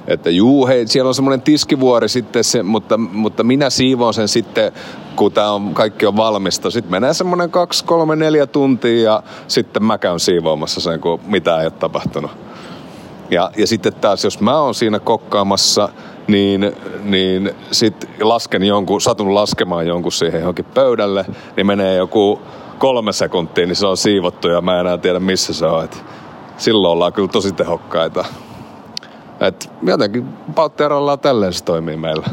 että 0.06 0.30
juu, 0.30 0.66
hei, 0.66 0.86
siellä 0.86 1.08
on 1.08 1.14
semmoinen 1.14 1.42
tiskivuori 1.42 2.08
sitten, 2.08 2.44
se, 2.44 2.62
mutta, 2.62 2.96
mutta 2.96 3.44
minä 3.44 3.70
siivoon 3.70 4.14
sen 4.14 4.28
sitten, 4.28 4.72
kun 5.16 5.32
tää 5.32 5.52
on, 5.52 5.74
kaikki 5.74 6.06
on 6.06 6.16
valmista. 6.16 6.70
Sitten 6.70 6.90
menee 6.90 7.14
semmoinen 7.14 7.50
kaksi, 7.50 7.84
kolme, 7.84 8.16
neljä 8.16 8.46
tuntia 8.46 9.02
ja 9.02 9.22
sitten 9.48 9.84
mä 9.84 9.98
käyn 9.98 10.20
siivoamassa 10.20 10.80
sen, 10.80 11.00
kun 11.00 11.20
mitään 11.26 11.60
ei 11.60 11.66
ole 11.66 11.72
tapahtunut. 11.72 12.30
Ja, 13.30 13.50
ja 13.56 13.66
sitten 13.66 13.94
taas, 13.94 14.24
jos 14.24 14.40
mä 14.40 14.60
oon 14.60 14.74
siinä 14.74 14.98
kokkaamassa, 14.98 15.88
niin, 16.26 16.72
niin 17.02 17.50
sit 17.72 18.10
lasken 18.20 18.64
jonkun, 18.64 19.00
satun 19.00 19.34
laskemaan 19.34 19.86
jonkun 19.86 20.12
siihen 20.12 20.40
johonkin 20.40 20.64
pöydälle, 20.64 21.24
niin 21.56 21.66
menee 21.66 21.96
joku 21.96 22.40
kolme 22.78 23.12
sekuntia, 23.12 23.66
niin 23.66 23.76
se 23.76 23.86
on 23.86 23.96
siivottu 23.96 24.48
ja 24.48 24.60
mä 24.60 24.74
en 24.74 24.80
enää 24.80 24.98
tiedä 24.98 25.20
missä 25.20 25.52
se 25.52 25.66
on. 25.66 25.84
Et 25.84 26.04
silloin 26.56 26.92
ollaan 26.92 27.12
kyllä 27.12 27.28
tosi 27.28 27.52
tehokkaita. 27.52 28.24
Et 29.40 29.70
jotenkin 29.82 30.28
pautteerollaan 30.54 31.18
tälleen 31.18 31.52
se 31.52 31.64
toimii 31.64 31.96
meillä. 31.96 32.26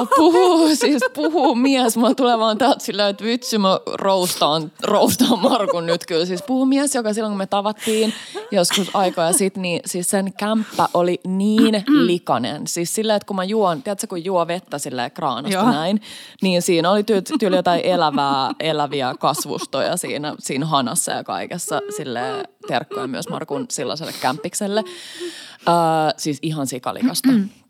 Oh, 0.00 0.08
puhuu, 0.16 0.76
siis 0.76 1.02
puhuu 1.14 1.54
mies. 1.54 1.96
Mulla 1.96 2.14
tulee 2.14 2.38
vaan 2.38 2.58
täältä 2.58 2.84
sillä, 2.84 3.08
että 3.08 3.24
vitsi 3.24 3.58
mä 3.58 3.80
roustaan, 3.92 4.72
roustaan 4.82 5.38
Markun 5.38 5.86
nyt 5.86 6.06
kyllä. 6.06 6.26
Siis 6.26 6.42
puhuu 6.42 6.66
mies, 6.66 6.94
joka 6.94 7.12
silloin 7.12 7.30
kun 7.30 7.38
me 7.38 7.46
tavattiin 7.46 8.14
joskus 8.50 8.90
aikoja 8.94 9.32
sitten, 9.32 9.62
niin 9.62 9.80
siis 9.86 10.10
sen 10.10 10.32
kämppä 10.32 10.88
oli 10.94 11.20
niin 11.26 11.84
likainen. 11.88 12.66
Siis 12.66 12.94
sillä, 12.94 13.14
että 13.14 13.26
kun 13.26 13.36
mä 13.36 13.44
juon, 13.44 13.82
tiedätkö 13.82 14.06
kun 14.06 14.24
juo 14.24 14.46
vettä 14.46 14.78
silleen 14.78 15.10
kraanasta 15.10 15.58
Joo. 15.58 15.70
näin, 15.72 16.00
niin 16.42 16.62
siinä 16.62 16.90
oli 16.90 17.02
tyy- 17.02 17.22
tyyli 17.38 17.56
jotain 17.56 17.80
elävää, 17.84 18.50
eläviä 18.60 19.14
kasvustoja 19.20 19.96
siinä, 19.96 20.34
siinä 20.38 20.66
hanassa 20.66 21.12
ja 21.12 21.24
kaikessa. 21.24 21.80
Sille 21.96 22.20
terkkoja 22.68 23.06
myös 23.06 23.28
Markun 23.28 23.66
silloiselle 23.70 24.12
kämppikselle. 24.20 24.84
Öö, 25.68 25.74
siis 26.16 26.38
ihan 26.42 26.66
sikalikasta. 26.66 27.28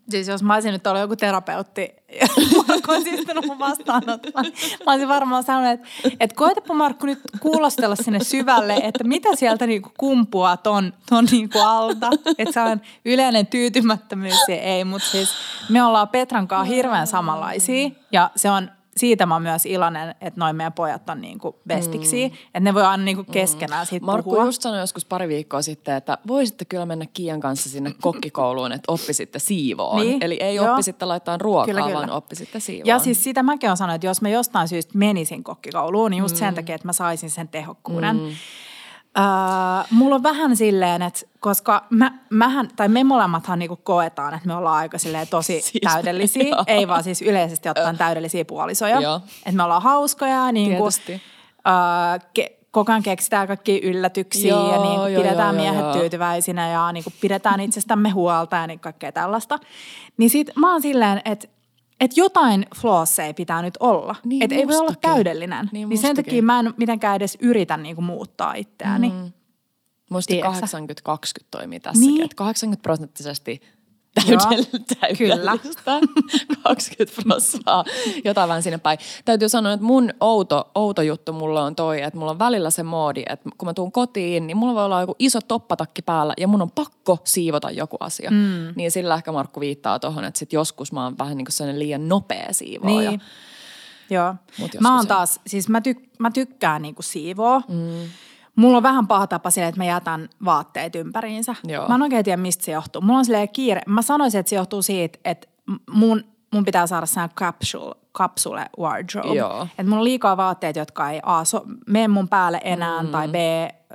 Siis 0.09 0.27
jos 0.27 0.43
mä 0.43 0.53
olisin 0.53 0.71
nyt 0.71 0.87
ollut 0.87 1.01
joku 1.01 1.15
terapeutti 1.15 1.95
Markku 2.67 2.91
olisi 2.91 3.09
istunut 3.09 3.45
mun 3.45 3.59
vastaanotolla, 3.59 4.41
mä 4.85 4.91
olisin 4.91 5.07
varmaan 5.07 5.43
sanonut, 5.43 5.71
että, 5.71 5.87
että 6.19 6.35
koetapa 6.35 6.73
Markku 6.73 7.05
nyt 7.05 7.19
kuulostella 7.39 7.95
sinne 7.95 8.19
syvälle, 8.23 8.75
että 8.83 9.03
mitä 9.03 9.35
sieltä 9.35 9.67
niinku 9.67 9.91
kumpuaa 9.97 10.57
ton, 10.57 10.93
ton 11.09 11.27
niinku 11.31 11.59
alta. 11.59 12.09
Että 12.37 12.53
se 12.53 12.61
on 12.61 12.81
yleinen 13.05 13.47
tyytymättömyys 13.47 14.47
ja 14.47 14.61
ei, 14.61 14.83
mutta 14.83 15.07
siis 15.07 15.29
me 15.69 15.83
ollaan 15.83 16.09
Petran 16.09 16.47
kanssa 16.47 16.73
hirveän 16.73 17.07
samanlaisia 17.07 17.89
ja 18.11 18.29
se 18.35 18.49
on 18.49 18.71
siitä 18.97 19.25
mä 19.25 19.35
oon 19.35 19.41
myös 19.41 19.65
iloinen, 19.65 20.15
että 20.21 20.39
noin 20.39 20.55
meidän 20.55 20.73
pojat 20.73 21.09
on 21.09 21.21
niinku 21.21 21.59
bestiksi, 21.67 22.27
mm. 22.27 22.35
että 22.45 22.59
ne 22.59 22.73
voi 22.73 22.83
aina 22.83 23.03
niinku 23.03 23.23
keskenään 23.23 23.85
siitä 23.85 24.05
Markku 24.05 24.29
puhua. 24.29 24.45
just 24.45 24.61
sanoi 24.61 24.79
joskus 24.79 25.05
pari 25.05 25.27
viikkoa 25.27 25.61
sitten, 25.61 25.95
että 25.95 26.17
voisitte 26.27 26.65
kyllä 26.65 26.85
mennä 26.85 27.05
Kiian 27.13 27.39
kanssa 27.39 27.69
sinne 27.69 27.93
kokkikouluun, 28.01 28.71
että 28.71 28.91
oppisitte 28.91 29.39
siivoon. 29.39 30.01
Niin, 30.01 30.23
Eli 30.23 30.37
ei 30.41 30.55
joo. 30.55 30.71
oppisitte 30.71 31.05
laittaa 31.05 31.37
ruokaa, 31.37 31.65
Kyllä, 31.65 31.81
kyllä. 31.81 31.93
vaan 31.93 32.09
oppisitte 32.09 32.59
siivoon. 32.59 32.87
Ja 32.87 32.99
siis 32.99 33.23
sitä 33.23 33.43
mäkin 33.43 33.69
olen 33.69 33.77
sanonut, 33.77 33.95
että 33.95 34.07
jos 34.07 34.21
mä 34.21 34.29
jostain 34.29 34.67
syystä 34.67 34.97
menisin 34.97 35.43
kokkikouluun, 35.43 36.11
niin 36.11 36.21
just 36.21 36.35
sen 36.35 36.55
takia, 36.55 36.75
että 36.75 36.87
mä 36.87 36.93
saisin 36.93 37.29
sen 37.29 37.47
tehokkuuden. 37.47 38.15
Mm. 38.15 38.29
Öö, 39.17 39.23
mulla 39.91 40.15
on 40.15 40.23
vähän 40.23 40.55
silleen, 40.55 41.01
että 41.01 41.21
koska 41.39 41.85
mä, 41.89 42.11
mähän, 42.29 42.69
tai 42.75 42.87
me 42.87 43.03
molemmathan 43.03 43.59
niinku 43.59 43.75
koetaan, 43.75 44.33
että 44.33 44.47
me 44.47 44.55
ollaan 44.55 44.77
aika 44.77 44.97
silleen 44.97 45.27
tosi 45.27 45.61
Siis, 45.61 45.93
täydellisiä. 45.93 46.43
joo. 46.43 46.63
Ei 46.67 46.87
vaan 46.87 47.03
siis 47.03 47.21
yleisesti 47.21 47.69
ottaen 47.69 47.97
täydellisiä 47.97 48.45
puolisoja. 48.45 49.21
Että 49.45 49.51
me 49.57 49.63
ollaan 49.63 49.81
hauskoja, 49.81 50.51
niin 50.51 50.77
kuin, 50.77 50.91
öö, 51.07 52.27
ke, 52.33 52.57
koko 52.71 52.91
ajan 52.91 53.03
keksitään 53.03 53.47
kaikki 53.47 53.79
yllätyksiä 53.83 54.49
Joo, 54.53 54.73
ja 54.73 54.81
niin 54.81 54.99
kuin 54.99 55.13
joo, 55.13 55.23
pidetään 55.23 55.55
joo, 55.55 55.63
miehet 55.63 55.85
joo. 55.85 55.93
tyytyväisinä 55.93 56.69
ja 56.69 56.91
niin 56.91 57.03
kuin 57.03 57.13
pidetään 57.21 57.59
itsestämme 57.59 58.09
huolta 58.09 58.55
ja 58.55 58.67
niin 58.67 58.79
kaikkea 58.79 59.11
tällaista. 59.11 59.59
Niin 60.17 60.29
sit 60.29 60.51
mä 60.55 60.71
oon 60.71 60.81
silleen, 60.81 61.21
että 61.25 61.47
että 61.99 62.19
jotain 62.19 62.65
flosseja 62.75 63.33
pitää 63.33 63.61
nyt 63.61 63.77
olla. 63.79 64.15
Niin, 64.25 64.43
että 64.43 64.55
ei 64.55 64.67
voi 64.67 64.77
olla 64.77 64.95
täydellinen. 65.01 65.69
Niin, 65.71 65.89
Niin, 65.89 65.97
sen 65.99 66.15
takia 66.15 66.43
mä 66.43 66.59
en 66.59 66.73
mitenkään 66.77 67.15
edes 67.15 67.37
yritä 67.41 67.77
niinku 67.77 68.01
muuttaa 68.01 68.53
itseäni. 68.53 69.09
Mm. 69.09 69.31
Musta 70.09 70.27
Tiedätkö 70.33 70.67
sä? 70.67 70.77
80-20 70.79 70.81
toimii 71.51 71.79
tässäkin, 71.79 72.09
Niin. 72.09 72.23
että 72.23 72.35
80 72.35 72.81
prosenttisesti 72.83 73.61
Joo, 74.27 74.39
täydell- 74.39 75.17
kyllä. 75.17 75.35
täydellistä, 75.57 75.99
20 76.63 77.21
prosenttia 77.23 77.83
jotain 78.25 78.49
vähän 78.49 78.63
sinne 78.63 78.77
päin. 78.77 78.99
Täytyy 79.25 79.49
sanoa, 79.49 79.73
että 79.73 79.85
mun 79.85 80.13
outo, 80.19 80.71
outo 80.75 81.01
juttu 81.01 81.33
mulla 81.33 81.63
on 81.63 81.75
toi, 81.75 82.01
että 82.01 82.19
mulla 82.19 82.31
on 82.31 82.39
välillä 82.39 82.69
se 82.69 82.83
moodi, 82.83 83.23
että 83.29 83.49
kun 83.57 83.67
mä 83.67 83.73
tuun 83.73 83.91
kotiin, 83.91 84.47
niin 84.47 84.57
mulla 84.57 84.75
voi 84.75 84.85
olla 84.85 85.01
joku 85.01 85.15
iso 85.19 85.39
toppatakki 85.41 86.01
päällä 86.01 86.33
ja 86.37 86.47
mun 86.47 86.61
on 86.61 86.71
pakko 86.71 87.17
siivota 87.23 87.71
joku 87.71 87.97
asia. 87.99 88.31
Mm. 88.31 88.73
Niin 88.75 88.91
sillä 88.91 89.15
ehkä 89.15 89.31
Markku 89.31 89.59
viittaa 89.59 89.99
tuohon, 89.99 90.25
että 90.25 90.39
sit 90.39 90.53
joskus 90.53 90.91
mä 90.91 91.03
oon 91.03 91.17
vähän 91.17 91.37
niin 91.37 91.45
kuin 91.45 91.53
sellainen 91.53 91.79
liian 91.79 92.09
nopea 92.09 92.47
siivoaja. 92.53 93.09
Niin. 93.09 93.21
Joo. 94.09 94.35
Mä 94.79 94.95
oon 94.95 95.07
taas, 95.07 95.39
siis 95.47 95.69
mä, 95.69 95.81
tyk, 95.81 95.99
mä 96.19 96.31
tykkään 96.31 96.81
niinku 96.81 97.01
siivoa. 97.01 97.61
Mm. 97.67 98.09
Mulla 98.55 98.77
on 98.77 98.83
vähän 98.83 99.07
paha 99.07 99.27
tapa 99.27 99.49
silleen, 99.49 99.69
että 99.69 99.81
mä 99.81 99.85
jätän 99.85 100.29
vaatteet 100.45 100.95
ympäriinsä. 100.95 101.55
Joo. 101.63 101.87
Mä 101.87 101.95
en 101.95 102.01
oikein 102.01 102.25
tiedä, 102.25 102.41
mistä 102.41 102.65
se 102.65 102.71
johtuu. 102.71 103.01
Mulla 103.01 103.19
on 103.19 103.25
silleen 103.25 103.49
kiire. 103.49 103.81
Mä 103.87 104.01
sanoisin, 104.01 104.39
että 104.39 104.49
se 104.49 104.55
johtuu 104.55 104.81
siitä, 104.81 105.19
että 105.25 105.47
mun, 105.91 106.23
mun 106.53 106.65
pitää 106.65 106.87
saada 106.87 107.05
sellainen 107.05 107.35
capsule, 107.35 107.95
capsule 108.17 108.65
wardrobe. 108.79 109.35
Joo. 109.35 109.63
Että 109.63 109.83
mulla 109.83 109.97
on 109.97 110.03
liikaa 110.03 110.37
vaatteet, 110.37 110.75
jotka 110.75 111.09
ei 111.09 111.19
A, 111.23 111.43
so, 111.43 111.63
mene 111.87 112.07
mun 112.07 112.29
päälle 112.29 112.61
enää, 112.63 113.03
mm. 113.03 113.09
tai 113.09 113.27
B, 113.27 113.35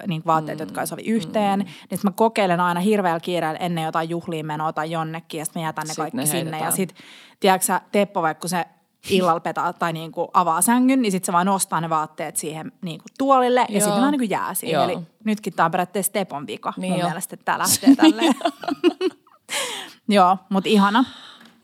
niin 0.06 0.22
vaatteet, 0.26 0.58
mm. 0.58 0.62
jotka 0.62 0.80
ei 0.80 0.86
sovi 0.86 1.02
yhteen. 1.02 1.60
Mm. 1.60 1.66
Niin 1.90 2.00
mä 2.02 2.10
kokeilen 2.10 2.60
aina 2.60 2.80
hirveällä 2.80 3.20
kiireellä 3.20 3.58
ennen 3.58 3.84
jotain 3.84 4.10
juhliin 4.10 4.46
menoa 4.46 4.72
tai 4.72 4.90
jonnekin, 4.90 5.38
ja 5.38 5.44
sitten 5.44 5.62
mä 5.62 5.68
jätän 5.68 5.82
ne 5.82 5.88
Sit 5.88 5.96
kaikki 5.96 6.16
ne 6.16 6.26
sinne. 6.26 6.38
Ja 6.38 6.44
heitetään. 6.50 6.72
sit, 6.72 6.94
tiedätkö 7.40 7.64
sä, 7.64 7.80
Teppo, 7.92 8.22
vaikka 8.22 8.40
kun 8.40 8.50
se 8.50 8.64
illalla 9.10 9.40
petaa 9.40 9.72
tai 9.72 9.92
niinku 9.92 10.30
avaa 10.34 10.62
sängyn, 10.62 11.02
niin 11.02 11.12
sitten 11.12 11.26
se 11.26 11.32
vaan 11.32 11.46
nostaa 11.46 11.80
ne 11.80 11.90
vaatteet 11.90 12.36
siihen 12.36 12.72
niinku 12.82 13.04
tuolille 13.18 13.60
ja 13.68 13.80
sitten 13.80 13.94
ne 13.94 14.00
vaan 14.00 14.12
niinku 14.12 14.26
jää 14.30 14.54
siihen. 14.54 14.74
Joo. 14.74 14.84
Eli 14.84 14.98
nytkin 15.24 15.52
tämä 15.52 15.64
on 15.64 15.70
periaatteessa 15.70 16.12
Tepon 16.12 16.46
vika 16.46 16.72
Niin 16.76 16.92
mun 16.92 17.00
jo. 17.00 17.06
mielestä, 17.06 17.34
että 17.34 17.44
tämä 17.44 17.58
lähtee 17.58 17.96
tälleen. 17.96 18.34
Joo, 20.08 20.36
mutta 20.48 20.68
ihana. 20.68 21.04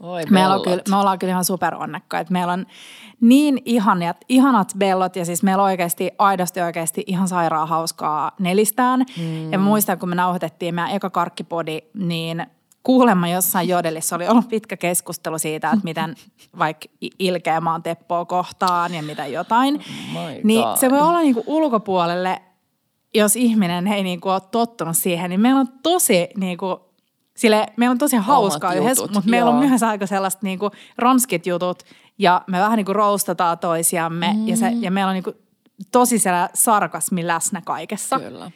Oi 0.00 0.22
Meillä 0.30 0.54
on 0.54 0.62
kyllä, 0.62 0.82
me 0.88 0.96
ollaan 0.96 1.18
kyllä 1.18 1.30
ihan 1.30 1.44
superonnekkaita. 1.44 2.32
Meillä 2.32 2.52
on 2.52 2.66
niin 3.20 3.62
ihanat, 3.64 4.16
ihanat 4.28 4.72
bellot 4.78 5.16
ja 5.16 5.24
siis 5.24 5.42
meillä 5.42 5.62
on 5.62 5.66
oikeasti 5.66 6.10
aidosti 6.18 6.60
oikeasti 6.60 7.04
ihan 7.06 7.28
sairaan 7.28 7.68
hauskaa 7.68 8.32
nelistään. 8.38 9.04
Mm. 9.18 9.52
Ja 9.52 9.58
mä 9.58 9.64
muistan, 9.64 9.98
kun 9.98 10.08
me 10.08 10.14
nauhoitettiin 10.14 10.74
meidän 10.74 10.90
eka 10.92 11.10
karkkipodi, 11.10 11.78
niin 11.94 12.46
kuulemma 12.86 13.28
jossain 13.28 13.68
jodelissa 13.68 14.16
oli 14.16 14.28
ollut 14.28 14.48
pitkä 14.48 14.76
keskustelu 14.76 15.38
siitä, 15.38 15.70
että 15.70 15.84
miten 15.84 16.14
vaikka 16.58 16.88
ilkeä 17.18 17.62
oon 17.72 17.82
Teppoa 17.82 18.24
kohtaan 18.24 18.94
ja 18.94 19.02
mitä 19.02 19.26
jotain. 19.26 19.74
my 20.12 20.40
niin 20.44 20.64
se 20.74 20.90
voi 20.90 21.00
olla 21.00 21.20
niinku 21.20 21.44
ulkopuolelle, 21.46 22.42
jos 23.14 23.36
ihminen 23.36 23.86
ei 23.86 24.02
niinku 24.02 24.28
ole 24.28 24.40
tottunut 24.50 24.96
siihen, 24.96 25.30
niin 25.30 25.40
meillä 25.40 25.60
on 25.60 25.68
tosi 25.82 26.28
niinku, 26.36 26.80
sille, 27.36 27.66
meillä 27.76 27.92
on 27.92 27.98
tosi 27.98 28.16
hauskaa 28.16 28.70
Omat 28.70 28.82
yhdessä, 28.82 29.02
mutta 29.02 29.30
meillä 29.30 29.50
on 29.50 29.68
myös 29.68 29.82
aika 29.82 30.06
sellaista 30.06 30.40
niinku 30.42 30.70
ronskit 30.98 31.46
jutut 31.46 31.82
ja 32.18 32.42
me 32.46 32.60
vähän 32.60 32.76
niinku 32.76 32.92
roustataan 32.92 33.58
toisiamme 33.58 34.32
mm. 34.32 34.48
ja, 34.48 34.56
se, 34.56 34.72
ja 34.80 34.90
meillä 34.90 35.08
on 35.08 35.14
niinku 35.14 35.32
tosi 35.92 36.18
siellä 36.18 36.48
sarkasmi 36.54 37.26
läsnä 37.26 37.62
kaikessa. 37.64 38.18
Kyllä. 38.18 38.50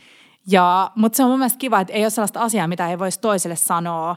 Ja, 0.47 0.91
mutta 0.95 1.17
se 1.17 1.23
on 1.23 1.31
mun 1.31 1.39
mielestä 1.39 1.59
kiva, 1.59 1.81
että 1.81 1.93
ei 1.93 2.05
ole 2.05 2.11
sellaista 2.11 2.41
asiaa, 2.41 2.69
mitä 2.69 2.91
ei 2.91 2.99
voisi 2.99 3.21
toiselle 3.21 3.57
sanoa, 3.57 4.17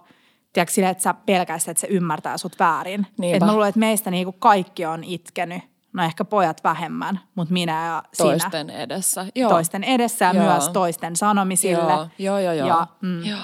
tiedätkö, 0.53 0.73
sille, 0.73 0.89
että 0.89 1.03
sä 1.03 1.13
pelkäisit, 1.13 1.69
että 1.69 1.81
se 1.81 1.87
ymmärtää 1.87 2.37
sut 2.37 2.59
väärin. 2.59 3.07
Niinpä. 3.17 3.37
Että 3.37 3.45
mä 3.45 3.53
luulen, 3.53 3.69
että 3.69 3.79
meistä 3.79 4.11
niinku 4.11 4.31
kaikki 4.31 4.85
on 4.85 5.03
itkenyt, 5.03 5.61
no 5.93 6.03
ehkä 6.03 6.25
pojat 6.25 6.63
vähemmän, 6.63 7.19
mutta 7.35 7.53
minä 7.53 7.85
ja 7.85 8.03
sinä 8.13 8.29
Toisten 8.29 8.69
edessä. 8.69 9.25
Joo. 9.35 9.49
toisten 9.49 9.83
edessä 9.83 10.25
ja 10.25 10.33
Joo. 10.33 10.45
myös 10.45 10.69
toisten 10.69 11.15
sanomisille. 11.15 11.93
Joo, 11.93 12.07
joo, 12.17 12.39
joo. 12.39 12.53
joo. 12.53 12.67
Ja, 12.67 12.87
mm, 13.01 13.25
joo. 13.25 13.39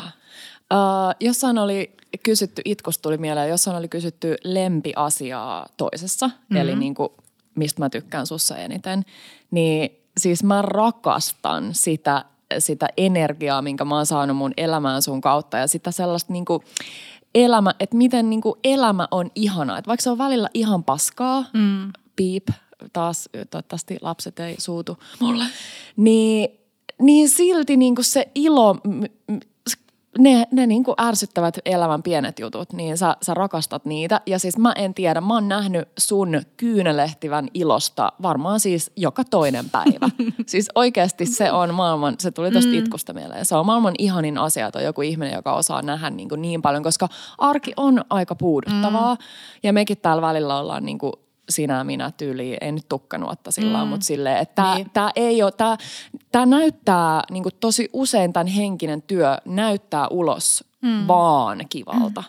Uh, 0.74 1.16
jossain 1.20 1.58
oli 1.58 1.96
kysytty, 2.24 2.62
itkusta 2.66 3.02
tuli 3.02 3.18
mieleen, 3.18 3.50
jossain 3.50 3.78
oli 3.78 3.88
kysytty 3.88 4.36
lempiasiaa 4.44 5.66
toisessa, 5.78 6.28
mm-hmm. 6.28 6.58
eli 6.58 6.76
niin 6.76 6.96
kuin, 6.96 7.10
mistä 7.56 7.82
mä 7.82 7.90
tykkään 7.90 8.28
sussa 8.28 8.58
eniten. 8.58 9.06
Niin 9.52 10.04
siis 10.18 10.44
mä 10.44 10.62
rakastan 10.62 11.74
sitä, 11.74 12.26
sitä 12.60 12.88
energiaa, 12.98 13.62
minkä 13.62 13.86
mä 13.86 13.96
oon 13.96 14.06
saanut 14.06 14.38
mun 14.38 14.54
elämään 14.58 15.02
sun 15.02 15.22
kautta 15.22 15.58
ja 15.58 15.68
sitä 15.68 15.92
sellaista 15.92 16.34
niin 16.34 16.46
kuin 16.46 16.64
elämä, 17.36 17.74
että 17.80 17.98
miten 17.98 18.30
niin 18.30 18.42
kuin 18.42 18.60
elämä 18.64 19.08
on 19.12 19.32
ihanaa. 19.36 19.78
Että 19.78 19.88
vaikka 19.88 20.04
se 20.04 20.10
on 20.10 20.18
välillä 20.18 20.50
ihan 20.54 20.84
paskaa, 20.84 21.46
mm. 21.54 21.92
piip, 22.16 22.48
taas 22.94 23.30
toivottavasti 23.50 23.98
lapset 24.02 24.40
ei 24.40 24.56
suutu 24.58 24.98
mulle, 25.20 25.44
niin, 25.96 26.50
niin 27.02 27.30
silti 27.30 27.78
niin 27.78 27.96
kuin 27.96 28.06
se 28.06 28.32
ilo, 28.36 28.76
ne, 30.18 30.48
ne 30.52 30.68
niin 30.68 30.84
kuin 30.84 30.96
ärsyttävät 31.02 31.58
elämän 31.66 32.04
pienet 32.04 32.40
jutut, 32.40 32.74
niin 32.74 32.98
sä, 32.98 33.18
sä 33.22 33.34
rakastat 33.34 33.86
niitä. 33.86 34.22
Ja 34.26 34.40
siis 34.40 34.58
mä 34.58 34.74
en 34.74 34.94
tiedä, 34.94 35.22
mä 35.22 35.34
oon 35.34 35.48
nähnyt 35.48 35.90
sun 35.98 36.42
kyynelehtivän 36.58 37.48
ilosta 37.54 38.14
varmaan 38.22 38.60
siis 38.60 38.92
joka 38.96 39.24
toinen 39.24 39.70
päivä. 39.70 40.10
siis 40.46 40.70
oikeasti 40.76 41.26
se 41.26 41.52
on 41.52 41.74
maailman, 41.74 42.16
se 42.20 42.32
tuli 42.32 42.52
tosta 42.52 42.72
itkusta 42.74 43.14
mieleen. 43.14 43.46
Se 43.46 43.56
on 43.56 43.66
maailman 43.66 43.96
ihanin 43.98 44.38
asia, 44.38 44.68
että 44.68 44.80
on 44.80 44.86
joku 44.86 45.02
ihminen, 45.02 45.34
joka 45.34 45.54
osaa 45.54 45.82
nähdä 45.82 46.10
niin, 46.10 46.30
kuin 46.30 46.42
niin 46.42 46.62
paljon, 46.62 46.84
koska 46.84 47.08
arki 47.38 47.74
on 47.78 48.06
aika 48.10 48.36
puuduttavaa. 48.36 49.18
Ja 49.64 49.74
mekin 49.74 49.98
täällä 49.98 50.22
välillä 50.22 50.60
ollaan 50.60 50.86
niin 50.86 50.98
kuin 50.98 51.14
sinä 51.50 51.78
ja 51.78 51.84
minä 51.84 52.12
tyyliin, 52.12 52.58
ei 52.62 52.72
nyt 52.72 52.90
tukkanuotta 52.90 53.52
sillä 53.52 53.84
mm. 53.84 53.90
mutta 53.90 54.06
silleen, 54.06 54.38
että 54.38 54.56
tämä 54.56 54.76
Niin. 54.76 54.90
tää 54.94 55.12
ei 55.16 55.44
ole, 55.44 55.52
tämä 55.52 55.78
tää 56.32 56.46
näyttää 56.46 57.22
niin 57.32 57.44
tosi 57.60 57.90
usein 57.94 58.34
tämän 58.34 58.48
henkinen 58.48 59.02
työ 59.02 59.38
näyttää 59.46 60.08
ulos 60.08 60.64
mm. 60.82 61.08
vaan 61.08 61.66
kivalta. 61.70 62.24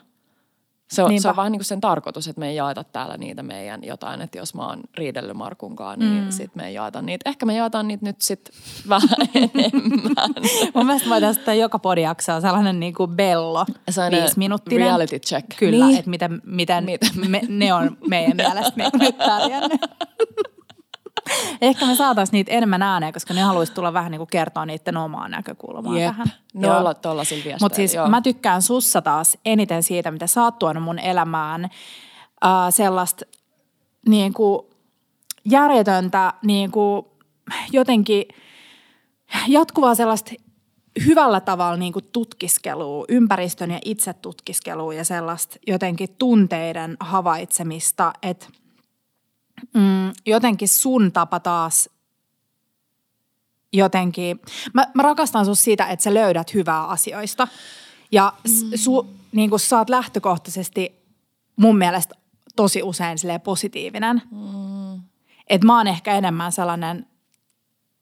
Se 0.90 1.02
on, 1.02 1.20
se 1.20 1.28
on 1.28 1.36
vähän 1.36 1.52
niin 1.52 1.58
kuin 1.60 1.64
sen 1.66 1.80
tarkoitus, 1.80 2.28
että 2.28 2.40
me 2.40 2.48
ei 2.48 2.56
jaeta 2.56 2.84
täällä 2.84 3.16
niitä 3.16 3.42
meidän 3.42 3.84
jotain, 3.84 4.20
että 4.20 4.38
jos 4.38 4.54
mä 4.54 4.66
oon 4.66 4.80
riidellyt 4.94 5.36
Markunkaan, 5.36 5.98
niin 5.98 6.24
mm. 6.24 6.30
sit 6.30 6.54
me 6.54 6.66
ei 6.66 6.74
jaeta 6.74 7.02
niitä. 7.02 7.30
Ehkä 7.30 7.46
me 7.46 7.54
jaetaan 7.54 7.88
niitä 7.88 8.06
nyt 8.06 8.20
sit 8.22 8.50
vähän 8.88 9.08
enemmän. 9.34 10.30
Mun 10.74 10.86
mielestä 10.86 11.08
voitaisiin 11.08 11.40
ottaa 11.42 11.54
joka 11.54 11.78
podijaksoa 11.78 12.40
sellainen 12.40 12.80
niin 12.80 12.94
kuin 12.94 13.10
bello, 13.10 13.66
Sellainen 13.90 14.20
viisiminuuttinen. 14.22 14.78
reality 14.86 15.18
check. 15.18 15.46
Kyllä, 15.58 15.86
Niin. 15.86 15.98
että 15.98 16.10
miten, 16.10 16.42
miten 16.44 16.84
Mit- 16.84 17.28
me, 17.28 17.40
ne 17.48 17.74
on 17.74 17.96
meidän 18.08 18.36
mielestä 18.36 18.72
niin 18.76 18.90
nyt 18.94 19.18
pärjännyt. 19.18 19.80
Ehkä 21.60 21.86
me 21.86 21.94
saataisiin 21.94 22.32
niitä 22.32 22.52
enemmän 22.52 22.82
ääneen, 22.82 23.12
koska 23.12 23.34
ne 23.34 23.40
haluaisi 23.40 23.72
tulla 23.72 23.92
vähän 23.92 24.10
niin 24.10 24.18
kuin 24.18 24.30
kertoa 24.30 24.66
niiden 24.66 24.96
omaa 24.96 25.28
näkökulmaa 25.28 25.98
Jep. 25.98 26.06
tähän. 26.06 26.32
Ne 26.54 26.70
olla 26.70 26.94
tuollaisilla 26.94 27.44
viesteillä, 27.44 27.64
Mutta 27.64 27.76
siis 27.76 27.94
joo. 27.94 28.08
mä 28.08 28.20
tykkään 28.20 28.62
sussa 28.62 29.02
taas 29.02 29.38
eniten 29.44 29.82
siitä, 29.82 30.10
mitä 30.10 30.26
sä 30.26 30.42
oot 30.42 30.58
tuonut 30.58 30.82
mun 30.82 30.98
elämään 30.98 31.64
äh, 31.64 32.50
sellaista 32.70 33.24
niin 34.08 34.32
kuin 34.32 34.66
järjetöntä 35.44 36.34
niin 36.42 36.70
kuin 36.70 37.06
jotenkin 37.72 38.24
jatkuvaa 39.48 39.94
sellaista 39.94 40.30
hyvällä 41.06 41.40
tavalla 41.40 41.76
niin 41.76 41.92
kuin 41.92 42.04
tutkiskelua, 42.12 43.04
ympäristön 43.08 43.70
ja 43.70 43.78
itse 43.84 44.12
tutkiskelua 44.12 44.94
ja 44.94 45.04
sellaista 45.04 45.56
jotenkin 45.66 46.08
tunteiden 46.18 46.96
havaitsemista, 47.00 48.12
että 48.22 48.46
mm, 49.74 50.12
jotenkin 50.26 50.68
sun 50.68 51.12
tapa 51.12 51.40
taas 51.40 51.90
jotenkin, 53.72 54.40
mä, 54.74 54.86
mä 54.94 55.02
rakastan 55.02 55.44
sus 55.44 55.64
siitä, 55.64 55.86
että 55.86 56.02
sä 56.02 56.14
löydät 56.14 56.54
hyvää 56.54 56.86
asioista 56.86 57.48
ja 58.12 58.32
mm. 58.48 58.70
su, 58.74 59.14
niin 59.32 59.50
kuin 59.50 59.60
sä 59.60 59.78
oot 59.78 59.90
lähtökohtaisesti 59.90 61.00
mun 61.56 61.78
mielestä 61.78 62.14
tosi 62.56 62.82
usein 62.82 63.18
silleen 63.18 63.40
positiivinen. 63.40 64.22
Mm. 64.30 65.02
Että 65.46 65.66
mä 65.66 65.76
oon 65.76 65.86
ehkä 65.86 66.14
enemmän 66.14 66.52
sellainen, 66.52 67.06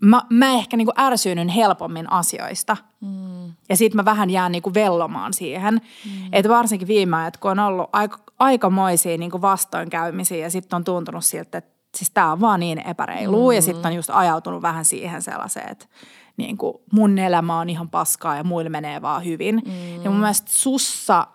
mä, 0.02 0.22
mä 0.30 0.52
ehkä 0.52 0.76
niinku 0.76 0.92
ärsyynyn 0.98 1.48
helpommin 1.48 2.12
asioista. 2.12 2.76
Mm. 3.00 3.52
Ja 3.68 3.76
sit 3.76 3.94
mä 3.94 4.04
vähän 4.04 4.30
jään 4.30 4.52
niinku 4.52 4.74
vellomaan 4.74 5.34
siihen. 5.34 5.74
Mm. 5.74 6.28
Että 6.32 6.48
varsinkin 6.48 6.88
viime 6.88 7.16
ajat, 7.16 7.36
kun 7.36 7.50
on 7.50 7.58
ollut 7.58 7.90
aika, 7.92 8.18
aikamoisia 8.38 9.18
niinku 9.18 9.42
vastoinkäymisiä 9.42 10.38
ja 10.38 10.50
sitten 10.50 10.76
on 10.76 10.84
tuntunut 10.84 11.24
siltä, 11.24 11.58
että 11.58 11.78
siis 11.96 12.10
tää 12.10 12.32
on 12.32 12.40
vaan 12.40 12.60
niin 12.60 12.88
epäreilu. 12.88 13.50
Mm. 13.50 13.54
Ja 13.54 13.62
sitten 13.62 13.86
on 13.86 13.96
just 13.96 14.10
ajautunut 14.12 14.62
vähän 14.62 14.84
siihen 14.84 15.22
sellaiseen, 15.22 15.70
että 15.70 15.86
niin 16.36 16.56
kuin 16.56 16.74
mun 16.92 17.18
elämä 17.18 17.58
on 17.58 17.70
ihan 17.70 17.90
paskaa 17.90 18.36
ja 18.36 18.44
muille 18.44 18.70
menee 18.70 19.02
vaan 19.02 19.24
hyvin. 19.24 19.62
Mm. 19.64 20.04
Ja 20.04 20.10
mun 20.10 20.20
mielestä 20.20 20.50
sussa 20.50 21.26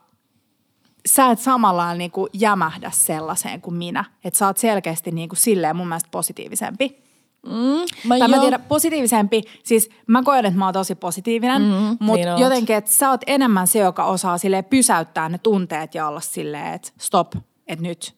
sä 1.05 1.31
et 1.31 1.39
samalla 1.39 1.93
niin 1.93 2.11
kuin 2.11 2.29
jämähdä 2.33 2.91
sellaiseen 2.93 3.61
kuin 3.61 3.75
minä. 3.75 4.05
Että 4.23 4.37
sä 4.37 4.47
oot 4.47 4.57
selkeästi 4.57 5.11
niin 5.11 5.29
kuin 5.29 5.39
silleen 5.39 5.75
mun 5.75 5.87
mielestä 5.87 6.09
positiivisempi. 6.11 7.03
Mm, 7.45 8.07
mä 8.07 8.17
tai 8.19 8.27
mä 8.27 8.39
tiedän, 8.39 8.61
positiivisempi, 8.67 9.41
siis 9.63 9.89
mä 10.07 10.23
koen, 10.23 10.45
että 10.45 10.59
mä 10.59 10.65
oon 10.65 10.73
tosi 10.73 10.95
positiivinen, 10.95 11.61
Mm, 11.61 11.97
mutta 11.99 12.29
niin 12.29 12.39
jotenkin, 12.39 12.75
että 12.75 12.91
sä 12.91 13.09
oot 13.09 13.21
enemmän 13.27 13.67
se, 13.67 13.79
joka 13.79 14.05
osaa 14.05 14.37
sille 14.37 14.61
pysäyttää 14.61 15.29
ne 15.29 15.37
tunteet 15.37 15.95
ja 15.95 16.07
olla 16.07 16.21
silleen, 16.21 16.73
että 16.73 16.91
stop, 16.99 17.35
että 17.67 17.83
nyt. 17.83 18.15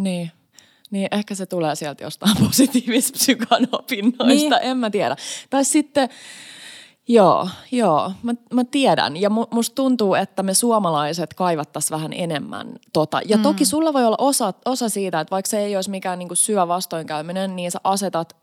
Niin. 0.00 0.32
Niin, 0.90 1.08
ehkä 1.10 1.34
se 1.34 1.46
tulee 1.46 1.74
sieltä 1.76 2.04
jostain 2.04 2.36
positiivispsykan 2.46 3.68
opinnoista, 3.72 4.56
Niin. 4.58 4.70
en 4.70 4.76
mä 4.76 4.90
tiedä. 4.90 5.16
Tai 5.50 5.64
sitten, 5.64 6.08
joo, 7.12 7.48
joo, 7.72 8.12
mä, 8.22 8.34
mä 8.54 8.64
tiedän. 8.64 9.16
Ja 9.16 9.30
mu, 9.30 9.46
musta 9.50 9.74
tuntuu, 9.74 10.14
että 10.14 10.42
me 10.42 10.54
suomalaiset 10.54 11.34
kaivattaisiin 11.34 11.96
vähän 11.96 12.12
enemmän 12.12 12.72
tota. 12.92 13.20
Ja 13.24 13.36
mm. 13.36 13.42
toki 13.42 13.64
sulla 13.64 13.92
voi 13.92 14.04
olla 14.04 14.16
osa, 14.18 14.54
osa 14.64 14.88
siitä, 14.88 15.20
että 15.20 15.30
vaikka 15.30 15.50
se 15.50 15.58
ei 15.58 15.76
olisi 15.76 15.90
mikään 15.90 16.18
niinku 16.18 16.34
syö 16.34 16.68
vastoinkäyminen, 16.68 17.56
niin 17.56 17.70
sä 17.70 17.80
asetat 17.84 18.36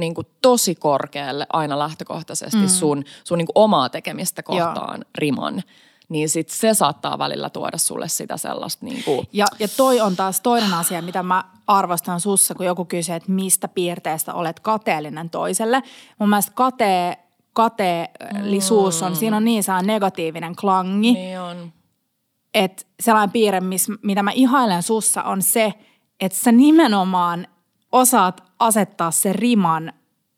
niinku 0.00 0.22
tosi 0.42 0.74
korkealle 0.74 1.46
aina 1.52 1.78
lähtökohtaisesti 1.78 2.56
mm. 2.56 2.68
sun, 2.68 3.04
sun 3.24 3.38
niinku 3.38 3.52
omaa 3.54 3.88
tekemistä 3.88 4.42
kohtaan 4.42 4.98
joo. 4.98 5.10
riman. 5.18 5.62
Niin 6.08 6.28
sit 6.28 6.48
se 6.48 6.74
saattaa 6.74 7.18
välillä 7.18 7.50
tuoda 7.50 7.78
sulle 7.78 8.08
sitä 8.08 8.36
sellaista 8.36 8.84
niinku, 8.86 9.24
Ja, 9.32 9.46
ja 9.58 9.68
toi 9.76 10.00
on 10.00 10.16
taas 10.16 10.40
toinen 10.40 10.74
asia, 10.74 11.02
mitä 11.02 11.22
mä 11.22 11.44
arvostan 11.66 12.20
sussa, 12.20 12.54
kun 12.54 12.66
joku 12.66 12.84
kysyy, 12.84 13.14
että 13.14 13.32
mistä 13.32 13.68
piirteestä 13.68 14.34
olet 14.34 14.60
kateellinen 14.60 15.30
toiselle. 15.30 15.82
Mun 16.18 16.28
mielestä 16.28 16.52
kate, 16.54 17.18
kateellisuus 17.58 19.02
on, 19.02 19.16
siinä 19.16 19.36
on 19.36 19.44
niin 19.44 19.62
saa 19.62 19.82
negatiivinen 19.82 20.56
klangi. 20.56 21.12
niin 21.12 21.40
on. 21.40 21.72
että 22.54 22.84
sellainen 23.00 23.30
piirre, 23.30 23.60
miss, 23.60 23.90
mitä 24.02 24.22
mä 24.22 24.30
ihailen 24.30 24.82
sussa, 24.82 25.22
on 25.22 25.42
se, 25.42 25.74
että 26.20 26.38
sä 26.38 26.52
nimenomaan 26.52 27.46
osaat 27.92 28.42
asettaa 28.58 29.10
sen 29.10 29.34
riman 29.34 29.92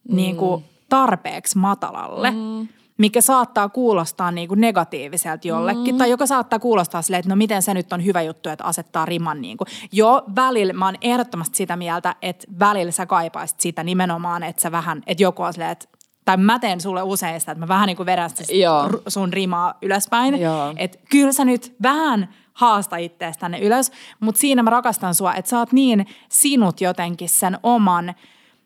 mm. 0.08 0.16
niin 0.16 0.36
kuin 0.36 0.64
tarpeeksi 0.88 1.58
matalalle, 1.58 2.30
mm. 2.30 2.68
mikä 2.98 3.20
saattaa 3.20 3.68
kuulostaa 3.68 4.30
niin 4.30 4.48
kuin 4.48 4.60
negatiiviselta 4.60 5.48
jollekin, 5.48 5.94
mm. 5.94 5.98
tai 5.98 6.10
joka 6.10 6.26
saattaa 6.26 6.58
kuulostaa 6.58 7.02
silleen, 7.02 7.20
että 7.20 7.28
no 7.30 7.36
miten 7.36 7.62
se 7.62 7.74
nyt 7.74 7.92
on 7.92 8.04
hyvä 8.04 8.22
juttu, 8.22 8.48
että 8.48 8.64
asettaa 8.64 9.06
riman 9.06 9.40
niin 9.40 9.56
kuin. 9.56 9.68
Joo, 9.92 10.22
välillä 10.36 10.72
mä 10.72 10.84
oon 10.84 10.96
ehdottomasti 11.00 11.56
sitä 11.56 11.76
mieltä, 11.76 12.14
että 12.22 12.46
välillä 12.58 12.92
sä 12.92 13.06
kaipaisit 13.06 13.60
sitä 13.60 13.84
nimenomaan, 13.84 14.42
että 14.42 14.62
sä 14.62 14.72
vähän, 14.72 15.02
että 15.06 15.22
joku 15.22 15.42
on 15.42 15.52
silleen, 15.52 15.70
että 15.70 15.99
tai 16.30 16.36
mä 16.36 16.58
teen 16.58 16.80
sulle 16.80 17.02
usein 17.02 17.40
sitä, 17.40 17.52
että 17.52 17.60
mä 17.60 17.68
vähän 17.68 17.86
niin 17.86 17.96
kuin 17.96 18.06
vedän 18.06 18.30
Joo. 18.48 18.88
sun 19.08 19.32
rimaa 19.32 19.74
ylöspäin. 19.82 20.34
Että 20.76 20.98
kyllä 21.10 21.32
sä 21.32 21.44
nyt 21.44 21.76
vähän 21.82 22.34
haasta 22.52 22.96
ittees 22.96 23.38
tänne 23.38 23.58
ylös, 23.58 23.92
mutta 24.20 24.40
siinä 24.40 24.62
mä 24.62 24.70
rakastan 24.70 25.14
sua, 25.14 25.34
että 25.34 25.48
sä 25.48 25.58
oot 25.58 25.72
niin 25.72 26.06
sinut 26.28 26.80
jotenkin 26.80 27.28
sen 27.28 27.58
oman 27.62 28.14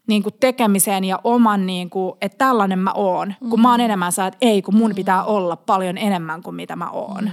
niin 0.07 0.23
kuin 0.23 0.35
tekemiseen 0.41 1.05
ja 1.05 1.21
oman, 1.25 1.67
niin 1.67 1.91
kuin, 1.91 2.13
että 2.21 2.39
tällainen 2.39 2.79
mä 2.79 2.93
oon. 2.93 3.35
Kun 3.51 3.61
mä 3.61 3.71
oon 3.71 3.81
enemmän 3.81 4.13
sä, 4.13 4.27
että 4.27 4.39
ei, 4.41 4.63
kun 4.63 4.75
mun 4.75 4.93
pitää 4.95 5.25
olla 5.25 5.57
paljon 5.57 5.99
enemmän 5.99 6.43
kuin 6.43 6.57
mitä 6.57 6.77
mä 6.77 6.91
oon. 6.91 7.31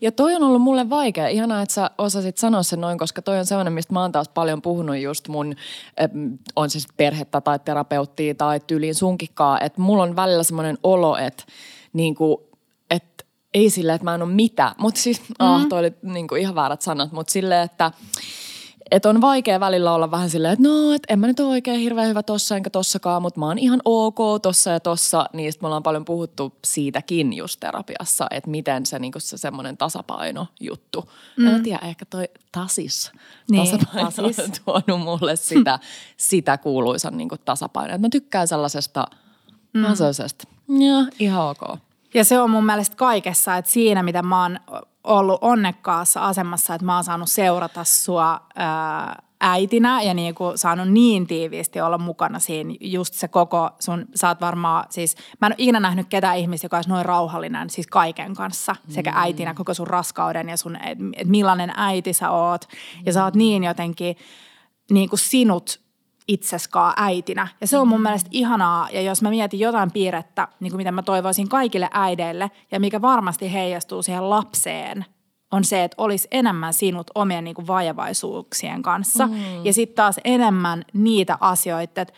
Ja 0.00 0.12
toi 0.12 0.34
on 0.34 0.42
ollut 0.42 0.62
mulle 0.62 0.90
vaikea. 0.90 1.28
Ihanaa, 1.28 1.62
että 1.62 1.74
sä 1.74 1.90
osasit 1.98 2.38
sanoa 2.38 2.62
sen 2.62 2.80
noin, 2.80 2.98
koska 2.98 3.22
toi 3.22 3.38
on 3.38 3.46
sellainen, 3.46 3.72
mistä 3.72 3.92
mä 3.92 4.00
oon 4.00 4.12
taas 4.12 4.28
paljon 4.28 4.62
puhunut 4.62 4.98
just 4.98 5.28
mun, 5.28 5.54
ähm, 6.02 6.34
on 6.56 6.70
sitten 6.70 6.96
perhettä 6.96 7.40
tai 7.40 7.58
terapeuttia 7.58 8.34
tai 8.34 8.60
tyyliin 8.66 8.94
sunkikkaa, 8.94 9.60
että 9.60 9.80
mulla 9.80 10.02
on 10.02 10.16
välillä 10.16 10.42
semmoinen 10.42 10.78
olo, 10.82 11.16
että 11.16 11.44
niinku, 11.92 12.50
että 12.90 13.24
ei 13.54 13.70
sille, 13.70 13.94
että 13.94 14.04
mä 14.04 14.14
en 14.14 14.22
ole 14.22 14.32
mitä. 14.32 14.74
Mutta 14.78 15.00
siis, 15.00 15.20
mm. 15.28 15.34
ah, 15.38 15.66
toi 15.68 15.78
oli 15.78 15.92
niinku 16.02 16.34
ihan 16.34 16.54
väärät 16.54 16.82
sanat, 16.82 17.12
mutta 17.12 17.32
silleen, 17.32 17.64
että 17.64 17.92
et 18.92 19.06
on 19.06 19.20
vaikea 19.20 19.60
välillä 19.60 19.92
olla 19.92 20.10
vähän 20.10 20.30
silleen, 20.30 20.52
että 20.52 20.68
no, 20.68 20.92
et 20.92 21.02
en 21.08 21.18
mä 21.18 21.26
nyt 21.26 21.40
ole 21.40 21.48
oikein 21.48 21.80
hirveän 21.80 22.08
hyvä 22.08 22.22
tossa 22.22 22.56
enkä 22.56 22.70
tossakaan, 22.70 23.22
mutta 23.22 23.40
mä 23.40 23.46
oon 23.46 23.58
ihan 23.58 23.80
ok 23.84 24.18
tossa 24.42 24.70
ja 24.70 24.80
tossa. 24.80 25.26
Niin 25.32 25.52
sit 25.52 25.62
me 25.62 25.66
ollaan 25.66 25.82
paljon 25.82 26.04
puhuttu 26.04 26.52
siitäkin 26.64 27.32
just 27.32 27.60
terapiassa, 27.60 28.26
että 28.30 28.50
miten 28.50 28.86
se, 28.86 28.98
niinku 28.98 29.20
se 29.20 29.36
semmoinen 29.36 29.76
tasapaino 29.76 30.46
juttu. 30.60 31.10
Mm. 31.36 31.46
En 31.46 31.62
tiedä, 31.62 31.78
ehkä 31.88 32.04
toi 32.04 32.28
tasis, 32.52 33.12
Niin, 33.50 33.70
tasapaino 33.70 34.10
tasis. 34.10 34.38
on 34.38 34.50
tuonut 34.86 35.04
mulle 35.04 35.36
sitä, 35.36 35.78
sitä 36.16 36.58
kuuluisan 36.58 37.16
niinku 37.16 37.36
tasapainoa. 37.44 37.98
Mä 37.98 38.08
tykkään 38.08 38.48
sellaisesta, 38.48 39.06
mm. 39.72 39.94
sellaisesta, 39.94 40.48
ja 40.68 41.06
ihan 41.18 41.46
ok. 41.46 41.78
Ja 42.14 42.24
se 42.24 42.40
on 42.40 42.50
mun 42.50 42.66
mielestä 42.66 42.96
kaikessa, 42.96 43.56
että 43.56 43.70
siinä 43.70 44.02
mitä 44.02 44.22
mä 44.22 44.42
oon 44.42 44.60
ollut 45.04 45.38
onnekkaassa 45.40 46.26
asemassa, 46.26 46.74
että 46.74 46.84
mä 46.84 46.94
oon 46.94 47.04
saanut 47.04 47.30
seurata 47.30 47.84
sua 47.84 48.40
ää, 48.54 49.22
äitinä 49.40 50.02
ja 50.02 50.14
niin 50.14 50.34
kuin 50.34 50.58
saanut 50.58 50.88
niin 50.88 51.26
tiiviisti 51.26 51.80
olla 51.80 51.98
mukana 51.98 52.38
siinä. 52.38 52.74
Just 52.80 53.14
se 53.14 53.28
koko 53.28 53.70
sun, 53.78 54.06
sä 54.14 54.28
oot 54.28 54.40
varmaan 54.40 54.84
siis, 54.90 55.16
mä 55.40 55.46
en 55.46 55.52
ole 55.52 55.56
ikinä 55.58 55.80
nähnyt 55.80 56.06
ketään 56.08 56.38
ihmistä, 56.38 56.64
joka 56.64 56.76
olisi 56.76 56.90
noin 56.90 57.04
rauhallinen 57.04 57.70
siis 57.70 57.86
kaiken 57.86 58.34
kanssa, 58.34 58.76
sekä 58.88 59.12
äitinä 59.14 59.54
koko 59.54 59.74
sun 59.74 59.86
raskauden 59.86 60.48
ja 60.48 60.56
sun, 60.56 60.76
että 60.76 61.04
et 61.16 61.28
millainen 61.28 61.72
äiti 61.76 62.12
sä 62.12 62.30
oot. 62.30 62.68
Ja 63.06 63.12
sä 63.12 63.24
oot 63.24 63.34
niin 63.34 63.64
jotenkin 63.64 64.16
niin 64.90 65.08
kuin 65.08 65.20
sinut 65.20 65.80
itseskaan 66.32 66.94
äitinä. 66.96 67.48
Ja 67.60 67.66
se 67.66 67.78
on 67.78 67.88
mun 67.88 68.00
mielestä 68.00 68.28
ihanaa, 68.32 68.88
ja 68.92 69.00
jos 69.00 69.22
mä 69.22 69.30
mietin 69.30 69.60
jotain 69.60 69.90
piirrettä, 69.92 70.48
niin 70.60 70.70
kuin 70.70 70.76
mitä 70.76 70.92
mä 70.92 71.02
toivoisin 71.02 71.48
kaikille 71.48 71.88
äideille, 71.92 72.50
ja 72.70 72.80
mikä 72.80 73.02
varmasti 73.02 73.52
heijastuu 73.52 74.02
siihen 74.02 74.30
lapseen, 74.30 75.04
on 75.52 75.64
se, 75.64 75.84
että 75.84 75.94
olisi 75.98 76.28
enemmän 76.30 76.74
sinut 76.74 77.10
omien 77.14 77.44
niin 77.44 77.54
kuin 77.54 77.66
vajavaisuuksien 77.66 78.82
kanssa. 78.82 79.26
Mm. 79.26 79.64
Ja 79.64 79.72
sitten 79.72 79.96
taas 79.96 80.20
enemmän 80.24 80.84
niitä 80.92 81.38
asioita, 81.40 82.00
että 82.00 82.14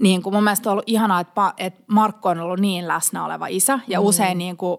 niin 0.00 0.22
kuin 0.22 0.34
mun 0.34 0.44
mielestä 0.44 0.70
on 0.70 0.72
ollut 0.72 0.88
ihanaa, 0.88 1.20
että 1.20 1.82
Markko 1.86 2.28
on 2.28 2.40
ollut 2.40 2.60
niin 2.60 2.88
läsnä 2.88 3.24
oleva 3.24 3.46
isä, 3.46 3.80
ja 3.88 4.00
mm. 4.00 4.06
usein 4.06 4.38
niin 4.38 4.56
kuin 4.56 4.78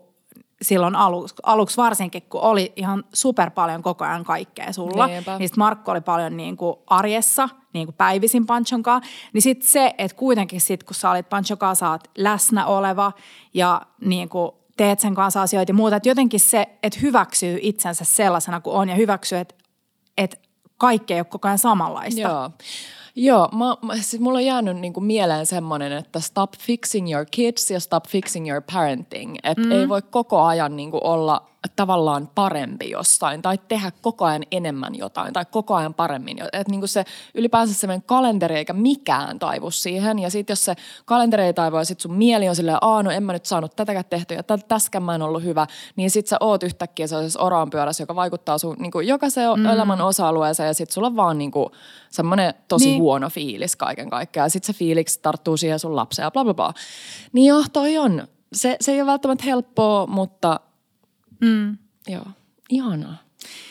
silloin 0.61 0.95
aluksi, 0.95 1.35
aluksi 1.43 1.77
varsinkin, 1.77 2.21
kun 2.21 2.41
oli 2.41 2.73
ihan 2.75 3.03
super 3.13 3.51
paljon 3.51 3.81
koko 3.81 4.05
ajan 4.05 4.23
kaikkea 4.23 4.73
sulla, 4.73 5.07
Niinpä. 5.07 5.37
niin 5.37 5.49
sit 5.49 5.57
Markko 5.57 5.91
oli 5.91 6.01
paljon 6.01 6.37
niin 6.37 6.57
kuin 6.57 6.75
arjessa, 6.87 7.49
niin 7.73 7.87
kuin 7.87 7.95
päivisin 7.95 8.45
Panchon 8.45 8.83
kanssa, 8.83 9.11
niin 9.33 9.41
sitten 9.41 9.69
se, 9.69 9.93
että 9.97 10.17
kuitenkin 10.17 10.61
sit, 10.61 10.83
kun 10.83 10.95
sä 10.95 11.11
olit 11.11 11.29
Panchon 11.29 11.57
kanssa, 11.57 11.85
sä 11.85 11.91
oot 11.91 12.03
läsnä 12.17 12.65
oleva 12.65 13.11
ja 13.53 13.81
niin 14.05 14.29
kuin 14.29 14.51
teet 14.77 14.99
sen 14.99 15.15
kanssa 15.15 15.41
asioita 15.41 15.69
ja 15.69 15.73
muuta, 15.73 15.95
että 15.95 16.09
jotenkin 16.09 16.39
se, 16.39 16.67
että 16.83 16.99
hyväksyy 17.01 17.59
itsensä 17.61 18.05
sellaisena 18.05 18.61
kuin 18.61 18.75
on 18.75 18.89
ja 18.89 18.95
hyväksyy, 18.95 19.37
että, 19.37 19.55
että 20.17 20.37
kaikki 20.77 21.13
ei 21.13 21.19
ole 21.19 21.25
koko 21.25 21.47
ajan 21.47 21.57
samanlaista. 21.57 22.21
Joo. 22.21 22.49
Joo, 23.15 23.49
mä, 23.51 23.75
mä, 23.81 23.95
siis 23.95 24.21
mulla 24.21 24.37
on 24.37 24.45
jäänyt 24.45 24.77
niinku 24.77 25.01
mieleen 25.01 25.45
semmoinen, 25.45 25.91
että 25.91 26.19
stop 26.19 26.51
fixing 26.59 27.11
your 27.11 27.25
kids 27.31 27.71
ja 27.71 27.79
stop 27.79 28.07
fixing 28.07 28.49
your 28.49 28.63
parenting. 28.73 29.35
Että 29.43 29.63
mm. 29.65 29.71
ei 29.71 29.89
voi 29.89 30.01
koko 30.01 30.41
ajan 30.41 30.75
niinku 30.75 30.99
olla 31.03 31.49
tavallaan 31.75 32.29
parempi 32.35 32.89
jossain 32.89 33.41
tai 33.41 33.57
tehdä 33.67 33.91
koko 34.01 34.25
ajan 34.25 34.43
enemmän 34.51 34.95
jotain 34.95 35.33
tai 35.33 35.45
koko 35.51 35.75
ajan 35.75 35.93
paremmin. 35.93 36.39
Että 36.39 36.71
niinku 36.71 36.87
se 36.87 37.03
ylipäänsä 37.35 37.73
semmoinen 37.73 38.03
kalenteri 38.03 38.55
eikä 38.55 38.73
mikään 38.73 39.39
taivu 39.39 39.71
siihen. 39.71 40.19
Ja 40.19 40.29
sitten 40.29 40.51
jos 40.51 40.65
se 40.65 40.75
kalenteri 41.05 41.43
ei 41.43 41.53
taivu 41.53 41.77
ja 41.77 41.85
sit 41.85 41.99
sun 41.99 42.13
mieli 42.13 42.49
on 42.49 42.55
silleen, 42.55 42.77
aa 42.81 43.03
no 43.03 43.11
en 43.11 43.23
mä 43.23 43.33
nyt 43.33 43.45
saanut 43.45 43.75
tätäkään 43.75 44.05
tehtyä 44.09 44.37
ja 44.37 44.43
tä- 44.43 44.57
tässäkään 44.57 45.03
mä 45.03 45.15
en 45.15 45.21
ollut 45.21 45.43
hyvä, 45.43 45.67
niin 45.95 46.11
sit 46.11 46.27
sä 46.27 46.37
oot 46.39 46.63
yhtäkkiä 46.63 47.07
sellaisessa 47.07 47.39
oraanpyörässä, 47.39 48.03
joka 48.03 48.15
vaikuttaa 48.15 48.57
sun 48.57 48.75
niinku 48.79 48.99
jokaiseen 48.99 49.59
mm. 49.59 49.65
elämän 49.65 50.01
osa-alueeseen 50.01 50.67
ja 50.67 50.73
sit 50.73 50.91
sulla 50.91 51.07
on 51.07 51.15
vaan 51.15 51.37
niinku 51.37 51.71
semmoinen 52.09 52.53
tosi 52.67 52.85
Niin. 52.85 52.91
niin. 52.93 53.01
huono 53.01 53.29
fiilis 53.29 53.75
kaiken 53.75 54.09
kaikkiaan. 54.09 54.45
Ja 54.45 54.49
sit 54.49 54.63
se 54.63 54.73
fiiliksi 54.73 55.19
tarttuu 55.21 55.57
siihen 55.57 55.79
sun 55.79 55.95
lapseen 55.95 56.23
ja 56.23 56.31
bla 56.31 56.43
bla 56.43 56.53
bla. 56.53 56.73
Niin 57.33 57.47
joo, 57.47 57.63
toi 57.73 57.97
on. 57.97 58.27
Se, 58.53 58.77
se 58.81 58.91
ei 58.91 59.01
ole 59.01 59.11
välttämättä 59.11 59.43
helppoa, 59.45 60.07
mutta 60.07 60.59
Mm. 61.41 61.77
joo, 62.07 62.25
ihanaa. 62.69 63.17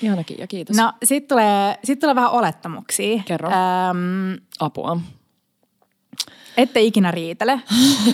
Ihanakin 0.02 0.38
ja 0.38 0.46
kiitos. 0.46 0.76
No 0.76 0.92
sitten 1.04 1.28
tulee, 1.28 1.78
sit 1.84 1.98
tulee 1.98 2.14
vähän 2.14 2.30
olettamuksia. 2.30 3.22
Kerro. 3.26 3.48
Öm, 3.50 4.40
Apua. 4.60 5.00
ette 6.56 6.80
ikinä 6.80 7.10
riitele. 7.10 7.60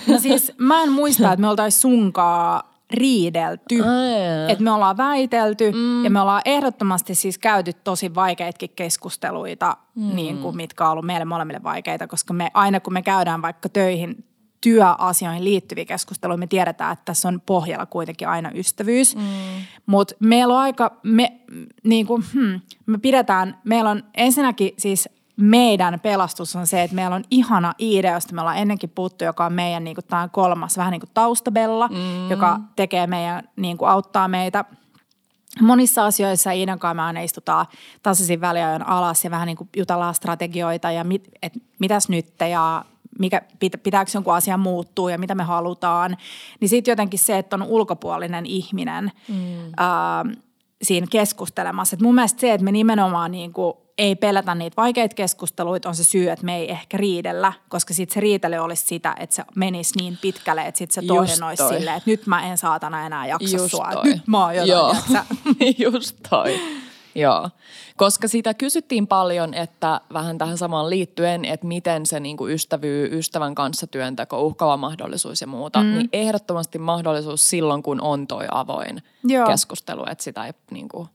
No 0.06 0.18
siis 0.26 0.52
mä 0.58 0.82
en 0.82 0.92
muista, 0.92 1.32
että 1.32 1.40
me 1.40 1.48
oltaisiin 1.48 1.80
sunkaa 1.80 2.74
riidelty. 2.90 3.78
Että 4.48 4.64
me 4.64 4.70
ollaan 4.70 4.96
väitelty 4.96 5.72
mm. 5.72 6.04
ja 6.04 6.10
me 6.10 6.20
ollaan 6.20 6.42
ehdottomasti 6.44 7.14
siis 7.14 7.38
käyty 7.38 7.72
tosi 7.72 8.14
vaikeitkin 8.14 8.70
keskusteluita, 8.76 9.76
mm. 9.94 10.14
niin 10.16 10.38
kuin 10.38 10.56
mitkä 10.56 10.84
on 10.84 10.90
ollut 10.90 11.04
meille 11.04 11.24
molemmille 11.24 11.62
vaikeita, 11.62 12.06
koska 12.06 12.34
me 12.34 12.50
aina 12.54 12.80
kun 12.80 12.92
me 12.92 13.02
käydään 13.02 13.42
vaikka 13.42 13.68
töihin, 13.68 14.24
työasioihin 14.64 15.44
liittyviä 15.44 15.84
keskusteluja, 15.84 16.36
me 16.36 16.46
tiedetään, 16.46 16.92
että 16.92 17.04
tässä 17.04 17.28
on 17.28 17.42
pohjalla 17.46 17.86
kuitenkin 17.86 18.28
aina 18.28 18.50
ystävyys. 18.54 19.16
Mm. 19.16 19.22
Mutta 19.86 20.14
meillä 20.20 20.54
on 20.54 20.60
aika, 20.60 20.96
me, 21.02 21.32
niin 21.82 22.06
kuin, 22.06 22.24
hmm, 22.32 22.60
me 22.86 22.98
pidetään, 22.98 23.58
meillä 23.64 23.90
on 23.90 24.02
ensinnäkin 24.14 24.74
siis 24.78 25.08
meidän 25.36 26.00
pelastus 26.00 26.56
on 26.56 26.66
se, 26.66 26.82
että 26.82 26.94
meillä 26.94 27.16
on 27.16 27.24
ihana 27.30 27.74
Iide, 27.80 28.10
josta 28.10 28.34
me 28.34 28.40
ollaan 28.40 28.58
ennenkin 28.58 28.90
puhuttu, 28.90 29.24
joka 29.24 29.46
on 29.46 29.52
meidän 29.52 29.84
niin 29.84 29.94
kuin, 29.94 30.04
tämä 30.04 30.28
kolmas 30.28 30.76
vähän 30.76 30.90
niin 30.90 31.00
kuin 31.00 31.10
taustabella, 31.14 31.88
mm. 31.88 32.30
joka 32.30 32.60
tekee 32.76 33.06
meidän, 33.06 33.48
niin 33.56 33.78
kuin, 33.78 33.88
auttaa 33.88 34.28
meitä 34.28 34.64
monissa 35.60 36.06
asioissa 36.06 36.50
Iidan 36.50 36.78
kanssa 36.78 36.94
me 36.94 37.02
aina 37.02 37.20
istutaan 37.20 37.66
tasaisin 38.02 38.40
väliajoin 38.40 38.86
alas 38.86 39.24
ja 39.24 39.30
vähän 39.30 39.46
niin 39.46 39.56
kuin 39.56 39.68
jutellaan 39.76 40.14
strategioita 40.14 40.90
ja 40.90 41.04
mit, 41.04 41.28
et 41.42 41.52
mitäs 41.78 42.08
nyt 42.08 42.26
ja 42.50 42.84
mikä, 43.18 43.42
pitääkö 43.82 44.10
jonkun 44.14 44.34
asian 44.34 44.60
muuttuu 44.60 45.08
ja 45.08 45.18
mitä 45.18 45.34
me 45.34 45.42
halutaan. 45.42 46.16
Niin 46.60 46.68
sitten 46.68 46.92
jotenkin 46.92 47.18
se, 47.18 47.38
että 47.38 47.56
on 47.56 47.62
ulkopuolinen 47.62 48.46
ihminen 48.46 49.12
mm. 49.28 49.72
ää, 49.76 50.24
siinä 50.82 51.06
keskustelemassa. 51.10 51.94
Et 51.94 52.00
mun 52.00 52.14
mielestä 52.14 52.40
se, 52.40 52.52
että 52.52 52.64
me 52.64 52.72
nimenomaan 52.72 53.30
niin 53.30 53.52
kuin 53.52 53.74
ei 53.98 54.16
pelätä 54.16 54.54
niitä 54.54 54.76
vaikeita 54.76 55.14
keskusteluita, 55.14 55.88
on 55.88 55.94
se 55.94 56.04
syy, 56.04 56.30
että 56.30 56.44
me 56.44 56.56
ei 56.56 56.70
ehkä 56.70 56.96
riidellä, 56.96 57.52
koska 57.68 57.94
sitten 57.94 58.14
se 58.14 58.20
riitely 58.20 58.56
olisi 58.56 58.86
sitä, 58.86 59.14
että 59.18 59.36
se 59.36 59.44
menisi 59.56 59.98
niin 59.98 60.18
pitkälle, 60.22 60.66
että 60.66 60.78
sitten 60.78 61.02
se 61.02 61.08
toinen 61.08 61.42
olisi 61.42 61.68
silleen, 61.68 61.96
että 61.96 62.10
nyt 62.10 62.26
mä 62.26 62.50
en 62.50 62.58
saatana 62.58 63.06
enää 63.06 63.26
jaksa 63.26 63.56
Just 63.56 63.70
sua, 63.70 63.88
toi. 63.92 64.04
nyt 64.04 64.26
mä 64.26 64.44
oon 64.44 64.54
jotain, 64.54 64.68
Joo. 64.68 64.94
Just 65.92 66.16
toi. 66.30 66.60
Joo, 67.14 67.50
koska 67.96 68.28
sitä 68.28 68.54
kysyttiin 68.54 69.06
paljon, 69.06 69.54
että 69.54 70.00
vähän 70.12 70.38
tähän 70.38 70.58
samaan 70.58 70.90
liittyen, 70.90 71.44
että 71.44 71.66
miten 71.66 72.06
se 72.06 72.20
niin 72.20 72.36
kuin 72.36 72.52
ystävyy, 72.52 73.18
ystävän 73.18 73.54
kanssa 73.54 73.86
työnteko, 73.86 74.42
uhkava 74.42 74.76
mahdollisuus 74.76 75.40
ja 75.40 75.46
muuta, 75.46 75.80
mm. 75.80 75.86
niin 75.86 76.08
ehdottomasti 76.12 76.78
mahdollisuus 76.78 77.50
silloin, 77.50 77.82
kun 77.82 78.00
on 78.00 78.26
toi 78.26 78.46
avoin 78.50 79.02
Joo. 79.24 79.46
keskustelu, 79.46 80.04
että 80.10 80.24
sitä 80.24 80.46
ei 80.46 80.52
niin 80.70 80.88
kuin 80.88 81.08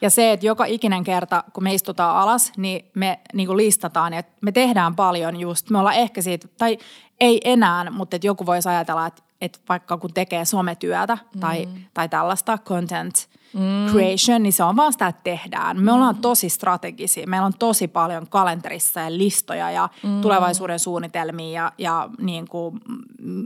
ja 0.00 0.10
se, 0.10 0.32
että 0.32 0.46
joka 0.46 0.64
ikinen 0.64 1.04
kerta, 1.04 1.44
kun 1.52 1.62
me 1.62 1.74
istutaan 1.74 2.16
alas, 2.16 2.52
niin 2.56 2.90
me 2.94 3.20
niin 3.34 3.46
kuin 3.46 3.56
listataan, 3.56 4.14
että 4.14 4.32
me 4.40 4.52
tehdään 4.52 4.96
paljon 4.96 5.40
just, 5.40 5.70
me 5.70 5.78
ollaan 5.78 5.96
ehkä 5.96 6.22
siitä, 6.22 6.48
tai 6.58 6.78
ei 7.20 7.40
enää, 7.44 7.90
mutta 7.90 8.16
että 8.16 8.26
joku 8.26 8.46
voisi 8.46 8.68
ajatella, 8.68 9.06
että, 9.06 9.22
että 9.40 9.58
vaikka 9.68 9.96
kun 9.96 10.14
tekee 10.14 10.44
sometyötä 10.44 11.18
mm. 11.34 11.40
tai, 11.40 11.68
tai 11.94 12.08
tällaista 12.08 12.58
content 12.58 13.28
mm. 13.54 13.92
creation, 13.92 14.42
niin 14.42 14.52
se 14.52 14.64
on 14.64 14.76
vaan 14.76 14.92
sitä, 14.92 15.06
että 15.06 15.20
tehdään. 15.24 15.80
Me 15.80 15.92
ollaan 15.92 16.14
mm. 16.14 16.20
tosi 16.20 16.48
strategisia, 16.48 17.26
meillä 17.26 17.46
on 17.46 17.52
tosi 17.58 17.88
paljon 17.88 18.26
kalenterissa 18.28 19.00
ja 19.00 19.18
listoja 19.18 19.70
ja 19.70 19.88
mm. 20.02 20.20
tulevaisuuden 20.20 20.78
suunnitelmia 20.78 21.62
ja, 21.62 21.72
ja 21.78 22.08
niin 22.20 22.48
kuin, 22.48 22.80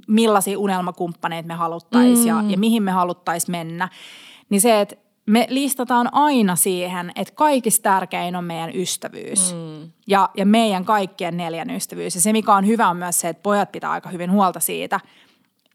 millaisia 0.09 0.59
unelmakumppaneita 0.59 1.47
me 1.47 1.55
haluttaisiin 1.55 2.18
mm. 2.18 2.26
ja, 2.26 2.51
ja 2.51 2.59
mihin 2.59 2.82
me 2.82 2.90
haluttaisiin 2.90 3.51
mennä. 3.51 3.88
Niin 4.51 4.61
se, 4.61 4.80
että 4.80 4.97
me 5.26 5.47
listataan 5.51 6.14
aina 6.14 6.57
siihen, 6.57 7.12
että 7.16 7.34
kaikista 7.34 7.82
tärkein 7.82 8.36
on 8.36 8.45
meidän 8.45 8.70
ystävyys. 8.74 9.55
Mm. 9.55 9.90
Ja, 10.07 10.28
ja 10.36 10.47
meidän 10.47 10.84
kaikkien 10.84 11.36
neljän 11.36 11.70
ystävyys. 11.70 12.14
Ja 12.14 12.20
se, 12.20 12.32
mikä 12.32 12.55
on 12.55 12.66
hyvä, 12.66 12.88
on 12.88 12.97
myös 12.97 13.20
se, 13.20 13.28
että 13.28 13.43
pojat 13.43 13.72
pitää 13.72 13.90
aika 13.90 14.09
hyvin 14.09 14.32
huolta 14.32 14.61
siitä, 14.61 15.01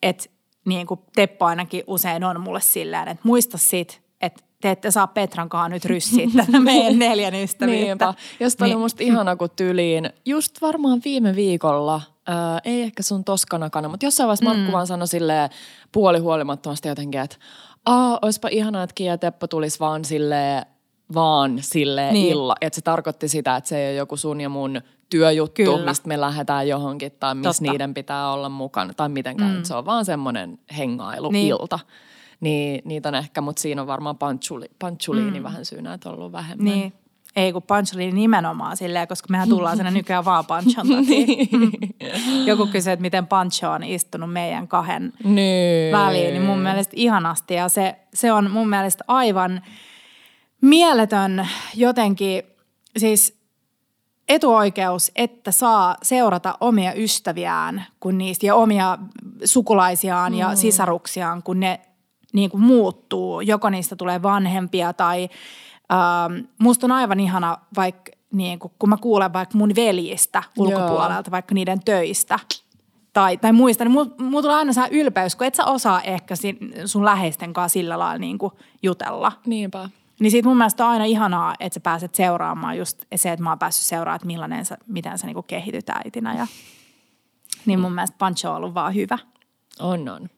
että 0.02 0.26
niin 0.66 0.88
kuin 0.88 1.00
Teppo 1.16 1.46
ainakin 1.46 1.84
usein 1.88 2.24
on 2.24 2.42
mulle 2.42 2.62
silleen, 2.62 3.08
että 3.08 3.22
muista 3.24 3.58
sit, 3.58 4.02
että 4.22 4.44
te 4.62 4.72
ette 4.72 4.92
saa 4.92 5.08
Petrankaan 5.08 5.72
nyt 5.72 5.86
ryssiä 5.86 6.28
tätä 6.46 6.60
meidän 6.60 7.00
neljän 7.00 7.36
ystävyyttä. 7.36 7.86
Niinpä. 7.86 8.14
Josta 8.40 8.66
niin. 8.66 8.76
oli 8.76 8.84
musta 8.84 9.04
ihana, 9.04 9.36
kun 9.36 9.50
tyliin 9.56 10.10
just 10.26 10.62
varmaan 10.62 11.02
viime 11.06 11.36
viikolla, 11.36 12.02
ää, 12.28 12.60
ei 12.64 12.82
ehkä 12.82 13.04
sun 13.04 13.24
toskanakana, 13.24 13.90
mutta 13.90 14.06
jossain 14.06 14.28
vaiheessa 14.28 14.46
Markku 14.46 14.66
mm. 14.66 14.72
vaan 14.72 14.88
sanoi 14.88 15.08
silleen 15.08 15.50
puolihuolimattomasti 15.92 16.88
jotenkin, 16.88 17.22
että 17.22 17.38
aa, 17.86 18.20
olisipa 18.22 18.48
ihanaa, 18.48 18.84
että 18.84 18.94
Kia 18.94 19.18
Teppo 19.18 19.48
tulisi 19.48 19.80
vaan 19.80 20.06
silleen, 20.06 20.66
vaan 21.14 21.58
sille 21.62 22.12
niin. 22.12 22.32
illa. 22.32 22.56
Että 22.62 22.76
se 22.76 22.82
tarkoitti 22.82 23.28
sitä, 23.28 23.56
että 23.56 23.68
se 23.68 23.78
ei 23.78 23.92
ole 23.92 23.98
joku 23.98 24.18
sun 24.18 24.42
ja 24.42 24.50
mun 24.50 24.82
työjuttu, 25.10 25.64
Kyllä. 25.64 25.86
mistä 25.86 26.08
me 26.08 26.22
lähdetään 26.22 26.68
johonkin 26.68 27.12
tai 27.20 27.36
missä 27.36 27.64
niiden 27.64 27.94
pitää 27.94 28.32
olla 28.32 28.50
mukana 28.50 28.94
tai 28.94 29.10
mitenkään. 29.10 29.56
Mm. 29.56 29.64
Se 29.64 29.76
on 29.76 29.86
vaan 29.86 30.06
semmoinen 30.06 30.60
hengailu 30.78 31.32
niin. 31.32 31.48
ilta. 31.48 31.80
Niin, 32.40 32.82
niitä 32.86 33.10
on 33.10 33.16
ehkä, 33.16 33.42
mutta 33.42 33.62
siinä 33.62 33.82
on 33.82 33.88
varmaan 33.88 34.18
panchuliini 34.80 35.40
mm. 35.40 35.44
vähän 35.44 35.66
syynä, 35.66 35.94
että 35.94 36.10
on 36.10 36.16
ollut 36.16 36.32
vähemmän. 36.32 36.66
Niin. 36.66 36.94
Ei, 37.36 37.54
kun 37.54 37.64
oli 37.96 38.12
nimenomaan 38.12 38.78
silleen, 38.78 39.08
koska 39.08 39.28
mehän 39.30 39.50
tullaan 39.50 39.78
sinne 39.78 39.92
nykyään 39.92 40.26
vaan 40.26 40.46
Panchon 40.46 40.88
niin. 41.08 41.50
Joku 42.48 42.68
kysyy, 42.68 42.94
että 42.94 43.02
miten 43.02 43.28
Pancho 43.28 43.72
on 43.72 43.84
istunut 43.84 44.34
meidän 44.34 44.68
kahden 44.68 45.14
niin. 45.24 45.92
väliin, 45.92 46.34
niin 46.34 46.42
mun 46.42 46.60
mielestä 46.60 46.94
ihanasti. 46.96 47.54
Ja 47.54 47.70
se, 47.70 47.96
se 48.14 48.32
on 48.32 48.52
mun 48.52 48.70
mielestä 48.70 49.04
aivan 49.08 49.62
mieletön 50.62 51.48
jotenkin, 51.76 52.44
siis 52.98 53.37
etuoikeus, 54.30 55.12
että 55.16 55.52
saa 55.52 55.96
seurata 56.04 56.58
omia 56.62 56.94
ystäviään 56.94 57.86
kun 58.00 58.18
niistä, 58.18 58.46
ja 58.46 58.56
omia 58.56 58.98
sukulaisiaan 59.46 60.32
mm. 60.32 60.40
ja 60.40 60.56
sisaruksiaan, 60.56 61.44
kun 61.44 61.60
ne 61.60 61.80
niin 62.34 62.50
kuin 62.50 62.62
muuttuu. 62.62 63.42
Joko 63.42 63.70
niistä 63.70 63.96
tulee 63.96 64.24
vanhempia 64.24 64.94
tai 64.94 65.30
Ähm, 65.94 66.46
musta 66.60 66.88
on 66.88 66.92
aivan 66.92 67.20
ihana, 67.20 67.58
vaikka 67.76 68.12
niin 68.32 68.60
kun, 68.60 68.72
kun 68.80 68.90
mä 68.90 68.98
kuulen 68.98 69.34
vaikka 69.34 69.58
mun 69.58 69.76
veljistä 69.76 70.44
ulkopuolelta, 70.58 71.14
Joo. 71.28 71.32
vaikka 71.32 71.56
niiden 71.56 71.84
töistä 71.86 72.40
tai, 73.14 73.38
tai 73.38 73.54
muista, 73.54 73.84
niin 73.84 73.92
mulla 73.92 74.10
mul 74.20 74.42
tulee 74.42 74.56
aina 74.56 74.74
saa 74.74 74.88
ylpeys, 74.92 75.36
kun 75.36 75.48
et 75.48 75.56
sä 75.56 75.66
osaa 75.66 76.02
ehkä 76.02 76.36
sun 76.86 77.06
läheisten 77.06 77.54
kanssa 77.54 77.74
sillä 77.74 78.00
lailla 78.00 78.18
niin 78.18 78.38
kuin 78.38 78.54
jutella. 78.84 79.32
Niinpä. 79.46 79.90
Niin 80.20 80.32
siitä 80.32 80.48
mun 80.48 80.58
mielestä 80.58 80.86
on 80.86 80.92
aina 80.92 81.06
ihanaa, 81.06 81.56
että 81.60 81.74
sä 81.74 81.80
pääset 81.80 82.16
seuraamaan 82.16 82.78
just 82.78 83.06
se, 83.16 83.32
että 83.32 83.44
mä 83.44 83.50
oon 83.50 83.60
päässyt 83.60 83.86
seuraamaan, 83.86 84.16
että 84.16 84.28
millainen 84.28 84.66
sä, 84.66 84.78
miten 84.88 85.18
sä 85.18 85.28
niin 85.28 85.44
kehityt 85.48 85.90
äitinä. 85.90 86.36
Ja, 86.36 86.48
niin 87.66 87.80
mun 87.80 87.94
mielestä 87.94 88.18
Pancho 88.18 88.50
on 88.50 88.56
ollut 88.56 88.74
vaan 88.74 88.96
hyvä. 88.96 89.18
On, 89.80 90.10
on. 90.10 90.30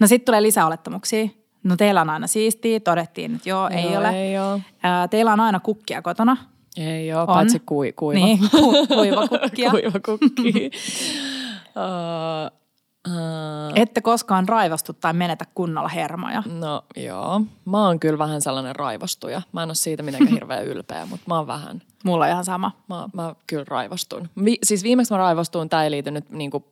No 0.00 0.06
sitten 0.06 0.26
tulee 0.26 0.42
lisäolettamuksia. 0.42 1.28
No 1.62 1.76
teillä 1.76 2.00
on 2.00 2.10
aina 2.10 2.26
siistiä, 2.26 2.80
todettiin, 2.80 3.34
että 3.34 3.48
joo, 3.48 3.68
ei 3.68 3.84
joo, 3.84 4.00
ole. 4.00 4.10
Ei 4.10 4.38
ole. 4.38 4.60
Ää, 4.82 5.08
teillä 5.08 5.32
on 5.32 5.40
aina 5.40 5.60
kukkia 5.60 6.02
kotona. 6.02 6.36
Ei 6.76 7.12
ole, 7.12 7.20
on. 7.20 7.26
paitsi 7.26 7.62
kui, 7.66 7.92
kuiva. 7.92 8.24
Niin, 8.24 8.38
ku, 8.50 8.86
kuiva 8.86 9.28
kukkia. 9.28 9.70
kuiva 9.80 10.00
kukki. 10.06 10.52
uh, 11.76 12.59
Uh, 13.08 13.72
Ette 13.74 14.00
koskaan 14.00 14.48
raivastu 14.48 14.92
tai 14.92 15.12
menetä 15.12 15.44
kunnolla 15.54 15.88
hermoja. 15.88 16.42
No 16.46 16.84
joo. 16.96 17.40
Mä 17.64 17.86
oon 17.86 18.00
kyllä 18.00 18.18
vähän 18.18 18.40
sellainen 18.40 18.76
raivostuja. 18.76 19.42
Mä 19.52 19.62
en 19.62 19.68
ole 19.68 19.74
siitä 19.74 20.02
mitenkään 20.02 20.32
hirveän 20.34 20.64
ylpeä, 20.64 21.06
mutta 21.06 21.24
mä 21.28 21.36
oon 21.36 21.46
vähän. 21.46 21.82
Mulla 22.04 22.24
on 22.24 22.30
ihan 22.30 22.44
sama. 22.44 22.72
Mä, 22.88 23.08
mä 23.12 23.34
kyllä 23.46 23.64
raivostun. 23.68 24.28
Vi, 24.44 24.58
siis 24.62 24.82
viimeksi 24.82 25.12
mä 25.12 25.18
raivostuin, 25.18 25.68
tää 25.68 25.84
ei 25.84 25.90
liity 25.90 26.10
nyt 26.10 26.30
niinku, 26.30 26.64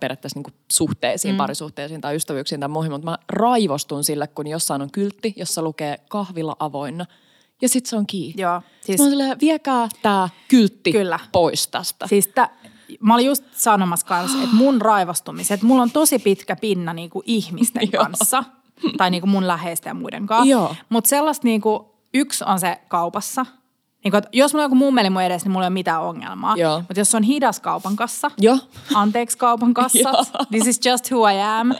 periaatteessa 0.00 0.38
niinku 0.38 0.50
suhteisiin, 0.72 1.34
mm. 1.34 1.38
parisuhteisiin 1.38 2.00
tai 2.00 2.16
ystävyyksiin 2.16 2.60
tai 2.60 2.68
muihin, 2.68 2.92
mutta 2.92 3.10
mä 3.10 3.18
raivostun 3.28 4.04
sille, 4.04 4.26
kun 4.26 4.46
jossain 4.46 4.82
on 4.82 4.90
kyltti, 4.90 5.34
jossa 5.36 5.62
lukee 5.62 5.98
kahvilla 6.08 6.56
avoinna. 6.58 7.06
Ja 7.62 7.68
sit 7.68 7.86
se 7.86 7.96
on 7.96 8.06
kiinni. 8.06 8.42
Joo. 8.42 8.62
Siis... 8.80 8.98
Mä 8.98 9.04
oon 9.04 9.10
silleen, 9.10 9.40
viekää 9.40 9.88
tää 10.02 10.28
kyltti 10.48 10.92
Kyllä. 10.92 11.18
pois 11.32 11.68
tästä. 11.68 12.06
Siis 12.06 12.28
tä, 12.28 12.50
mä 13.00 13.14
olin 13.14 13.26
just 13.26 13.44
sanomassa 13.52 14.06
kanssa, 14.06 14.38
että 14.42 14.56
mun 14.56 14.80
raivostumiset, 14.80 15.62
mulla 15.62 15.82
on 15.82 15.90
tosi 15.90 16.18
pitkä 16.18 16.56
pinna 16.56 16.92
niin 16.94 17.10
kuin 17.10 17.22
ihmisten 17.26 17.90
kanssa. 17.98 18.44
tai 18.96 19.10
niin 19.10 19.20
kuin 19.20 19.30
mun 19.30 19.46
läheisten 19.46 19.90
ja 19.90 19.94
muiden 19.94 20.26
kanssa. 20.26 20.46
Mutta 20.88 21.08
sellaista 21.08 21.44
niin 21.46 21.60
kuin, 21.60 21.80
yksi 22.14 22.44
on 22.46 22.60
se 22.60 22.80
kaupassa. 22.88 23.46
Niin 24.04 24.12
kuin, 24.12 24.22
jos 24.32 24.52
mulla 24.52 24.62
on 24.62 24.64
joku 24.64 24.74
mummeli 24.74 25.10
mun 25.10 25.22
edessä, 25.22 25.46
niin 25.46 25.52
mulla 25.52 25.64
ei 25.64 25.68
ole 25.68 25.72
mitään 25.72 26.02
ongelmaa. 26.02 26.56
Mutta 26.78 27.00
jos 27.00 27.14
on 27.14 27.22
hidas 27.22 27.60
kaupan 27.60 27.96
kassa, 27.96 28.30
Joo. 28.38 28.58
anteeksi 28.94 29.38
kaupan 29.38 29.74
kassat, 29.74 30.32
this 30.50 30.66
is 30.66 30.80
just 30.86 31.10
who 31.12 31.28
I 31.30 31.40
am. 31.42 31.72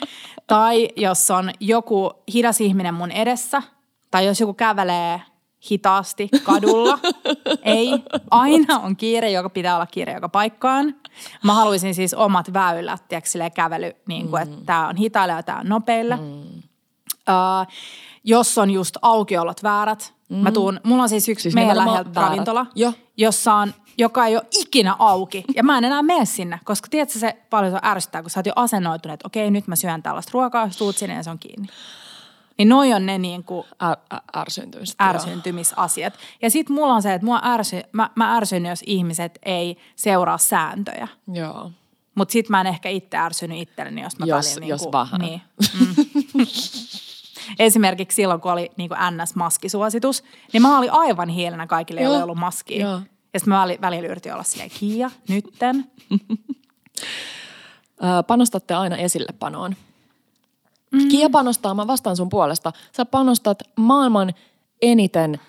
Tai 0.46 0.88
jos 0.96 1.30
on 1.30 1.50
joku 1.60 2.10
hidas 2.34 2.60
ihminen 2.60 2.94
mun 2.94 3.10
edessä, 3.10 3.62
tai 4.10 4.26
jos 4.26 4.40
joku 4.40 4.54
kävelee 4.54 5.22
hitaasti 5.70 6.28
kadulla. 6.42 6.98
Ei, 7.62 7.88
aina 8.30 8.78
on 8.78 8.96
kiire, 8.96 9.30
joka 9.30 9.50
pitää 9.50 9.74
olla 9.74 9.86
kiire 9.86 10.12
joka 10.12 10.28
paikkaan. 10.28 10.94
Mä 11.42 11.54
haluaisin 11.54 11.94
siis 11.94 12.14
omat 12.14 12.52
väylät, 12.52 13.08
tiedätkö, 13.08 13.50
kävely, 13.54 13.92
niin 14.08 14.28
kuin, 14.28 14.48
mm. 14.48 14.52
että 14.52 14.66
tämä 14.66 14.88
on 14.88 14.96
hitailla 14.96 15.34
ja 15.34 15.42
tämä 15.42 15.60
on 15.60 15.68
nopeilla. 15.68 16.16
Mm. 16.16 16.62
Uh, 17.28 17.74
jos 18.24 18.58
on 18.58 18.70
just 18.70 18.96
aukiolot 19.02 19.62
väärät. 19.62 20.14
Mm. 20.28 20.36
Mä 20.36 20.52
tuun, 20.52 20.80
mulla 20.84 21.02
on 21.02 21.08
siis 21.08 21.28
yksi 21.28 21.42
siis 21.42 21.54
meidän 21.54 21.76
läheltä 21.76 22.20
ravintola, 22.20 22.66
jo. 22.74 22.92
jossa 23.16 23.54
on 23.54 23.74
joka 23.98 24.26
ei 24.26 24.36
ole 24.36 24.46
ikinä 24.60 24.96
auki. 24.98 25.44
Ja 25.54 25.62
mä 25.62 25.78
en 25.78 25.84
enää 25.84 26.02
mene 26.02 26.24
sinne, 26.24 26.60
koska 26.64 26.88
tiedätkö 26.90 27.18
se 27.18 27.36
paljon 27.50 27.72
se 27.72 27.78
ärsyttää, 27.84 28.22
kun 28.22 28.30
sä 28.30 28.40
oot 28.40 28.46
jo 28.46 28.52
asennoitunut, 28.56 29.14
että 29.14 29.26
okei, 29.26 29.50
nyt 29.50 29.66
mä 29.66 29.76
syön 29.76 30.02
tällaista 30.02 30.30
ruokaa, 30.34 30.68
tuut 30.78 30.96
sinne 30.96 31.14
ja 31.14 31.22
se 31.22 31.30
on 31.30 31.38
kiinni. 31.38 31.68
Niin 32.59 32.68
noi 32.68 32.92
on 32.92 33.07
ne 33.07 33.18
niin 33.18 33.44
kuin 33.44 33.66
ä, 33.82 34.18
ärsyntymiset, 34.36 35.00
ärsyntymisasiat. 35.00 36.14
Ja 36.42 36.50
sitten 36.50 36.76
mulla 36.76 36.94
on 36.94 37.02
se, 37.02 37.14
että 37.14 37.24
mua 37.24 37.40
ärsy, 37.44 37.80
mä, 37.92 38.11
mä 38.14 38.36
ärsyn, 38.36 38.66
jos 38.66 38.82
ihmiset 38.86 39.38
ei 39.42 39.76
seuraa 39.96 40.38
sääntöjä. 40.38 41.09
Joo. 41.32 41.70
Mutta 42.14 42.32
sitten 42.32 42.50
mä 42.50 42.61
en 42.61 42.66
ehkä 42.66 42.88
itse 42.88 43.16
ärsynyt 43.16 43.59
itselleni, 43.59 44.02
jos 44.02 44.18
mä 44.18 44.26
jos, 44.26 44.55
välillä... 44.55 44.66
Jos 44.66 44.80
niin 44.80 44.90
kuin, 44.90 45.00
vähän. 45.00 45.20
Niin. 45.20 45.42
Mm. 45.78 46.46
Esimerkiksi 47.59 48.16
silloin, 48.16 48.40
kun 48.40 48.52
oli 48.52 48.70
niin 48.76 48.88
kuin 48.88 48.98
NS-maskisuositus, 48.98 50.24
niin 50.52 50.62
mä 50.62 50.78
olin 50.78 50.92
aivan 50.92 51.28
hiilenä 51.28 51.66
kaikille, 51.66 52.00
joilla 52.00 52.18
ei 52.18 52.22
ollut 52.22 52.38
maskia. 52.38 52.80
Joo. 52.80 53.00
Ja 53.34 53.40
sitten 53.40 53.55
mä 53.55 53.66
välillä 53.80 54.09
yritin 54.09 54.32
olla 54.32 54.42
silleen, 54.42 54.70
Kiia, 54.70 55.11
nytten. 55.28 55.90
panostatte 58.26 58.74
aina 58.74 58.96
esillepanoon. 58.96 59.76
Mm. 60.95 61.09
Kia 61.09 61.30
panostaa, 61.30 61.74
mä 61.74 61.86
vastaan 61.86 62.16
sun 62.16 62.28
puolesta. 62.28 62.72
Sä 62.97 63.05
panostat 63.05 63.59
maailman 63.76 64.34
eniten 64.82 65.40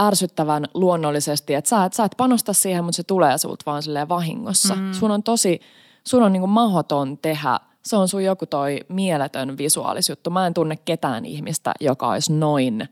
ärsyttävän 0.00 0.66
luonnollisesti, 0.74 1.54
että 1.54 1.68
sä, 1.68 1.84
et, 1.84 1.92
sä 1.92 2.04
et 2.04 2.14
panosta 2.16 2.52
siihen, 2.52 2.84
mutta 2.84 2.96
se 2.96 3.02
tulee 3.02 3.38
sulta 3.38 3.62
vaan 3.66 3.82
silleen 3.82 4.08
vahingossa. 4.08 4.74
Mm. 4.74 4.92
Sun 4.92 5.10
on 5.10 5.22
tosi, 5.22 5.60
sun 6.04 6.22
on 6.22 6.32
niinku 6.32 6.46
mahdoton 6.46 7.18
tehdä, 7.18 7.60
se 7.82 7.96
on 7.96 8.08
sun 8.08 8.24
joku 8.24 8.46
toi 8.46 8.80
mieletön 8.88 9.58
visuaalisjuttu. 9.58 10.30
Mä 10.30 10.46
en 10.46 10.54
tunne 10.54 10.76
ketään 10.76 11.24
ihmistä, 11.24 11.72
joka 11.80 12.08
olisi 12.08 12.32
noin 12.32 12.88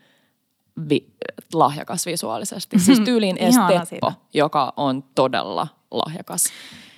vi, 0.88 1.06
lahjakas 1.52 2.06
visuaalisesti. 2.06 2.78
Siis 2.78 3.00
tyyliin 3.10 3.36
Esteppo, 3.38 4.12
joka 4.34 4.72
on 4.76 5.04
todella 5.14 5.68
lahjakas 5.90 6.44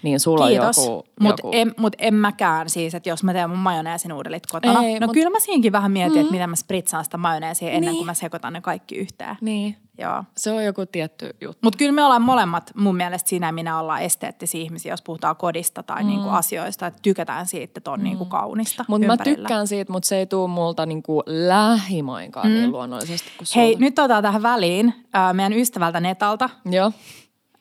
niin 0.03 0.20
sulla 0.20 0.48
Kiitos. 0.48 0.78
on 0.78 0.84
joku... 0.84 1.09
Mutta 1.20 1.42
joku... 1.46 1.50
en, 1.55 1.74
mut 1.76 1.92
en 1.98 2.14
mäkään 2.14 2.70
siis, 2.70 2.94
että 2.94 3.09
jos 3.09 3.22
mä 3.22 3.32
teen 3.32 3.50
mun 3.50 3.59
majoneesin 3.59 4.12
uudelit 4.12 4.46
kotona. 4.46 4.82
Ei, 4.82 5.00
no 5.00 5.07
mut... 5.07 5.14
kyllä 5.14 5.30
mä 5.30 5.40
siinkin 5.40 5.72
vähän 5.72 5.92
mietin, 5.92 6.14
mm. 6.14 6.20
että 6.20 6.32
miten 6.32 6.50
mä 6.50 6.57
spritsaan 6.57 7.05
sitä 7.05 7.16
majoneesia 7.16 7.70
ennen 7.70 7.90
niin. 7.90 7.96
kuin 7.96 8.07
mä 8.07 8.14
sekoitan 8.14 8.53
ne 8.53 8.61
kaikki 8.61 8.96
yhteen. 8.96 9.36
Niin. 9.40 9.76
Joo. 9.98 10.24
Se 10.36 10.53
on 10.53 10.64
joku 10.64 10.86
tietty 10.86 11.30
juttu. 11.40 11.59
Mutta 11.62 11.76
kyllä 11.76 11.92
me 11.92 12.05
ollaan 12.05 12.22
molemmat 12.22 12.70
mun 12.74 12.96
mielestä 12.96 13.28
siinä 13.28 13.46
ja 13.46 13.53
minä 13.53 13.80
ollaan 13.80 14.03
esteettisiä 14.03 14.61
ihmisiä, 14.61 14.92
jos 14.92 15.03
puhutaan 15.03 15.36
kodista 15.36 15.82
tai 15.82 16.03
mm. 16.03 16.09
niinku 16.09 16.28
asioista. 16.28 16.86
Että 16.86 17.00
tykätään 17.03 17.46
siitä, 17.46 17.78
että 17.78 17.90
on 17.90 18.00
mm. 18.00 18.05
niinku 18.05 18.24
kaunista 18.24 18.84
Mutta 18.88 19.07
mä 19.07 19.16
tykkään 19.16 19.66
siitä, 19.66 19.92
mutta 19.92 20.09
se 20.09 20.16
ei 20.16 20.26
tule 20.26 20.48
multa 20.48 20.86
niinku 20.86 21.22
lähimoinkaan 21.26 22.46
niin 22.46 22.59
mm. 22.59 22.62
niin 22.62 22.72
luonnollisesti 22.72 23.30
kuin. 23.38 23.46
Hei, 23.57 23.76
nyt 23.78 23.98
otetaan 23.98 24.22
tähän 24.22 24.42
väliin 24.42 24.94
äh, 25.14 25.34
meidän 25.34 25.53
ystävältä 25.53 26.00
Netalta. 26.00 26.50
Joo 26.64 26.92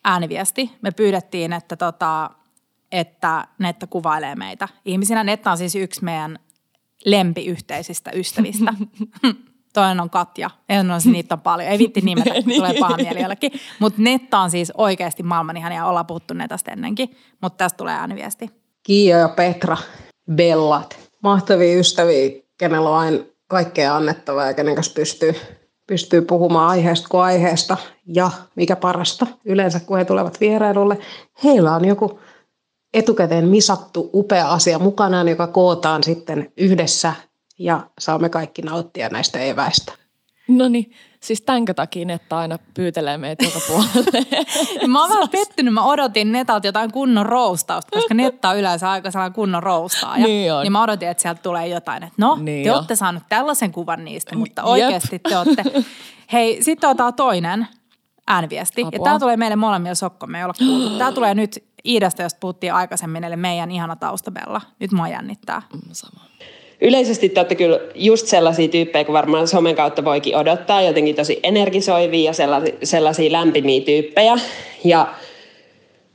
ääniviesti. 0.03 0.71
Me 0.81 0.91
pyydettiin, 0.91 1.53
että, 1.53 1.75
tota, 1.75 2.29
että 2.91 3.47
Netta 3.59 3.87
kuvailee 3.87 4.35
meitä. 4.35 4.67
Ihmisinä 4.85 5.23
Netta 5.23 5.51
on 5.51 5.57
siis 5.57 5.75
yksi 5.75 6.03
meidän 6.03 6.39
lempiyhteisistä 7.05 8.11
ystävistä. 8.11 8.73
Toinen 9.73 9.99
on 9.99 10.09
Katja. 10.09 10.49
En 10.69 10.91
ole 10.91 10.99
niitä 11.05 11.35
on 11.35 11.41
paljon. 11.41 11.69
Ei 11.69 11.79
vitti 11.79 12.01
nimetä, 12.01 12.33
kun 12.33 12.53
tulee 12.55 12.73
paha 12.79 12.97
mieli 12.97 13.21
jollekin. 13.21 13.51
Mutta 13.79 14.01
Netta 14.01 14.39
on 14.39 14.51
siis 14.51 14.71
oikeasti 14.77 15.23
maailman 15.23 15.57
ihania. 15.57 15.85
Ollaan 15.85 16.05
puhuttu 16.05 16.33
Netasta 16.33 16.71
ennenkin. 16.71 17.17
Mutta 17.41 17.57
tästä 17.57 17.77
tulee 17.77 17.93
ääniviesti. 17.93 18.49
Kiia 18.83 19.17
ja 19.17 19.29
Petra, 19.29 19.77
Bellat. 20.35 20.99
Mahtavia 21.23 21.79
ystäviä, 21.79 22.41
kenellä 22.57 22.89
on 22.89 22.97
aina 22.97 23.17
kaikkea 23.47 23.95
annettavaa 23.95 24.45
ja 24.45 24.53
kenen 24.53 24.75
kanssa 24.75 24.93
pystyy 24.93 25.35
pystyy 25.91 26.21
puhumaan 26.21 26.69
aiheesta 26.69 27.07
kuin 27.09 27.23
aiheesta 27.23 27.77
ja 28.05 28.31
mikä 28.55 28.75
parasta, 28.75 29.27
yleensä 29.45 29.79
kun 29.79 29.97
he 29.97 30.05
tulevat 30.05 30.39
vierailulle, 30.41 30.97
heillä 31.43 31.75
on 31.75 31.85
joku 31.85 32.19
etukäteen 32.93 33.47
misattu 33.47 34.09
upea 34.13 34.49
asia 34.49 34.79
mukanaan, 34.79 35.27
joka 35.27 35.47
kootaan 35.47 36.03
sitten 36.03 36.51
yhdessä 36.57 37.13
ja 37.59 37.87
saamme 37.99 38.29
kaikki 38.29 38.61
nauttia 38.61 39.09
näistä 39.09 39.39
eväistä. 39.39 39.93
No 40.47 40.69
niin, 40.69 40.91
siis 41.23 41.41
tänkö 41.41 41.73
takia 41.73 42.05
Netta 42.05 42.37
aina 42.37 42.59
pyytelee 42.73 43.17
meitä 43.17 43.45
joka 43.45 43.59
puolelle. 43.67 44.25
mä 44.87 45.01
oon 45.01 45.09
vähän 45.09 45.29
pettynyt, 45.29 45.73
mä 45.73 45.85
odotin 45.85 46.31
Netalta 46.31 46.67
jotain 46.67 46.91
kunnon 46.91 47.25
roustausta, 47.25 47.91
koska 47.91 48.13
Netta 48.13 48.49
on 48.49 48.57
yleensä 48.57 48.91
aika 48.91 49.11
sellainen 49.11 49.33
kunnon 49.33 49.63
roustaaja. 49.63 50.25
Niin, 50.25 50.53
on. 50.53 50.63
niin 50.63 50.71
mä 50.71 50.83
odotin, 50.83 51.07
että 51.07 51.21
sieltä 51.21 51.41
tulee 51.41 51.67
jotain, 51.67 52.03
että 52.03 52.15
no, 52.17 52.37
niin 52.41 52.63
te 52.63 52.71
olette 52.71 52.95
saanut 52.95 53.23
tällaisen 53.29 53.71
kuvan 53.71 54.05
niistä, 54.05 54.35
mutta 54.35 54.63
oikeasti 54.63 55.15
Jep. 55.15 55.23
te 55.23 55.37
olette. 55.37 55.63
Hei, 56.33 56.63
sitten 56.63 56.89
otetaan 56.89 57.13
toinen 57.13 57.67
ääniviesti. 58.27 58.81
Apua. 58.81 58.91
Ja 58.93 59.03
tämä 59.03 59.19
tulee 59.19 59.37
meille 59.37 59.55
molemmille 59.55 59.95
sokko, 59.95 60.27
me 60.27 60.37
ei 60.37 60.43
olla 60.43 60.53
kuultu. 60.57 60.97
Tämä 60.97 61.11
tulee 61.11 61.35
nyt 61.35 61.63
Iidasta, 61.85 62.21
josta 62.21 62.37
puhuttiin 62.39 62.73
aikaisemmin, 62.73 63.23
eli 63.23 63.35
meidän 63.35 63.71
ihana 63.71 63.95
taustabella. 63.95 64.61
Nyt 64.79 64.91
mua 64.91 65.07
jännittää. 65.07 65.61
Mm, 65.73 65.81
sama 65.91 66.21
yleisesti 66.81 67.29
te 67.29 67.39
olette 67.39 67.55
kyllä 67.55 67.79
just 67.95 68.27
sellaisia 68.27 68.67
tyyppejä, 68.67 69.05
kun 69.05 69.13
varmaan 69.13 69.47
somen 69.47 69.75
kautta 69.75 70.05
voikin 70.05 70.35
odottaa, 70.35 70.81
jotenkin 70.81 71.15
tosi 71.15 71.39
energisoivia 71.43 72.29
ja 72.29 72.33
sellaisia, 72.33 72.73
sellaisia 72.83 73.31
lämpimiä 73.31 73.81
tyyppejä. 73.81 74.37
Ja 74.83 75.07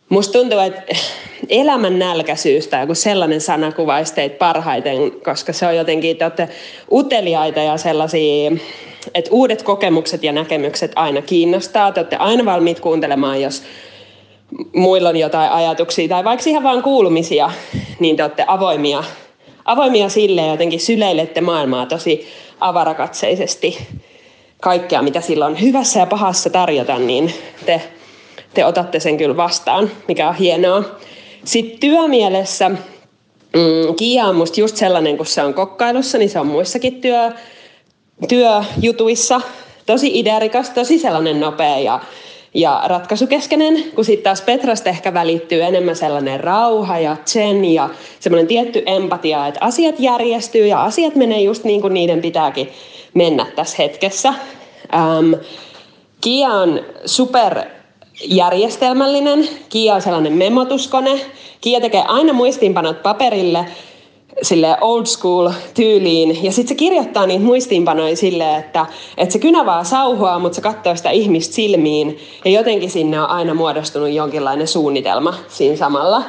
musta 0.08 0.38
tuntuu, 0.38 0.58
että 0.58 0.82
elämän 1.48 1.98
nälkäisyys 1.98 2.66
tai 2.66 2.80
joku 2.80 2.94
sellainen 2.94 3.40
sana 3.40 3.72
kuvaisi 3.72 4.14
teitä 4.14 4.38
parhaiten, 4.38 5.12
koska 5.24 5.52
se 5.52 5.66
on 5.66 5.76
jotenkin, 5.76 6.16
te 6.16 6.24
olette 6.24 6.48
uteliaita 6.92 7.60
ja 7.60 7.76
sellaisia, 7.76 8.52
että 9.14 9.30
uudet 9.30 9.62
kokemukset 9.62 10.22
ja 10.22 10.32
näkemykset 10.32 10.92
aina 10.96 11.22
kiinnostaa. 11.22 11.92
Te 11.92 12.00
olette 12.00 12.16
aina 12.16 12.44
valmiit 12.44 12.80
kuuntelemaan, 12.80 13.42
jos 13.42 13.62
muilla 14.74 15.08
on 15.08 15.16
jotain 15.16 15.50
ajatuksia 15.50 16.08
tai 16.08 16.24
vaikka 16.24 16.50
ihan 16.50 16.62
vaan 16.62 16.82
kuulumisia, 16.82 17.50
niin 18.00 18.16
te 18.16 18.22
olette 18.22 18.44
avoimia 18.46 19.04
avoimia 19.66 20.08
sille 20.08 20.40
ja 20.40 20.50
jotenkin 20.50 20.80
syleilette 20.80 21.40
maailmaa 21.40 21.86
tosi 21.86 22.26
avarakatseisesti. 22.60 23.78
Kaikkea, 24.60 25.02
mitä 25.02 25.20
sillä 25.20 25.46
on 25.46 25.60
hyvässä 25.60 26.00
ja 26.00 26.06
pahassa 26.06 26.50
tarjota, 26.50 26.98
niin 26.98 27.34
te, 27.66 27.82
te 28.54 28.64
otatte 28.64 29.00
sen 29.00 29.16
kyllä 29.16 29.36
vastaan, 29.36 29.90
mikä 30.08 30.28
on 30.28 30.34
hienoa. 30.34 30.84
Sitten 31.44 31.78
työmielessä 31.78 32.68
mm, 32.68 33.94
Kia 33.96 34.24
on 34.24 34.36
musta 34.36 34.60
just 34.60 34.76
sellainen, 34.76 35.16
kun 35.16 35.26
se 35.26 35.42
on 35.42 35.54
kokkailussa, 35.54 36.18
niin 36.18 36.30
se 36.30 36.40
on 36.40 36.46
muissakin 36.46 37.00
työ, 37.00 37.32
työjutuissa. 38.28 39.40
Tosi 39.86 40.18
idearikas, 40.18 40.70
tosi 40.70 40.98
sellainen 40.98 41.40
nopea 41.40 41.78
ja 41.78 42.00
ja 42.56 42.82
ratkaisukeskeinen, 42.84 43.84
kun 43.94 44.04
sitten 44.04 44.24
taas 44.24 44.40
Petrasta 44.40 44.88
ehkä 44.88 45.14
välittyy 45.14 45.62
enemmän 45.62 45.96
sellainen 45.96 46.40
rauha 46.40 46.98
ja 46.98 47.16
zen 47.26 47.64
ja 47.64 47.90
semmoinen 48.20 48.46
tietty 48.46 48.82
empatia, 48.86 49.46
että 49.46 49.60
asiat 49.62 49.94
järjestyy 49.98 50.66
ja 50.66 50.84
asiat 50.84 51.14
menee 51.14 51.40
just 51.40 51.64
niin 51.64 51.80
kuin 51.80 51.94
niiden 51.94 52.22
pitääkin 52.22 52.68
mennä 53.14 53.46
tässä 53.56 53.76
hetkessä. 53.78 54.34
Ähm, 54.94 55.32
Kia 56.20 56.48
on 56.48 56.80
super 57.04 57.62
järjestelmällinen. 58.24 59.48
Kia 59.68 59.94
on 59.94 60.02
sellainen 60.02 60.32
memotuskone. 60.32 61.20
Kia 61.60 61.80
tekee 61.80 62.02
aina 62.08 62.32
muistiinpanot 62.32 63.02
paperille 63.02 63.66
sille 64.42 64.76
old 64.80 65.06
school 65.06 65.50
tyyliin. 65.74 66.44
Ja 66.44 66.52
sitten 66.52 66.68
se 66.68 66.74
kirjoittaa 66.74 67.26
niitä 67.26 67.44
muistiinpanoja 67.44 68.16
silleen, 68.16 68.60
että, 68.60 68.86
että 69.16 69.32
se 69.32 69.38
kynä 69.38 69.66
vaan 69.66 69.84
sauhua, 69.84 70.38
mutta 70.38 70.56
se 70.56 70.62
katsoo 70.62 70.96
sitä 70.96 71.10
ihmistä 71.10 71.54
silmiin. 71.54 72.18
Ja 72.44 72.50
jotenkin 72.50 72.90
sinne 72.90 73.20
on 73.20 73.28
aina 73.28 73.54
muodostunut 73.54 74.10
jonkinlainen 74.10 74.68
suunnitelma 74.68 75.34
siinä 75.48 75.76
samalla. 75.76 76.22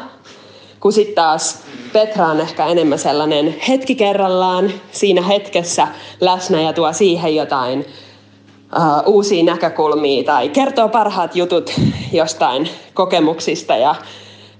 Kun 0.79 0.93
sitten 0.93 1.15
taas 1.15 1.59
Petra 1.93 2.25
on 2.25 2.39
ehkä 2.39 2.65
enemmän 2.65 2.99
sellainen 2.99 3.55
hetki 3.67 3.95
kerrallaan 3.95 4.71
siinä 4.91 5.21
hetkessä 5.21 5.87
läsnä 6.21 6.61
ja 6.61 6.73
tuo 6.73 6.93
siihen 6.93 7.35
jotain 7.35 7.79
uh, 7.79 9.13
uusia 9.13 9.43
näkökulmia 9.43 10.23
tai 10.23 10.49
kertoo 10.49 10.89
parhaat 10.89 11.35
jutut 11.35 11.73
jostain 12.13 12.69
kokemuksista 12.93 13.75
ja, 13.75 13.95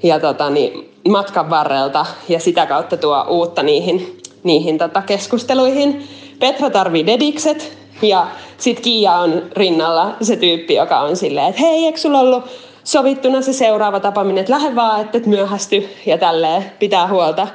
ja 0.04 0.20
tota, 0.20 0.50
niin, 0.50 0.90
matkan 1.10 1.50
varrelta 1.50 2.06
ja 2.30 2.40
sitä 2.40 2.66
kautta 2.66 2.98
tuo 2.98 3.26
uutta 3.30 3.64
niihin, 3.64 4.22
niihin 4.44 4.78
tota 4.78 5.02
keskusteluihin. 5.02 6.08
Petra 6.40 6.70
tarvii 6.70 7.06
dedikset 7.06 7.78
ja 8.02 8.28
sitten 8.58 8.84
Kiia 8.84 9.14
on 9.14 9.44
rinnalla 9.56 10.16
se 10.22 10.36
tyyppi, 10.36 10.76
joka 10.76 11.00
on 11.00 11.16
silleen, 11.16 11.48
että 11.48 11.62
hei, 11.62 11.86
eikö 11.86 12.00
sulla 12.00 12.20
ollut 12.20 12.44
sovittuna 12.84 13.42
se 13.42 13.54
seuraava 13.54 14.00
tapaaminen, 14.00 14.42
että 14.42 14.54
lähde 14.54 14.76
vaan, 14.76 15.02
että 15.02 15.18
et 15.18 15.26
myöhästy 15.26 15.90
ja 16.06 16.18
tälleen 16.18 16.72
pitää 16.80 17.08
huolta 17.08 17.48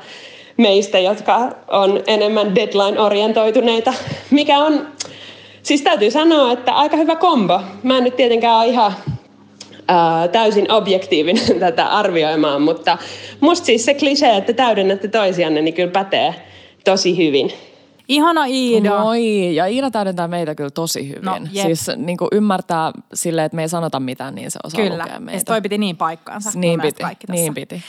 meistä, 0.57 0.99
jotka 0.99 1.49
on 1.69 2.03
enemmän 2.07 2.55
deadline-orientoituneita, 2.55 3.93
mikä 4.31 4.59
on, 4.59 4.89
siis 5.63 5.83
täytyy 5.83 6.11
sanoa, 6.11 6.53
että 6.53 6.73
aika 6.73 6.97
hyvä 6.97 7.17
kombo. 7.17 7.61
Mä 7.83 7.99
en 7.99 8.05
nyt 8.05 8.17
tietenkään 8.17 8.57
ole 8.57 8.67
ihan 8.67 8.93
täysin 10.33 10.73
objektiivinen 10.73 11.61
tätä 11.61 11.87
arvioimaan, 11.87 12.63
mutta 12.63 12.99
musta 13.41 13.67
siis 13.67 13.85
se 13.85 13.95
klisee, 13.95 14.37
että 14.37 14.53
täydennätte 14.53 15.09
toisianne, 15.09 15.63
niin 15.63 15.75
kyllä 15.75 15.91
pätee 15.91 16.35
tosi 16.85 17.17
hyvin. 17.17 17.53
Ihana 18.09 18.45
Iida. 18.45 18.99
Moi, 18.99 19.55
ja 19.55 19.67
Iida 19.67 19.91
täydentää 19.91 20.29
meitä 20.29 20.55
kyllä 20.55 20.71
tosi 20.71 21.09
hyvin. 21.09 21.23
No, 21.25 21.39
siis 21.63 21.91
niin 21.97 22.17
kuin 22.17 22.29
ymmärtää 22.33 22.93
silleen, 23.15 23.47
että 23.47 23.57
me 23.57 23.63
ei 23.63 23.69
sanota 23.69 24.01
mitään, 24.01 24.35
niin 24.35 24.51
se 24.51 24.59
osaa 24.65 24.81
kyllä. 24.81 25.05
lukea 25.05 25.21
meitä. 25.21 25.31
Kyllä, 25.31 25.45
toi 25.45 25.61
piti 25.61 25.79
niin 25.79 25.97
paikkaansa. 25.97 26.51
Niin 26.55 26.81
piti, 26.81 27.03
niin 27.29 27.55
piti. 27.55 27.83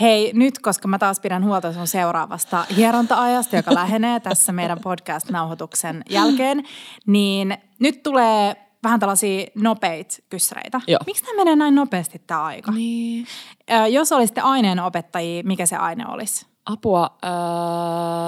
Hei, 0.00 0.30
nyt 0.34 0.58
koska 0.58 0.88
mä 0.88 0.98
taas 0.98 1.20
pidän 1.20 1.44
huolta 1.44 1.72
sun 1.72 1.86
seuraavasta 1.86 2.64
hieronta-ajasta, 2.76 3.56
joka 3.56 3.74
lähenee 3.74 4.20
tässä 4.20 4.52
meidän 4.52 4.78
podcast-nauhoituksen 4.78 6.02
jälkeen, 6.10 6.64
niin 7.06 7.58
nyt 7.78 8.02
tulee 8.02 8.56
vähän 8.82 9.00
tällaisia 9.00 9.46
nopeita 9.54 10.16
kyssäreitä. 10.30 10.80
Joo. 10.86 10.98
Miksi 11.06 11.24
tämä 11.24 11.36
menee 11.36 11.56
näin 11.56 11.74
nopeasti 11.74 12.22
tämä 12.26 12.42
aika? 12.42 12.72
Niin. 12.72 13.26
Ö, 13.70 13.86
jos 13.86 14.12
olisitte 14.12 14.40
aineenopettajia, 14.40 15.42
mikä 15.42 15.66
se 15.66 15.76
aine 15.76 16.04
olisi? 16.08 16.49
Apua. 16.72 17.18
Öö, 17.24 17.30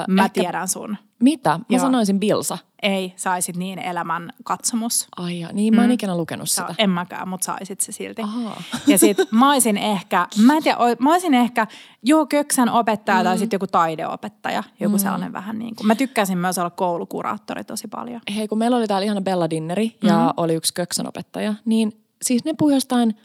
Mä 0.08 0.24
ehkä, 0.24 0.40
tiedän 0.40 0.68
sun. 0.68 0.96
Mitä? 1.20 1.50
Mä 1.58 1.64
Joo. 1.68 1.80
sanoisin 1.80 2.20
Bilsa. 2.20 2.58
Ei, 2.82 3.12
saisit 3.16 3.56
niin 3.56 3.78
elämän 3.78 4.32
katsomus. 4.44 5.08
Ai 5.16 5.40
ja, 5.40 5.48
niin 5.52 5.76
mä 5.76 5.84
en 5.84 5.90
ikinä 5.90 6.16
lukenut 6.16 6.48
sitä. 6.50 6.74
en 6.78 6.90
mäkään, 6.90 7.28
mutta 7.28 7.44
saisit 7.44 7.80
se 7.80 7.92
silti. 7.92 8.22
Ahaa. 8.22 8.62
Ja 8.86 8.98
sit 8.98 9.16
mä 9.30 9.52
olisin 9.52 9.76
ehkä, 9.76 10.26
mä 10.46 10.56
en 10.56 10.62
tiedä, 10.62 10.78
mä 10.98 11.12
olisin 11.12 11.34
ehkä 11.34 11.66
joo 12.02 12.26
köksän 12.26 12.68
opettaja 12.68 13.18
mm. 13.18 13.24
tai 13.24 13.38
sitten 13.38 13.56
joku 13.56 13.66
taideopettaja. 13.66 14.62
Joku 14.80 14.96
mm. 14.96 15.00
sellainen 15.02 15.32
vähän 15.32 15.58
niin 15.58 15.76
kuin. 15.76 15.86
Mä 15.86 15.94
tykkäsin 15.94 16.38
myös 16.38 16.58
olla 16.58 16.70
koulukuraattori 16.70 17.64
tosi 17.64 17.88
paljon. 17.88 18.20
Hei, 18.36 18.48
kun 18.48 18.58
meillä 18.58 18.76
oli 18.76 18.86
täällä 18.86 19.04
ihana 19.04 19.20
Bella 19.20 19.50
Dinneri 19.50 19.96
ja 20.02 20.18
Mhm. 20.18 20.28
oli 20.36 20.54
yksi 20.54 20.74
köksänopettaja, 20.74 21.54
niin 21.64 21.92
siis 22.22 22.44
ne 22.44 22.54
puhui 22.58 22.74
jostain 22.74 23.16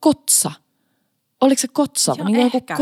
kotsa. 0.00 0.52
Oliko 1.40 1.60
se 1.60 1.68
kotsa? 1.68 2.14
Joo, 2.18 2.26
niin 2.28 2.40
joku 2.40 2.56
ehkä. 2.56 2.76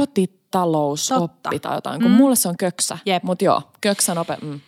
Kotitalousoppi 0.53 1.59
Totta. 1.59 1.69
tai 1.69 1.77
jotain, 1.77 2.03
kun 2.03 2.11
mm. 2.11 2.17
mulle 2.17 2.37
se 2.37 2.49
on 2.49 2.57
köksä. 2.57 2.99
Jep. 3.07 3.23
Mutta 3.23 3.45
joo, 3.45 3.63
köksän 3.81 4.19
ope. 4.19 4.39
Mm. 4.43 4.61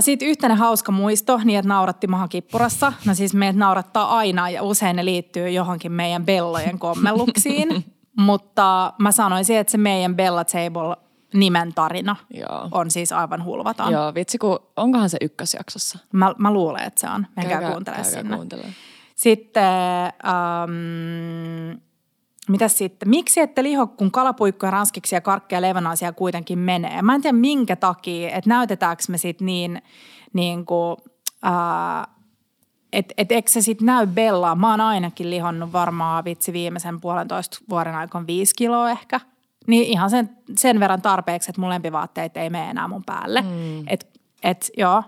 Sitten 0.00 0.28
yhtenä 0.28 0.54
hauska 0.54 0.92
muisto, 0.92 1.40
niin 1.44 1.58
että 1.58 1.68
nauratti 1.68 2.06
maha 2.06 2.28
kippurassa. 2.28 2.92
No 3.06 3.14
siis 3.14 3.34
meidät 3.34 3.56
naurattaa 3.56 4.16
aina 4.16 4.50
ja 4.50 4.62
usein 4.62 4.96
ne 4.96 5.04
liittyy 5.04 5.50
johonkin 5.50 5.92
meidän 5.92 6.26
bellojen 6.26 6.78
kommelluksiin. 6.78 7.84
Mutta 8.16 8.92
mä 8.98 9.12
sanoisin, 9.12 9.56
että 9.56 9.70
se 9.70 9.78
meidän 9.78 10.16
Bella 10.16 10.44
Table 10.44 10.96
nimen 11.34 11.74
tarina 11.74 12.16
Joo. 12.34 12.68
on 12.70 12.90
siis 12.90 13.12
aivan 13.12 13.44
hulvaton. 13.44 13.92
Joo, 13.92 14.14
vitsi 14.14 14.38
kun, 14.38 14.58
onkohan 14.76 15.10
se 15.10 15.18
ykkösjaksossa? 15.20 15.98
Mä, 16.12 16.34
mä 16.38 16.52
luulen, 16.52 16.82
että 16.82 17.00
se 17.00 17.14
on. 17.14 17.26
Menkää 17.36 17.70
kuuntelemaan 17.70 18.04
sinne. 18.04 18.36
kuuntelemaan. 18.36 18.74
Sitten, 19.16 19.64
ähm, 20.24 21.78
mitäs 22.48 22.78
sitten? 22.78 23.08
Miksi 23.08 23.40
ette 23.40 23.62
liho, 23.62 23.86
kun 23.86 24.10
kalapuikkoja, 24.10 24.70
ranskiksi 24.70 25.14
ja 25.14 25.20
karkkeja 25.20 25.60
ja 26.00 26.12
kuitenkin 26.12 26.58
menee? 26.58 27.02
Mä 27.02 27.14
en 27.14 27.22
tiedä 27.22 27.36
minkä 27.38 27.76
takia, 27.76 28.28
että 28.28 28.50
näytetäänkö 28.50 29.02
me 29.08 29.18
sitten 29.18 29.46
niin, 29.46 29.82
niin 30.32 30.66
kuin, 30.66 30.96
että 32.92 33.14
et, 33.16 33.32
eikö 33.32 33.50
se 33.50 33.60
sitten 33.60 33.86
näy 33.86 34.06
Bellaa? 34.06 34.54
Mä 34.54 34.70
oon 34.70 34.80
ainakin 34.80 35.30
lihonnut 35.30 35.72
varmaan 35.72 36.24
vitsi 36.24 36.52
viimeisen 36.52 37.00
puolentoista 37.00 37.58
vuoden 37.70 37.94
aikana 37.94 38.26
viisi 38.26 38.54
kiloa 38.56 38.90
ehkä. 38.90 39.20
Niin 39.66 39.84
ihan 39.84 40.10
sen, 40.10 40.30
sen 40.56 40.80
verran 40.80 41.02
tarpeeksi, 41.02 41.50
että 41.50 41.60
mun 41.60 41.70
lempivaatteet 41.70 42.36
ei 42.36 42.50
mene 42.50 42.70
enää 42.70 42.88
mun 42.88 43.04
päälle. 43.06 43.42
Mm. 43.42 43.84
Et, 43.86 44.20
et, 44.42 44.70
joo. 44.76 45.02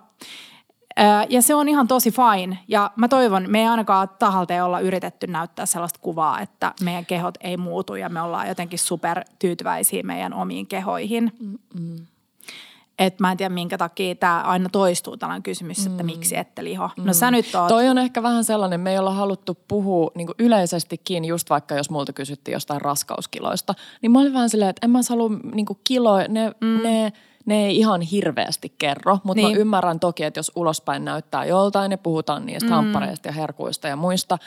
Ja 1.28 1.42
se 1.42 1.54
on 1.54 1.68
ihan 1.68 1.88
tosi 1.88 2.10
fine. 2.10 2.58
Ja 2.68 2.90
mä 2.96 3.08
toivon, 3.08 3.44
me 3.48 3.60
ei 3.60 3.66
ainakaan 3.66 4.08
tahalteen 4.18 4.64
olla 4.64 4.80
yritetty 4.80 5.26
näyttää 5.26 5.66
sellaista 5.66 5.98
kuvaa, 6.02 6.40
että 6.40 6.72
meidän 6.82 7.06
kehot 7.06 7.34
ei 7.40 7.56
muutu 7.56 7.94
ja 7.94 8.08
me 8.08 8.22
ollaan 8.22 8.48
jotenkin 8.48 8.78
super 8.78 9.24
tyytyväisiä 9.38 10.02
meidän 10.02 10.34
omiin 10.34 10.66
kehoihin. 10.66 11.32
Et 12.98 13.20
mä 13.20 13.30
en 13.30 13.36
tiedä, 13.36 13.54
minkä 13.54 13.78
takia 13.78 14.14
tämä 14.14 14.40
aina 14.40 14.68
toistuu 14.68 15.16
tällainen 15.16 15.42
kysymys, 15.42 15.86
että 15.86 16.02
miksi 16.02 16.36
ette 16.36 16.64
liho. 16.64 16.90
No 16.96 17.12
sä 17.12 17.30
nyt 17.30 17.54
oot... 17.54 17.68
Toi 17.68 17.88
on 17.88 17.98
ehkä 17.98 18.22
vähän 18.22 18.44
sellainen, 18.44 18.80
me 18.80 18.92
ei 18.92 18.98
olla 18.98 19.14
haluttu 19.14 19.58
puhua 19.68 20.10
niin 20.14 20.28
yleisestikin, 20.38 21.24
just 21.24 21.50
vaikka 21.50 21.74
jos 21.74 21.90
multa 21.90 22.12
kysyttiin 22.12 22.52
jostain 22.52 22.80
raskauskiloista, 22.80 23.74
niin 24.02 24.12
mä 24.12 24.20
olin 24.20 24.32
vähän 24.32 24.50
silleen, 24.50 24.70
että 24.70 24.86
en 24.86 24.90
mä 24.90 25.00
halua 25.10 25.30
niin 25.54 25.66
kiloja, 25.84 26.28
ne, 26.28 26.52
mm. 26.60 26.82
ne, 26.82 27.12
ne 27.46 27.66
ei 27.66 27.76
ihan 27.76 28.00
hirveästi 28.00 28.74
kerro, 28.78 29.18
mutta 29.24 29.42
niin. 29.42 29.56
Mä 29.56 29.60
ymmärrän 29.60 30.00
toki, 30.00 30.24
että 30.24 30.38
jos 30.38 30.52
ulospäin 30.56 31.04
näyttää 31.04 31.44
joltain 31.44 31.90
ja 31.90 31.98
puhutaan 31.98 32.46
niistä 32.46 32.70
mm. 32.70 32.74
hamppareista 32.74 33.28
ja 33.28 33.32
herkuista 33.32 33.88
ja 33.88 33.96
muista, 33.96 34.38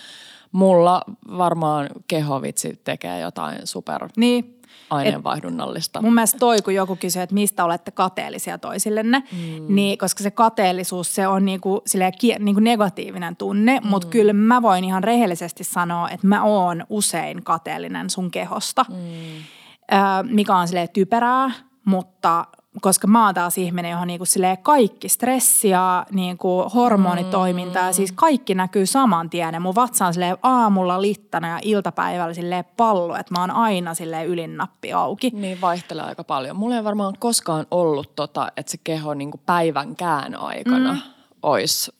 mulla 0.51 1.01
varmaan 1.37 1.89
kehovitsi 2.07 2.81
tekee 2.83 3.19
jotain 3.19 3.59
super 3.63 4.09
Niin. 4.17 4.59
aineenvaihdunnallista. 4.89 6.01
Mun 6.01 6.13
mielestä 6.13 6.39
toi, 6.39 6.61
kun 6.61 6.73
joku 6.75 6.95
kysyy, 6.95 7.21
että 7.21 7.33
mistä 7.33 7.65
olette 7.65 7.91
kateellisia 7.91 8.57
toisillenne, 8.57 9.23
mm. 9.31 9.75
niin 9.75 9.97
koska 9.97 10.23
se 10.23 10.31
kateellisuus, 10.31 11.15
se 11.15 11.27
on 11.27 11.45
niinku, 11.45 11.81
silleen, 11.85 12.13
niinku 12.39 12.59
negatiivinen 12.61 13.35
tunne, 13.35 13.79
mm. 13.79 13.87
mutta 13.87 14.07
kyllä 14.07 14.33
mä 14.33 14.61
voin 14.61 14.83
ihan 14.83 15.03
rehellisesti 15.03 15.63
sanoa, 15.63 16.09
että 16.09 16.27
mä 16.27 16.43
oon 16.43 16.83
usein 16.89 17.43
kateellinen 17.43 18.09
sun 18.09 18.31
kehosta, 18.31 18.85
mm. 18.89 18.95
ö, 18.95 20.23
mikä 20.23 20.55
on 20.55 20.67
silleen 20.67 20.89
typerää, 20.93 21.51
mutta 21.85 22.45
koska 22.81 23.07
mä 23.07 23.25
oon 23.25 23.33
taas 23.33 23.57
ihminen, 23.57 23.91
johon 23.91 24.07
niinku 24.07 24.25
kaikki 24.61 25.09
stressi 25.09 25.69
ja 25.69 26.05
niinku 26.11 26.69
hormonitoiminta 26.73 27.79
ja 27.79 27.93
siis 27.93 28.11
kaikki 28.11 28.55
näkyy 28.55 28.85
saman 28.85 29.29
tien. 29.29 29.53
Ja 29.53 29.59
mun 29.59 29.75
vatsa 29.75 30.05
on 30.05 30.13
aamulla 30.43 31.01
littana 31.01 31.49
ja 31.49 31.59
iltapäivällä 31.61 32.33
silleen 32.33 32.65
pallo, 32.77 33.15
että 33.15 33.33
mä 33.33 33.41
oon 33.41 33.51
aina 33.51 33.93
silleen 33.93 34.27
ylinnappi 34.27 34.93
auki. 34.93 35.31
Niin 35.33 35.61
vaihtelee 35.61 36.05
aika 36.05 36.23
paljon. 36.23 36.55
Mulla 36.55 36.75
ei 36.75 36.83
varmaan 36.83 37.13
koskaan 37.19 37.65
ollut 37.71 38.15
tota, 38.15 38.51
että 38.57 38.71
se 38.71 38.77
keho 38.83 39.13
niin 39.13 39.31
päivän 39.45 39.95
kään 39.95 40.35
aikana 40.35 40.93
mm. 40.93 40.99
olisi 41.43 41.96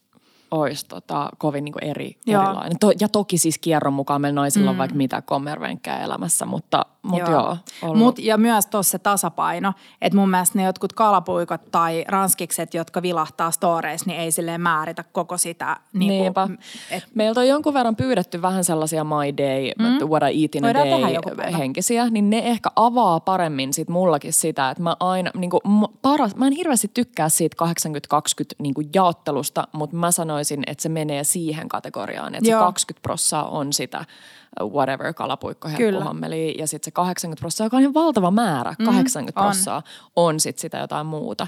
ois 0.51 0.83
tota, 0.83 1.29
kovin 1.37 1.65
niin 1.65 1.73
eri, 1.81 2.17
Joo. 2.25 2.43
erilainen. 2.43 2.79
To, 2.79 2.91
ja 2.99 3.09
toki 3.09 3.37
siis 3.37 3.57
kierron 3.57 3.93
mukaan 3.93 4.21
meillä 4.21 4.41
naisilla 4.41 4.65
mm. 4.65 4.75
on 4.75 4.77
vaikka 4.77 4.97
mitä 4.97 5.21
kommervenkkää 5.21 6.03
elämässä, 6.03 6.45
mutta, 6.45 6.85
mutta 7.01 7.31
joo. 7.31 7.41
joo 7.41 7.57
ollut. 7.81 7.97
Mut, 7.97 8.19
ja 8.19 8.37
myös 8.37 8.65
tuossa 8.65 8.91
se 8.91 8.99
tasapaino, 8.99 9.73
että 10.01 10.17
mun 10.17 10.29
mielestä 10.29 10.57
ne 10.57 10.63
jotkut 10.63 10.93
kalapuikot 10.93 11.61
tai 11.71 12.05
ranskikset, 12.07 12.73
jotka 12.73 13.01
vilahtaa 13.01 13.51
storeissa, 13.51 14.09
niin 14.09 14.19
ei 14.19 14.31
silleen 14.31 14.61
määritä 14.61 15.03
koko 15.11 15.37
sitä. 15.37 15.77
Niin 15.93 16.09
Niinpä. 16.09 16.47
et, 16.91 17.03
Meiltä 17.15 17.39
on 17.39 17.47
jonkun 17.47 17.73
verran 17.73 17.95
pyydetty 17.95 18.41
vähän 18.41 18.63
sellaisia 18.63 19.03
my 19.03 19.37
day, 19.37 19.71
mm. 19.79 20.09
what 20.09 20.23
I 20.23 20.41
eat 20.41 20.55
in 20.55 20.65
a 20.65 20.67
Voidaan 20.67 20.87
day 20.87 21.51
henkisiä, 21.57 22.09
niin 22.09 22.29
ne 22.29 22.37
ehkä 22.37 22.69
avaa 22.75 23.19
paremmin 23.19 23.73
sit 23.73 23.89
mullakin 23.89 24.33
sitä, 24.33 24.69
että 24.69 24.83
mä 24.83 24.95
aina, 24.99 25.31
niin 25.37 25.49
kuin, 25.49 25.61
paras, 26.01 26.35
mä 26.35 26.47
en 26.47 26.53
hirveästi 26.53 26.91
tykkää 26.93 27.29
siitä 27.29 27.65
80-20 27.65 27.69
niin 28.59 28.73
kuin 28.73 28.89
jaottelusta, 28.93 29.67
mutta 29.71 29.95
mä 29.95 30.11
sanoisin, 30.45 30.63
että 30.67 30.81
se 30.81 30.89
menee 30.89 31.23
siihen 31.23 31.69
kategoriaan, 31.69 32.35
että 32.35 32.49
Joo. 32.49 32.61
se 32.61 32.65
20 32.65 33.01
prossaa 33.01 33.49
on 33.49 33.73
sitä 33.73 34.05
uh, 34.61 34.73
whatever 34.73 35.13
kalapuikko 35.13 35.69
herkkuhommeli 35.69 36.55
ja 36.57 36.67
sitten 36.67 36.85
se 36.85 36.91
80 36.91 37.39
prossaa, 37.39 37.65
joka 37.65 37.77
on 37.77 37.81
ihan 37.81 37.93
valtava 37.93 38.31
määrä, 38.31 38.75
80 38.85 39.39
on. 39.39 39.45
prossaa 39.45 39.83
on 40.15 40.39
sitten 40.39 40.61
sitä 40.61 40.77
jotain 40.77 41.05
muuta. 41.05 41.47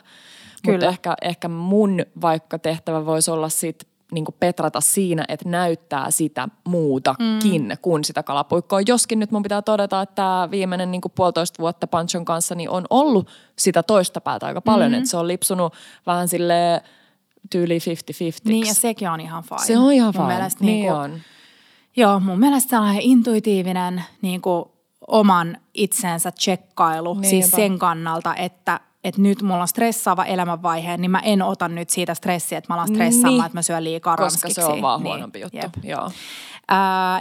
Mutta 0.67 0.85
ehkä, 0.85 1.15
ehkä 1.21 1.47
mun 1.47 2.05
vaikka 2.21 2.59
tehtävä 2.59 3.05
voisi 3.05 3.31
olla 3.31 3.49
sit 3.49 3.87
niin 4.11 4.25
petrata 4.39 4.81
siinä, 4.81 5.25
että 5.27 5.49
näyttää 5.49 6.11
sitä 6.11 6.47
muutakin 6.63 7.61
mm. 7.61 7.77
kuin 7.81 8.03
sitä 8.03 8.23
kalapuikkoa. 8.23 8.81
Joskin 8.87 9.19
nyt 9.19 9.31
mun 9.31 9.43
pitää 9.43 9.61
todeta, 9.61 10.01
että 10.01 10.15
tämä 10.15 10.47
viimeinen 10.51 10.91
niin 10.91 11.01
puolitoista 11.15 11.59
vuotta 11.59 11.87
Panchon 11.87 12.25
kanssa 12.25 12.55
niin 12.55 12.69
on 12.69 12.85
ollut 12.89 13.29
sitä 13.55 13.83
toista 13.83 14.21
päätä 14.21 14.45
aika 14.45 14.61
paljon. 14.61 14.91
Mm. 14.91 14.97
Että 14.97 15.09
se 15.09 15.17
on 15.17 15.27
lipsunut 15.27 15.73
vähän 16.05 16.27
sille 16.27 16.83
tyyli 17.50 17.78
50-50. 17.78 17.82
niin 18.43 18.68
ja 18.68 18.74
sekin 18.74 19.10
on 19.10 19.20
ihan 19.20 19.43
fine. 19.43 19.60
se 19.66 19.78
on 19.78 19.91
ihan 19.93 20.14
mun 20.16 20.26
fine. 20.26 20.36
Mielestä 20.36 20.64
niin 20.64 20.80
niinku, 20.82 20.93
on. 20.95 21.20
Joo, 21.97 22.20
mun 22.20 22.39
mielestä 22.39 22.70
sellainen 22.70 23.02
intuitiivinen 23.02 24.04
niin 24.22 24.41
kuin 24.41 24.66
oman 25.08 25.58
itsensä 25.74 26.32
tsekkailu, 26.32 27.14
Niinpä. 27.14 27.28
siis 27.30 27.52
sen 27.52 27.80
kannalta, 27.80 28.36
että 28.36 28.80
että 29.04 29.22
nyt 29.22 29.41
mulla 29.41 29.62
on 29.62 29.68
stressaava 29.68 30.26
elämänvaihe, 30.26 30.97
niin 30.97 31.12
mä 31.12 31.20
en 31.20 31.41
ota 31.41 31.68
nyt 31.68 31.89
siitä 31.89 32.14
stressiä, 32.14 32.58
että 32.58 32.74
mä 32.74 32.76
alan 32.76 32.88
stressaamaan, 32.88 33.34
Niin. 33.34 33.45
että 33.45 33.58
mä 33.58 33.62
syön 33.62 33.84
liikaa 33.84 34.14
Koska 34.18 34.24
ranskiksi. 34.24 34.54
se 34.56 34.66
on 34.66 34.82
vaan 34.82 35.00
Niin, 35.04 35.08
huonompi 35.08 35.39
juttu. 35.41 35.58
jep. 35.58 35.74
Joo. 35.84 36.12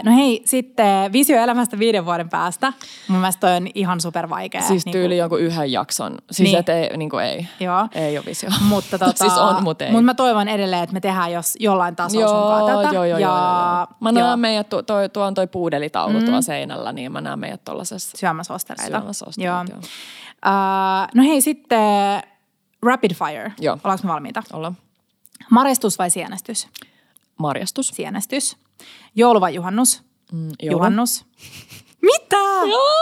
No 0.03 0.15
hei, 0.15 0.41
sitten 0.45 1.13
visio 1.13 1.37
elämästä 1.41 1.79
viiden 1.79 2.05
vuoden 2.05 2.29
päästä. 2.29 2.73
Mun 3.07 3.19
mielestä 3.19 3.39
toi 3.39 3.55
on 3.57 3.67
ihan 3.75 4.01
super 4.01 4.29
vaikea. 4.29 4.61
Siis 4.61 4.85
niin 4.85 4.91
tyyli 4.93 5.17
jonkun 5.17 5.39
yhden 5.39 5.71
jakson. 5.71 6.17
Siis 6.31 6.49
Niin. 6.49 6.59
et 6.59 6.69
ei, 6.69 6.97
niin 6.97 7.09
kuin 7.09 7.25
ei. 7.25 7.47
Joo. 7.59 7.87
Ei 7.95 8.17
ole 8.17 8.25
visio. 8.25 8.49
Mutta 8.61 8.99
tota, 9.05 9.17
siis 9.17 9.37
on, 9.37 9.63
mutta 9.63 9.85
ei. 9.85 9.91
Mutta 9.91 10.05
mä 10.05 10.13
toivon 10.13 10.47
edelleen, 10.47 10.83
että 10.83 10.93
me 10.93 10.99
tehdään 10.99 11.31
jos 11.31 11.57
jollain 11.59 11.95
tasolla 11.95 12.21
Joo, 12.25 12.39
sunkaan 12.39 12.65
tätä. 12.65 12.95
joo, 12.95 13.03
joo, 13.03 13.17
ja, 13.17 13.27
joo, 13.27 13.37
joo. 13.37 13.87
Mä 13.99 14.09
joo, 14.09 14.27
näen 14.27 14.39
meidät, 14.39 14.69
tu, 14.69 14.83
toi, 14.83 15.09
tuo 15.09 15.23
on 15.23 15.33
toi 15.33 15.47
puudelitaulu 15.47 16.19
mm. 16.19 16.25
tuolla 16.25 16.41
seinällä, 16.41 16.91
niin 16.91 17.11
mä 17.11 17.21
näen 17.21 17.39
meidät 17.39 17.65
tuollaisessa. 17.65 18.17
syömässä 18.17 18.53
ostereita. 18.53 18.99
Syömässä 18.99 19.25
ostereita, 19.27 19.65
joo. 19.71 19.79
Uh, 19.79 21.07
no 21.15 21.23
hei, 21.23 21.41
sitten 21.41 22.21
rapid 22.81 23.11
fire. 23.13 23.53
Joo. 23.59 23.77
Ollaanko 23.83 24.07
me 24.07 24.13
valmiita? 24.13 24.43
Olla 24.53 24.73
Marestus 25.51 25.99
vai 25.99 26.09
sienestys? 26.09 26.67
marjastus. 27.37 27.87
Sienestys. 27.87 28.57
Joulu 29.15 29.41
vai 29.41 29.55
juhannus? 29.55 30.03
Mm, 30.31 30.49
Juhannus. 30.61 31.25
Mitä? 32.01 32.35
Joo. 32.69 32.93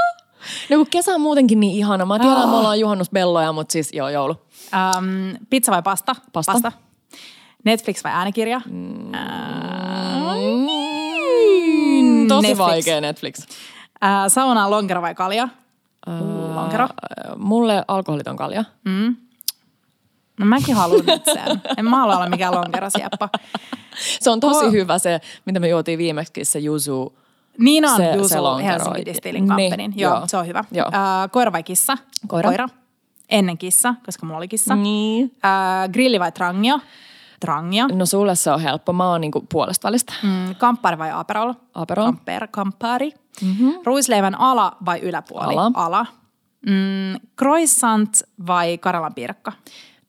No 0.69 0.77
kun 0.77 0.87
kesä 0.89 1.11
on 1.15 1.21
muutenkin 1.21 1.59
niin 1.59 1.77
ihana. 1.77 2.05
Mä 2.05 2.19
tiedän, 2.19 2.37
että 2.37 2.47
me 2.49 2.55
ollaan 2.55 2.79
juhannusbelloja, 2.79 3.51
mutta 3.53 3.71
siis 3.71 3.89
joo, 3.93 4.09
joulu. 4.09 4.33
Um, 4.33 5.37
pizza 5.49 5.71
vai 5.71 5.81
pasta? 5.83 6.15
Pasta. 6.33 6.51
pasta. 6.51 6.71
Netflix 7.65 8.03
vai 8.03 8.11
äänikirja? 8.13 8.61
Mm, 8.65 9.11
Mm, 12.01 12.27
tosi 12.27 12.47
Netflix. 12.47 12.57
vaikea 12.67 13.01
Netflix. 13.01 13.39
Uh, 13.39 13.47
saunaa 14.27 14.71
lonkero 14.71 15.01
vai 15.01 15.15
kalja? 15.15 15.49
Lonkero. 16.55 16.83
Äh, 16.83 16.89
Mulle 17.37 17.83
alkoholiton 17.87 18.35
kalja. 18.37 18.63
No 20.39 20.45
mäkin 20.45 20.75
haluan 20.75 21.05
nyt 21.05 21.25
sen. 21.25 21.61
En 21.77 21.85
mä 21.85 21.97
halua 21.97 22.15
olla 22.17 22.29
mikään 22.29 22.55
lonkerosieppa. 22.55 23.29
Se 24.19 24.29
on 24.29 24.39
tosi 24.39 24.65
Oh. 24.65 24.71
hyvä 24.71 24.99
se, 24.99 25.19
mitä 25.45 25.59
me 25.59 25.67
juotiin 25.67 25.97
viimeksi, 25.99 26.45
se 26.45 26.59
juzu. 26.59 27.17
Niin 27.59 27.85
on, 27.85 27.97
Se- 27.97 28.13
Juuso 28.15 28.57
se. 28.57 28.63
Helsinki 28.65 29.05
Distilling 29.05 29.55
Niin, 29.55 29.71
Company. 29.71 29.93
Joo, 29.95 30.15
joo. 30.15 30.27
se 30.27 30.37
on 30.37 30.47
hyvä. 30.47 30.63
Joo. 30.71 30.87
Uh, 30.87 31.31
koira 31.31 31.51
vai 31.51 31.63
kissa? 31.63 31.97
Koira. 32.27 32.49
Koira. 32.49 32.67
Ennen 33.29 33.57
kissa, 33.57 33.95
koska 34.05 34.25
mulla 34.25 34.37
oli 34.37 34.47
kissa. 34.47 34.75
Niin. 34.75 35.31
Äh, 35.45 35.89
grilli 35.91 36.19
vai 36.19 36.31
trangio? 36.31 36.79
Trangio. 37.39 37.87
No 37.87 38.05
sulle 38.05 38.35
se 38.35 38.51
on 38.51 38.59
helppo. 38.61 38.93
Mä 38.93 39.09
oon 39.11 39.21
niinku 39.21 39.45
puolesta 39.51 39.87
välistä. 39.87 40.13
Mm, 40.23 40.55
kamppari 40.55 40.97
vai 40.97 41.11
aperol? 41.13 41.53
Aperol. 41.73 42.05
Kamper, 42.05 42.47
kamppari. 42.51 43.11
Mm-hmm. 43.41 43.73
Ruisleivän 43.85 44.39
ala 44.39 44.77
vai 44.85 44.99
yläpuoli? 44.99 45.53
Ala. 45.53 45.71
ala. 45.73 46.05
Mm, 46.65 47.19
croissant 47.39 48.23
vai 48.47 48.77
Karjalan 48.77 49.13
piirakka? 49.13 49.51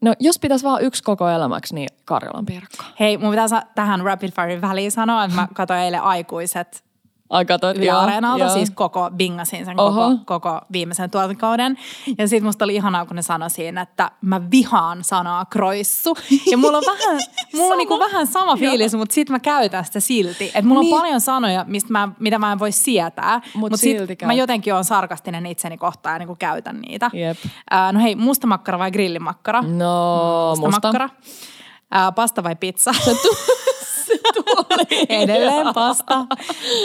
No 0.00 0.14
jos 0.20 0.38
pitäisi 0.38 0.64
vaan 0.64 0.82
yksi 0.82 1.02
koko 1.02 1.28
elämäksi, 1.28 1.74
niin 1.74 1.88
Karjalan 2.04 2.46
piirakka. 2.46 2.84
Hei, 3.00 3.18
mun 3.18 3.30
pitää 3.30 3.62
tähän 3.74 4.00
Rapid 4.00 4.30
Fire 4.30 4.60
väliin 4.60 4.92
sanoa, 4.92 5.24
että 5.24 5.36
mä 5.36 5.48
katsoin 5.54 5.80
eilen 5.80 6.02
aikuiset 6.02 6.84
Ai 7.30 7.44
kato, 7.44 7.70
Yle 7.70 7.90
Areenalta, 7.90 8.44
joo. 8.44 8.52
siis 8.54 8.70
koko 8.70 9.10
bingasin 9.16 9.64
sen 9.64 9.80
Oho. 9.80 10.10
koko, 10.10 10.40
koko 10.40 10.60
viimeisen 10.72 11.10
tuotantokauden. 11.10 11.78
Ja 12.18 12.28
sitten 12.28 12.46
musta 12.46 12.64
oli 12.64 12.74
ihanaa, 12.74 13.06
kun 13.06 13.16
ne 13.16 13.22
sanoi 13.22 13.50
siinä, 13.50 13.80
että 13.80 14.10
mä 14.20 14.50
vihaan 14.50 15.04
sanaa 15.04 15.44
kroissu. 15.44 16.16
Ja 16.50 16.58
mulla 16.58 16.78
on 16.78 16.84
vähän, 16.86 17.20
mulla 17.56 17.72
on 17.72 17.78
niinku 17.78 17.98
vähän 17.98 18.26
sama 18.26 18.56
fiilis, 18.56 18.94
mutta 18.94 19.14
sit 19.14 19.30
mä 19.30 19.38
käytän 19.40 19.84
sitä 19.84 20.00
silti. 20.00 20.44
Että 20.44 20.62
mulla 20.62 20.80
Niin. 20.82 20.94
on 20.94 21.00
paljon 21.00 21.20
sanoja, 21.20 21.64
mistä 21.68 21.92
mä, 21.92 22.08
mitä 22.18 22.38
mä 22.38 22.52
en 22.52 22.58
voi 22.58 22.72
sietää. 22.72 23.40
Mut 23.54 23.70
mut 23.70 23.80
sit 23.80 23.96
käyt. 24.06 24.22
mä 24.26 24.32
jotenkin 24.32 24.74
on 24.74 24.84
sarkastinen 24.84 25.46
itseni 25.46 25.76
kohtaan 25.78 26.14
ja 26.14 26.18
niinku 26.18 26.36
käytän 26.38 26.80
niitä. 26.80 27.10
Jep. 27.12 27.36
Äh, 27.72 27.92
no 27.92 28.00
hei, 28.00 28.16
mustamakkara 28.16 28.78
vai 28.78 28.90
grillimakkara? 28.90 29.62
No, 29.62 29.66
musta. 30.50 30.66
Mustamakkara. 30.66 31.08
Äh, 31.96 32.14
pasta 32.14 32.42
vai 32.42 32.56
pizza? 32.56 32.90
Edelleen 35.08 35.74
pasta. 35.74 36.18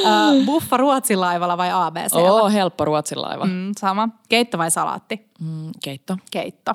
Äh, 0.05 0.45
buffa 0.45 0.77
Ruotsin 0.77 1.21
laivalla 1.21 1.57
vai 1.57 1.69
ABC? 1.73 2.13
Oo, 2.15 2.49
helppo 2.49 2.85
Ruotsin 2.85 3.21
laiva. 3.21 3.45
Mm. 3.45 3.71
Sama. 3.79 4.09
Keitto 4.29 4.57
vai 4.57 4.71
salaatti? 4.71 5.27
Mm, 5.39 5.71
keitto. 5.83 6.17
Keitto. 6.31 6.73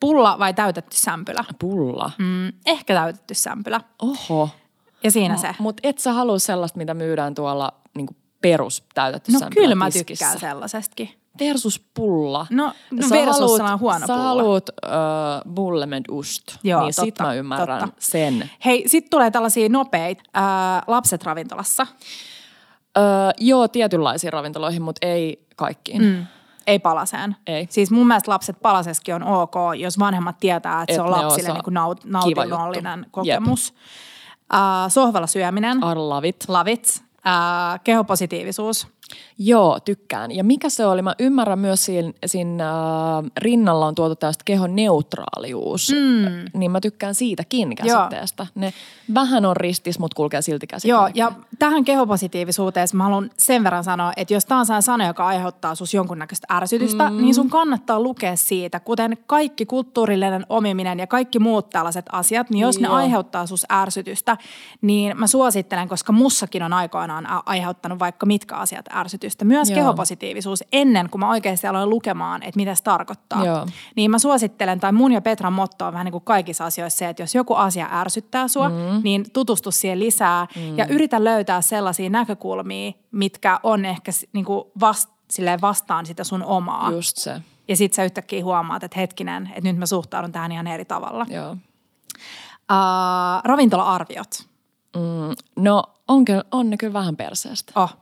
Pulla 0.00 0.38
vai 0.38 0.54
täytetty 0.54 0.96
sämpylä? 0.96 1.44
Pulla. 1.58 2.10
Mm, 2.18 2.52
ehkä 2.66 2.94
täytetty 2.94 3.34
sämpylä. 3.34 3.80
Oho. 4.02 4.48
Ja 5.04 5.10
siinä 5.10 5.36
se. 5.36 5.54
Mutta 5.58 5.80
et 5.88 5.98
sä 5.98 6.12
halua 6.12 6.38
sellaista, 6.38 6.78
mitä 6.78 6.94
myydään 6.94 7.34
tuolla 7.34 7.72
niinku 7.96 8.16
perus 8.40 8.84
täytetty 8.94 9.32
No 9.32 9.38
sämpylä 9.38 9.62
kyllä 9.62 9.74
mä 9.74 9.90
tiskissä. 9.90 10.24
tykkään 10.24 10.40
sellaisestakin. 10.40 11.10
Versus 11.40 11.80
pulla. 11.94 12.46
No, 12.50 12.72
no 12.90 13.08
Sä 13.08 13.14
versus 13.14 13.36
haluut- 13.40 13.56
sellainen 13.56 13.80
huono 13.80 13.98
Sä 13.98 14.06
pulla. 14.06 14.22
haluat 14.22 14.68
uh, 14.68 15.52
bulle 15.54 15.86
med 15.86 16.04
ost. 16.10 16.42
Joo, 16.62 16.80
niin 16.82 16.92
sit 16.94 17.04
totta, 17.04 17.24
mä 17.24 17.34
ymmärrän 17.34 17.80
totta. 17.80 17.94
sen. 17.98 18.50
Hei, 18.64 18.84
sitten 18.88 19.10
tulee 19.10 19.30
tällaisia 19.30 19.68
nopeita. 19.68 20.22
Äh, 20.36 20.82
lapset 20.86 21.22
ravintolassa. 21.24 21.86
Öö, 22.98 23.04
joo, 23.38 23.68
tietynlaisiin 23.68 24.32
ravintoloihin, 24.32 24.82
mutta 24.82 25.06
ei 25.06 25.46
kaikkiin. 25.56 26.02
Mm. 26.02 26.26
Ei 26.66 26.78
palaseen. 26.78 27.36
Ei. 27.46 27.66
Siis 27.70 27.90
mun 27.90 28.06
mielestä 28.06 28.30
lapset 28.30 28.56
palaseskin 28.62 29.14
on 29.14 29.22
ok, 29.22 29.54
jos 29.76 29.98
vanhemmat 29.98 30.36
tietää, 30.40 30.82
että 30.82 30.92
Et 30.92 30.96
se 30.96 31.02
on 31.02 31.10
lapsille 31.10 31.52
niin 31.52 31.64
kuin 31.64 31.74
naut, 31.74 32.04
nautinnollinen 32.04 33.06
kokemus. 33.10 33.74
Äh, 34.54 34.60
sohvalla 34.88 35.26
syöminen. 35.26 35.84
Arlavit. 35.84 36.36
Lavit. 36.48 37.02
Äh, 37.26 37.80
kehopositiivisuus. 37.84 38.86
Joo, 39.38 39.80
tykkään. 39.80 40.32
Ja 40.32 40.44
mikä 40.44 40.70
se 40.70 40.86
oli? 40.86 41.02
Mä 41.02 41.14
ymmärrän 41.18 41.58
myös 41.58 41.84
siinä, 41.84 42.12
siinä 42.26 42.70
äh, 42.70 43.24
rinnalla 43.36 43.86
on 43.86 43.94
tuotu 43.94 44.16
tästä 44.16 44.42
kehon 44.44 44.76
neutraalius. 44.76 45.92
Mm. 45.92 46.58
Niin 46.58 46.70
mä 46.70 46.80
tykkään 46.80 47.14
siitäkin 47.14 47.76
käsitteestä. 47.76 48.46
Ne 48.54 48.72
vähän 49.14 49.44
on 49.44 49.56
ristis, 49.56 49.98
mutta 49.98 50.14
kulkee 50.14 50.42
silti 50.42 50.66
käsi. 50.66 50.88
Joo, 50.88 51.08
ja 51.14 51.32
tähän 51.58 51.84
kehopositiivisuuteen 51.84 52.88
mä 52.92 53.04
haluan 53.04 53.30
sen 53.36 53.64
verran 53.64 53.84
sanoa, 53.84 54.12
että 54.16 54.34
jos 54.34 54.46
tämä 54.46 54.60
on 54.60 54.66
sellainen 54.66 54.82
sana, 54.82 55.06
joka 55.06 55.26
aiheuttaa 55.26 55.74
sus 55.74 55.94
jonkunnäköistä 55.94 56.46
ärsytystä, 56.50 57.10
mm. 57.10 57.16
niin 57.16 57.34
sun 57.34 57.50
kannattaa 57.50 58.00
lukea 58.00 58.36
siitä, 58.36 58.80
kuten 58.80 59.18
kaikki 59.26 59.66
kulttuurillinen 59.66 60.46
omiminen 60.48 60.98
ja 60.98 61.06
kaikki 61.06 61.38
muut 61.38 61.70
tällaiset 61.70 62.06
asiat, 62.12 62.50
niin 62.50 62.60
jos 62.60 62.76
Joo. 62.76 62.82
ne 62.82 62.96
aiheuttaa 62.96 63.46
sus 63.46 63.66
ärsytystä, 63.72 64.36
niin 64.80 65.18
mä 65.18 65.26
suosittelen, 65.26 65.88
koska 65.88 66.12
mussakin 66.12 66.62
on 66.62 66.72
aikoinaan 66.72 67.26
aiheuttanut 67.46 67.98
vaikka 67.98 68.26
mitkä 68.26 68.56
asiat 68.56 68.86
ärsytystä. 68.98 69.44
Myös 69.44 69.70
Joo. 69.70 69.74
kehopositiivisuus 69.74 70.64
ennen 70.72 71.10
kuin 71.10 71.20
mä 71.20 71.30
oikeasti 71.30 71.66
aloin 71.66 71.90
lukemaan, 71.90 72.42
että 72.42 72.56
mitä 72.56 72.74
se 72.74 72.82
tarkoittaa. 72.82 73.44
Joo. 73.44 73.66
Niin 73.96 74.10
mä 74.10 74.18
suosittelen, 74.18 74.80
tai 74.80 74.92
mun 74.92 75.12
ja 75.12 75.20
Petran 75.20 75.52
motto 75.52 75.86
on 75.86 75.92
vähän 75.92 76.04
niin 76.04 76.12
kuin 76.12 76.24
kaikissa 76.24 76.64
asioissa 76.64 76.98
se, 76.98 77.08
että 77.08 77.22
jos 77.22 77.34
joku 77.34 77.54
asia 77.54 77.88
ärsyttää 77.92 78.48
sua, 78.48 78.68
mm. 78.68 79.00
niin 79.02 79.30
tutustu 79.32 79.70
siihen 79.70 79.98
lisää 79.98 80.46
mm. 80.56 80.78
ja 80.78 80.86
yritä 80.86 81.24
löytää 81.24 81.60
sellaisia 81.60 82.10
näkökulmia, 82.10 82.92
mitkä 83.10 83.60
on 83.62 83.84
ehkä 83.84 84.12
niin 84.32 84.44
kuin 84.44 84.64
vast, 84.80 85.10
vastaan 85.60 86.06
sitä 86.06 86.24
sun 86.24 86.42
omaa. 86.42 86.90
Just 86.90 87.16
se. 87.16 87.40
Ja 87.68 87.76
sit 87.76 87.92
sä 87.92 88.04
yhtäkkiä 88.04 88.44
huomaat, 88.44 88.84
että 88.84 89.00
hetkinen, 89.00 89.46
että 89.46 89.70
nyt 89.70 89.76
mä 89.76 89.86
suhtaudun 89.86 90.32
tähän 90.32 90.52
ihan 90.52 90.66
eri 90.66 90.84
tavalla. 90.84 91.26
Joo. 91.30 91.56
Uh, 92.72 93.42
ravintola-arviot. 93.44 94.48
Mm, 94.96 95.62
no, 95.64 95.82
on, 96.08 96.24
kyllä, 96.24 96.44
on 96.52 96.70
ne 96.70 96.76
kyllä 96.76 96.92
vähän 96.92 97.16
perseestä. 97.16 97.72
Oh. 97.76 97.96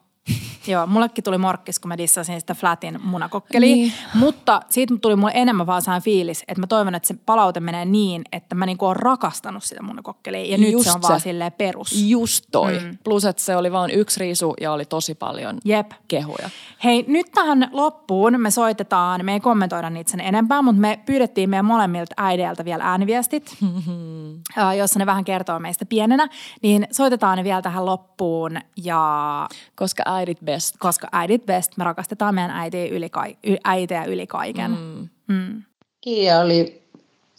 Joo, 0.69 0.87
mullekin 0.87 1.25
tuli 1.25 1.39
morkkis, 1.39 1.79
kun 1.79 1.89
mä 1.89 1.99
dissasin 1.99 2.41
sitä 2.41 2.55
Flatin 2.55 2.99
munakokkeliä. 3.03 3.75
Niin. 3.75 3.93
Mutta 4.14 4.61
siitä 4.69 4.95
tuli 5.01 5.17
mulle 5.17 5.33
enemmän 5.35 5.67
vaan 5.67 5.83
sellainen 5.83 6.05
fiilis, 6.05 6.45
että 6.49 6.61
mä 6.61 6.67
toivon, 6.67 6.95
että 6.95 7.07
se 7.07 7.14
palaute 7.27 7.61
menee 7.61 7.85
niin, 7.85 8.23
että 8.33 8.55
mä 8.55 8.67
niinku 8.67 8.85
oon 8.85 8.97
rakastanut 8.97 9.64
sitä 9.64 9.83
munakokkelia. 9.83 10.45
Ja 10.53 10.59
nyt 10.59 10.73
Just 10.73 10.85
se 10.85 10.93
on 10.97 11.03
vaan 11.03 11.21
se. 11.21 11.25
silleen 11.25 11.53
perus. 11.53 12.03
Just 12.03 12.45
toi. 12.53 12.79
Mm. 12.79 12.99
Plus, 13.05 13.25
että 13.25 13.43
se 13.43 13.57
oli 13.57 13.73
vain 13.73 13.91
yksi 13.91 14.21
riisu 14.21 14.55
ja 14.61 14.73
oli 14.73 14.85
tosi 14.85 15.14
paljon 15.14 15.59
Jep. 15.64 15.91
kehuja. 16.09 16.51
Hei, 16.85 17.05
nyt 17.09 17.27
tähän 17.35 17.69
loppuun 17.73 18.41
me 18.41 18.51
soitetaan, 18.51 19.25
me 19.25 19.33
ei 19.33 19.41
kommentoida 19.41 19.91
niitä 19.91 20.11
sen 20.11 20.21
enempää, 20.21 20.62
mutta 20.62 20.81
me 20.81 21.01
pyydettiin 21.07 21.51
meidän 21.51 21.64
molemmilta 21.64 22.14
äideiltä 22.17 22.64
vielä 22.64 22.85
ääniviestit, 22.85 23.57
ää, 24.57 24.75
jossa 24.75 24.99
ne 24.99 25.07
vähän 25.07 25.25
kertoo 25.25 25.59
meistä 25.59 25.87
pienenä. 25.87 26.29
Niin 26.62 26.87
soitetaan 26.93 27.39
ne 27.39 27.45
vielä 27.45 27.62
tähän 27.62 27.87
loppuun 27.87 28.59
ja 28.77 29.49
Koska 29.77 30.03
äidit 30.07 30.39
best. 30.45 30.56
Koska 30.79 31.09
äidit 31.13 31.47
best, 31.47 31.77
me 31.77 31.85
rakastetaan 31.85 32.35
meidän 32.35 32.51
äitiä 32.51 32.87
yli, 32.87 33.11
kai, 33.11 33.37
y, 33.47 33.57
äitiä 33.65 34.05
yli 34.05 34.27
kaiken. 34.27 34.71
Mm. 34.71 35.09
Mm. 35.29 35.63
Kiia 36.01 36.41
oli 36.41 36.87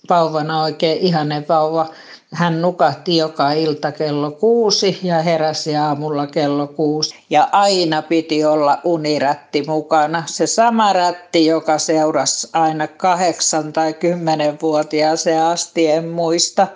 vauvana 0.09 0.61
oikein 0.61 0.97
ihanen 1.01 1.45
vauva. 1.49 1.89
Hän 2.33 2.61
nukahti 2.61 3.17
joka 3.17 3.51
ilta 3.51 3.91
kello 3.91 4.31
kuusi 4.31 4.99
ja 5.03 5.21
heräsi 5.21 5.75
aamulla 5.75 6.27
kello 6.27 6.67
kuusi. 6.67 7.15
Ja 7.29 7.49
aina 7.51 8.01
piti 8.01 8.45
olla 8.45 8.77
unirätti 8.83 9.63
mukana. 9.67 10.23
Se 10.25 10.47
sama 10.47 10.93
rätti, 10.93 11.45
joka 11.45 11.77
seurasi 11.77 12.49
aina 12.53 12.87
kahdeksan 12.87 13.73
tai 13.73 13.93
kymmenen 13.93 14.57
vuotiaaseen 14.61 15.43
asti, 15.43 15.87
en 15.87 16.07
muista. 16.07 16.67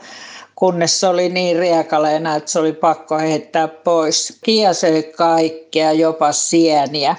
Kunnes 0.62 1.00
se 1.00 1.08
oli 1.08 1.30
niin 1.30 1.60
riekaleena, 1.60 2.36
että 2.36 2.52
se 2.52 2.60
oli 2.60 2.74
pakko 2.74 3.18
heittää 3.18 3.68
pois. 3.68 4.40
Kiia 4.44 4.74
söi 4.74 5.04
kaikkea, 5.04 5.92
jopa 5.92 6.32
sieniä. 6.32 7.16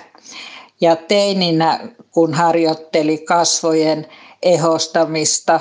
Ja 0.80 0.96
teininä, 0.96 1.88
kun 2.10 2.34
harjoitteli 2.34 3.18
kasvojen 3.18 4.06
ehostamista, 4.42 5.60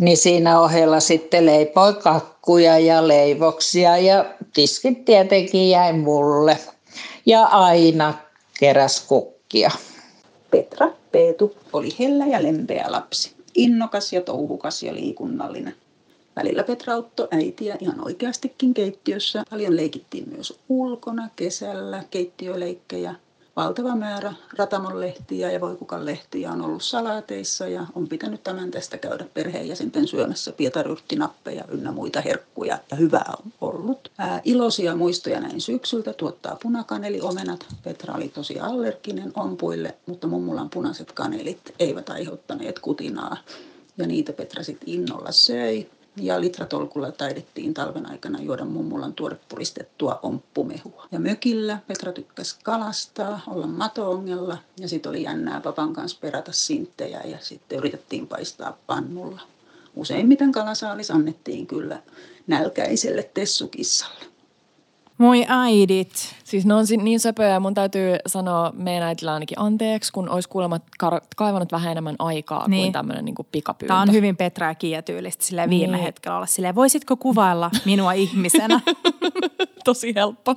niin 0.00 0.16
siinä 0.16 0.60
ohella 0.60 1.00
sitten 1.00 1.46
leipoi 1.46 1.94
kakkuja 1.94 2.78
ja 2.78 3.08
leivoksia 3.08 3.98
ja 3.98 4.24
tiskit 4.54 5.04
tietenkin 5.04 5.70
jäi 5.70 5.92
mulle. 5.92 6.58
Ja 7.26 7.44
aina 7.44 8.14
keräs 8.58 9.00
kukkia. 9.00 9.70
Petra, 10.50 10.88
Peetu, 11.12 11.56
oli 11.72 11.88
hellä 11.98 12.26
ja 12.26 12.42
lempeä 12.42 12.84
lapsi. 12.88 13.32
Innokas 13.54 14.12
ja 14.12 14.20
touhukas 14.20 14.82
ja 14.82 14.94
liikunnallinen. 14.94 15.81
Välillä 16.36 16.64
Petra 16.64 16.94
auttoi 16.94 17.28
äitiä 17.30 17.76
ihan 17.80 18.06
oikeastikin 18.06 18.74
keittiössä. 18.74 19.44
Paljon 19.50 19.76
leikittiin 19.76 20.28
myös 20.28 20.58
ulkona, 20.68 21.28
kesällä, 21.36 22.04
keittiöleikkejä. 22.10 23.14
Valtava 23.56 23.96
määrä 23.96 24.34
ratamonlehtiä 24.58 25.50
ja 25.50 25.60
voikukan 25.60 26.06
lehtiä 26.06 26.52
on 26.52 26.62
ollut 26.62 26.82
salaateissa 26.82 27.68
ja 27.68 27.86
on 27.94 28.08
pitänyt 28.08 28.42
tämän 28.42 28.70
tästä 28.70 28.98
käydä 28.98 29.24
perheenjäsenten 29.34 30.08
syömässä 30.08 30.52
pietaryrttinappeja 30.52 31.64
ynnä 31.68 31.92
muita 31.92 32.20
herkkuja 32.20 32.78
ja 32.90 32.96
hyvää 32.96 33.32
on 33.44 33.52
ollut. 33.60 34.10
Ää, 34.18 34.40
iloisia 34.44 34.96
muistoja 34.96 35.40
näin 35.40 35.60
syksyltä 35.60 36.12
tuottaa 36.12 36.58
punakaneliomenat. 36.62 37.66
Petra 37.84 38.14
oli 38.14 38.28
tosi 38.28 38.60
allerginen 38.60 39.32
ompuille, 39.34 39.94
mutta 40.06 40.26
mummulan 40.26 40.70
punaiset 40.70 41.12
kanelit 41.12 41.74
eivät 41.78 42.10
aiheuttaneet 42.10 42.78
kutinaa 42.78 43.36
ja 43.96 44.06
niitä 44.06 44.32
Petra 44.32 44.62
sitten 44.62 44.88
innolla 44.88 45.32
söi. 45.32 45.86
Ja 46.16 46.40
litratolkulla 46.40 47.12
taidettiin 47.12 47.74
talven 47.74 48.10
aikana 48.10 48.42
juoda 48.42 48.64
mummulan 48.64 49.12
tuorepuristettua 49.12 50.20
omppumehua. 50.22 51.08
Ja 51.12 51.20
mökillä 51.20 51.78
Petra 51.86 52.12
tykkäsi 52.12 52.56
kalastaa, 52.62 53.40
olla 53.46 53.66
matoongella 53.66 54.58
ja 54.80 54.88
sitten 54.88 55.10
oli 55.10 55.22
jännää 55.22 55.60
papan 55.60 55.92
kanssa 55.92 56.18
perata 56.20 56.52
sinttejä 56.52 57.20
ja 57.24 57.38
sitten 57.40 57.78
yritettiin 57.78 58.26
paistaa 58.26 58.78
pannulla. 58.86 59.40
Useimmiten 59.96 60.52
kalasaalis 60.52 61.10
annettiin 61.10 61.66
kyllä 61.66 62.02
nälkäiselle 62.46 63.30
tessukissalle. 63.34 64.31
Moi 65.22 65.44
äidit. 65.48 66.34
Siis 66.44 66.66
ne 66.66 66.74
on 66.74 66.84
niin 67.02 67.20
söpöjä 67.20 67.60
mun 67.60 67.74
täytyy 67.74 68.16
sanoa 68.26 68.72
meidän 68.76 69.02
äitillä 69.02 69.32
ainakin 69.34 69.58
anteeksi, 69.60 70.12
kun 70.12 70.28
olisi 70.28 70.48
kuulemma 70.48 70.80
kar- 71.04 71.26
kaivannut 71.36 71.72
vähän 71.72 71.92
enemmän 71.92 72.16
aikaa 72.18 72.68
niin. 72.68 72.82
Kuin 72.82 72.92
tämmöinen 72.92 73.24
niin 73.24 73.34
pikapyyntö. 73.52 73.86
Tämä 73.94 74.00
on 74.00 74.12
hyvin 74.12 74.36
Petra 74.36 74.66
ja 74.66 74.74
Kiia 74.74 75.02
tyylistä 75.02 75.44
silleen 75.44 75.70
viime 75.70 75.96
Niin. 75.96 76.04
hetkellä 76.04 76.36
olla 76.36 76.46
silleen, 76.46 76.74
voisitko 76.74 77.16
kuvailla 77.16 77.70
minua 77.84 78.12
ihmisenä? 78.24 78.80
tosi 79.84 80.14
helppo. 80.14 80.54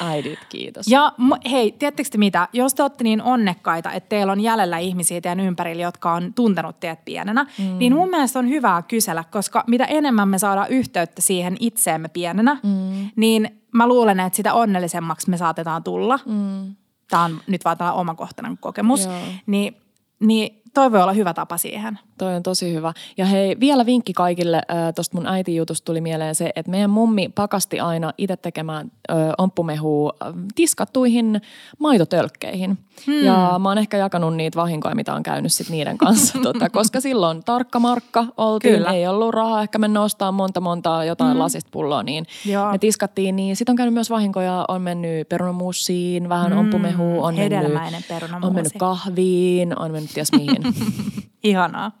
Äidit, 0.00 0.38
kiitos. 0.48 0.88
Ja 0.88 1.12
hei, 1.50 1.72
tiedättekö 1.72 2.08
te 2.10 2.18
mitä? 2.18 2.48
Jos 2.52 2.74
te 2.74 2.82
olette 2.82 3.04
niin 3.04 3.22
onnekkaita, 3.22 3.92
että 3.92 4.08
teillä 4.08 4.32
on 4.32 4.40
jäljellä 4.40 4.78
ihmisiä 4.78 5.20
teidän 5.20 5.40
ympärillä, 5.40 5.82
jotka 5.82 6.12
on 6.12 6.34
tuntenut 6.34 6.80
teidät 6.80 7.04
pienenä, 7.04 7.46
mm. 7.58 7.78
niin 7.78 7.94
mun 7.94 8.10
mielestä 8.10 8.38
on 8.38 8.48
hyvä 8.48 8.82
kysellä, 8.88 9.24
koska 9.30 9.64
mitä 9.66 9.84
enemmän 9.84 10.28
me 10.28 10.38
saadaan 10.38 10.68
yhteyttä 10.70 11.22
siihen 11.22 11.56
itseemme 11.60 12.08
pienenä, 12.08 12.54
mm. 12.62 13.10
niin 13.16 13.58
mä 13.74 13.88
luulen, 13.88 14.20
että 14.20 14.36
sitä 14.36 14.54
onnellisemmaksi 14.54 15.30
me 15.30 15.36
saatetaan 15.36 15.82
tulla. 15.82 16.18
Mm. 16.26 16.74
Tämä 17.10 17.24
on 17.24 17.40
nyt 17.46 17.64
vaan 17.64 17.78
tällainen 17.78 18.00
omakohtainen 18.00 18.58
kokemus. 18.58 19.04
Joo. 19.04 19.14
Niin, 19.46 19.76
niin 20.20 20.57
toi 20.74 20.92
voi 20.92 21.02
olla 21.02 21.12
hyvä 21.12 21.34
tapa 21.34 21.56
siihen. 21.56 21.98
Toi 22.18 22.34
on 22.34 22.42
tosi 22.42 22.74
hyvä. 22.74 22.92
Ja 23.16 23.26
hei, 23.26 23.60
vielä 23.60 23.86
vinkki 23.86 24.12
kaikille. 24.12 24.62
Tuosta 24.94 25.16
mun 25.16 25.26
äitin 25.26 25.56
jutusta 25.56 25.84
tuli 25.84 26.00
mieleen 26.00 26.34
se, 26.34 26.52
että 26.56 26.70
meidän 26.70 26.90
mummi 26.90 27.28
pakasti 27.34 27.80
aina 27.80 28.12
itse 28.18 28.36
tekemään 28.36 28.92
ö, 29.10 29.14
omppumehua 29.38 30.12
tiskattuihin 30.54 31.42
maitotölkkeihin. 31.78 32.78
Hmm. 33.06 33.24
Ja 33.24 33.58
mä 33.62 33.68
oon 33.68 33.78
ehkä 33.78 33.96
jakanut 33.96 34.36
niitä 34.36 34.56
vahinkoja, 34.56 34.94
mitä 34.94 35.14
on 35.14 35.22
käynyt 35.22 35.52
sit 35.52 35.68
niiden 35.68 35.98
kanssa, 35.98 36.38
tota, 36.42 36.70
koska 36.70 37.00
silloin 37.00 37.44
tarkka 37.44 37.80
markka 37.80 38.26
oltiin, 38.36 38.74
Kyllä. 38.74 38.90
ei 38.92 39.06
ollut 39.06 39.34
rahaa 39.34 39.62
ehkä 39.62 39.78
mennä 39.78 40.02
ostaa 40.02 40.32
monta 40.32 40.60
monta 40.60 41.04
jotain 41.04 41.32
hmm. 41.32 41.38
lasista 41.38 41.68
pulloa, 41.72 42.02
niin 42.02 42.26
Joo. 42.46 42.72
me 42.72 42.78
tiskattiin. 42.78 43.36
Niin 43.36 43.56
sitten 43.56 43.72
on 43.72 43.76
käynyt 43.76 43.94
myös 43.94 44.10
vahinkoja, 44.10 44.64
on 44.68 44.82
mennyt 44.82 45.28
perunamussiin, 45.28 46.28
vähän 46.28 46.50
hmm. 46.52 46.58
omppumehuun, 46.60 47.24
on 47.24 47.34
hedelmäinen 47.34 48.02
mennyt, 48.10 48.44
on 48.44 48.54
mennyt 48.54 48.72
kahviin, 48.78 49.78
on 49.78 49.92
mennyt 49.92 50.10
ties 50.14 50.32
mihin. 50.32 50.57
Ihanaa. 51.44 51.92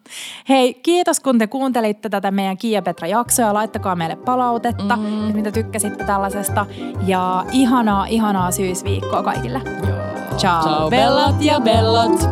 Hei, 0.48 0.74
kiitos 0.74 1.20
kun 1.20 1.38
te 1.38 1.46
kuuntelitte 1.46 2.08
tätä 2.08 2.30
meidän 2.30 2.58
Kiia 2.58 2.82
Petra 2.82 3.08
jaksoa. 3.08 3.54
Laittakaa 3.54 3.96
meille 3.96 4.16
palautetta, 4.16 4.96
mm. 4.96 5.22
että 5.22 5.36
mitä 5.36 5.50
tykkäsitte 5.50 6.04
tällaisesta. 6.04 6.66
Ja 7.06 7.44
ihanaa, 7.52 8.06
ihanaa 8.06 8.50
syysviikkoa 8.50 9.22
kaikille. 9.22 9.60
Joo. 9.88 9.98
Ciao. 10.38 10.62
Ciao 10.62 10.90
bellat 10.90 11.42
ja 11.42 11.60
bellat! 11.60 12.30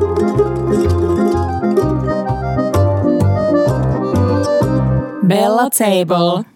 Bella 5.26 5.70
Table. 5.70 6.55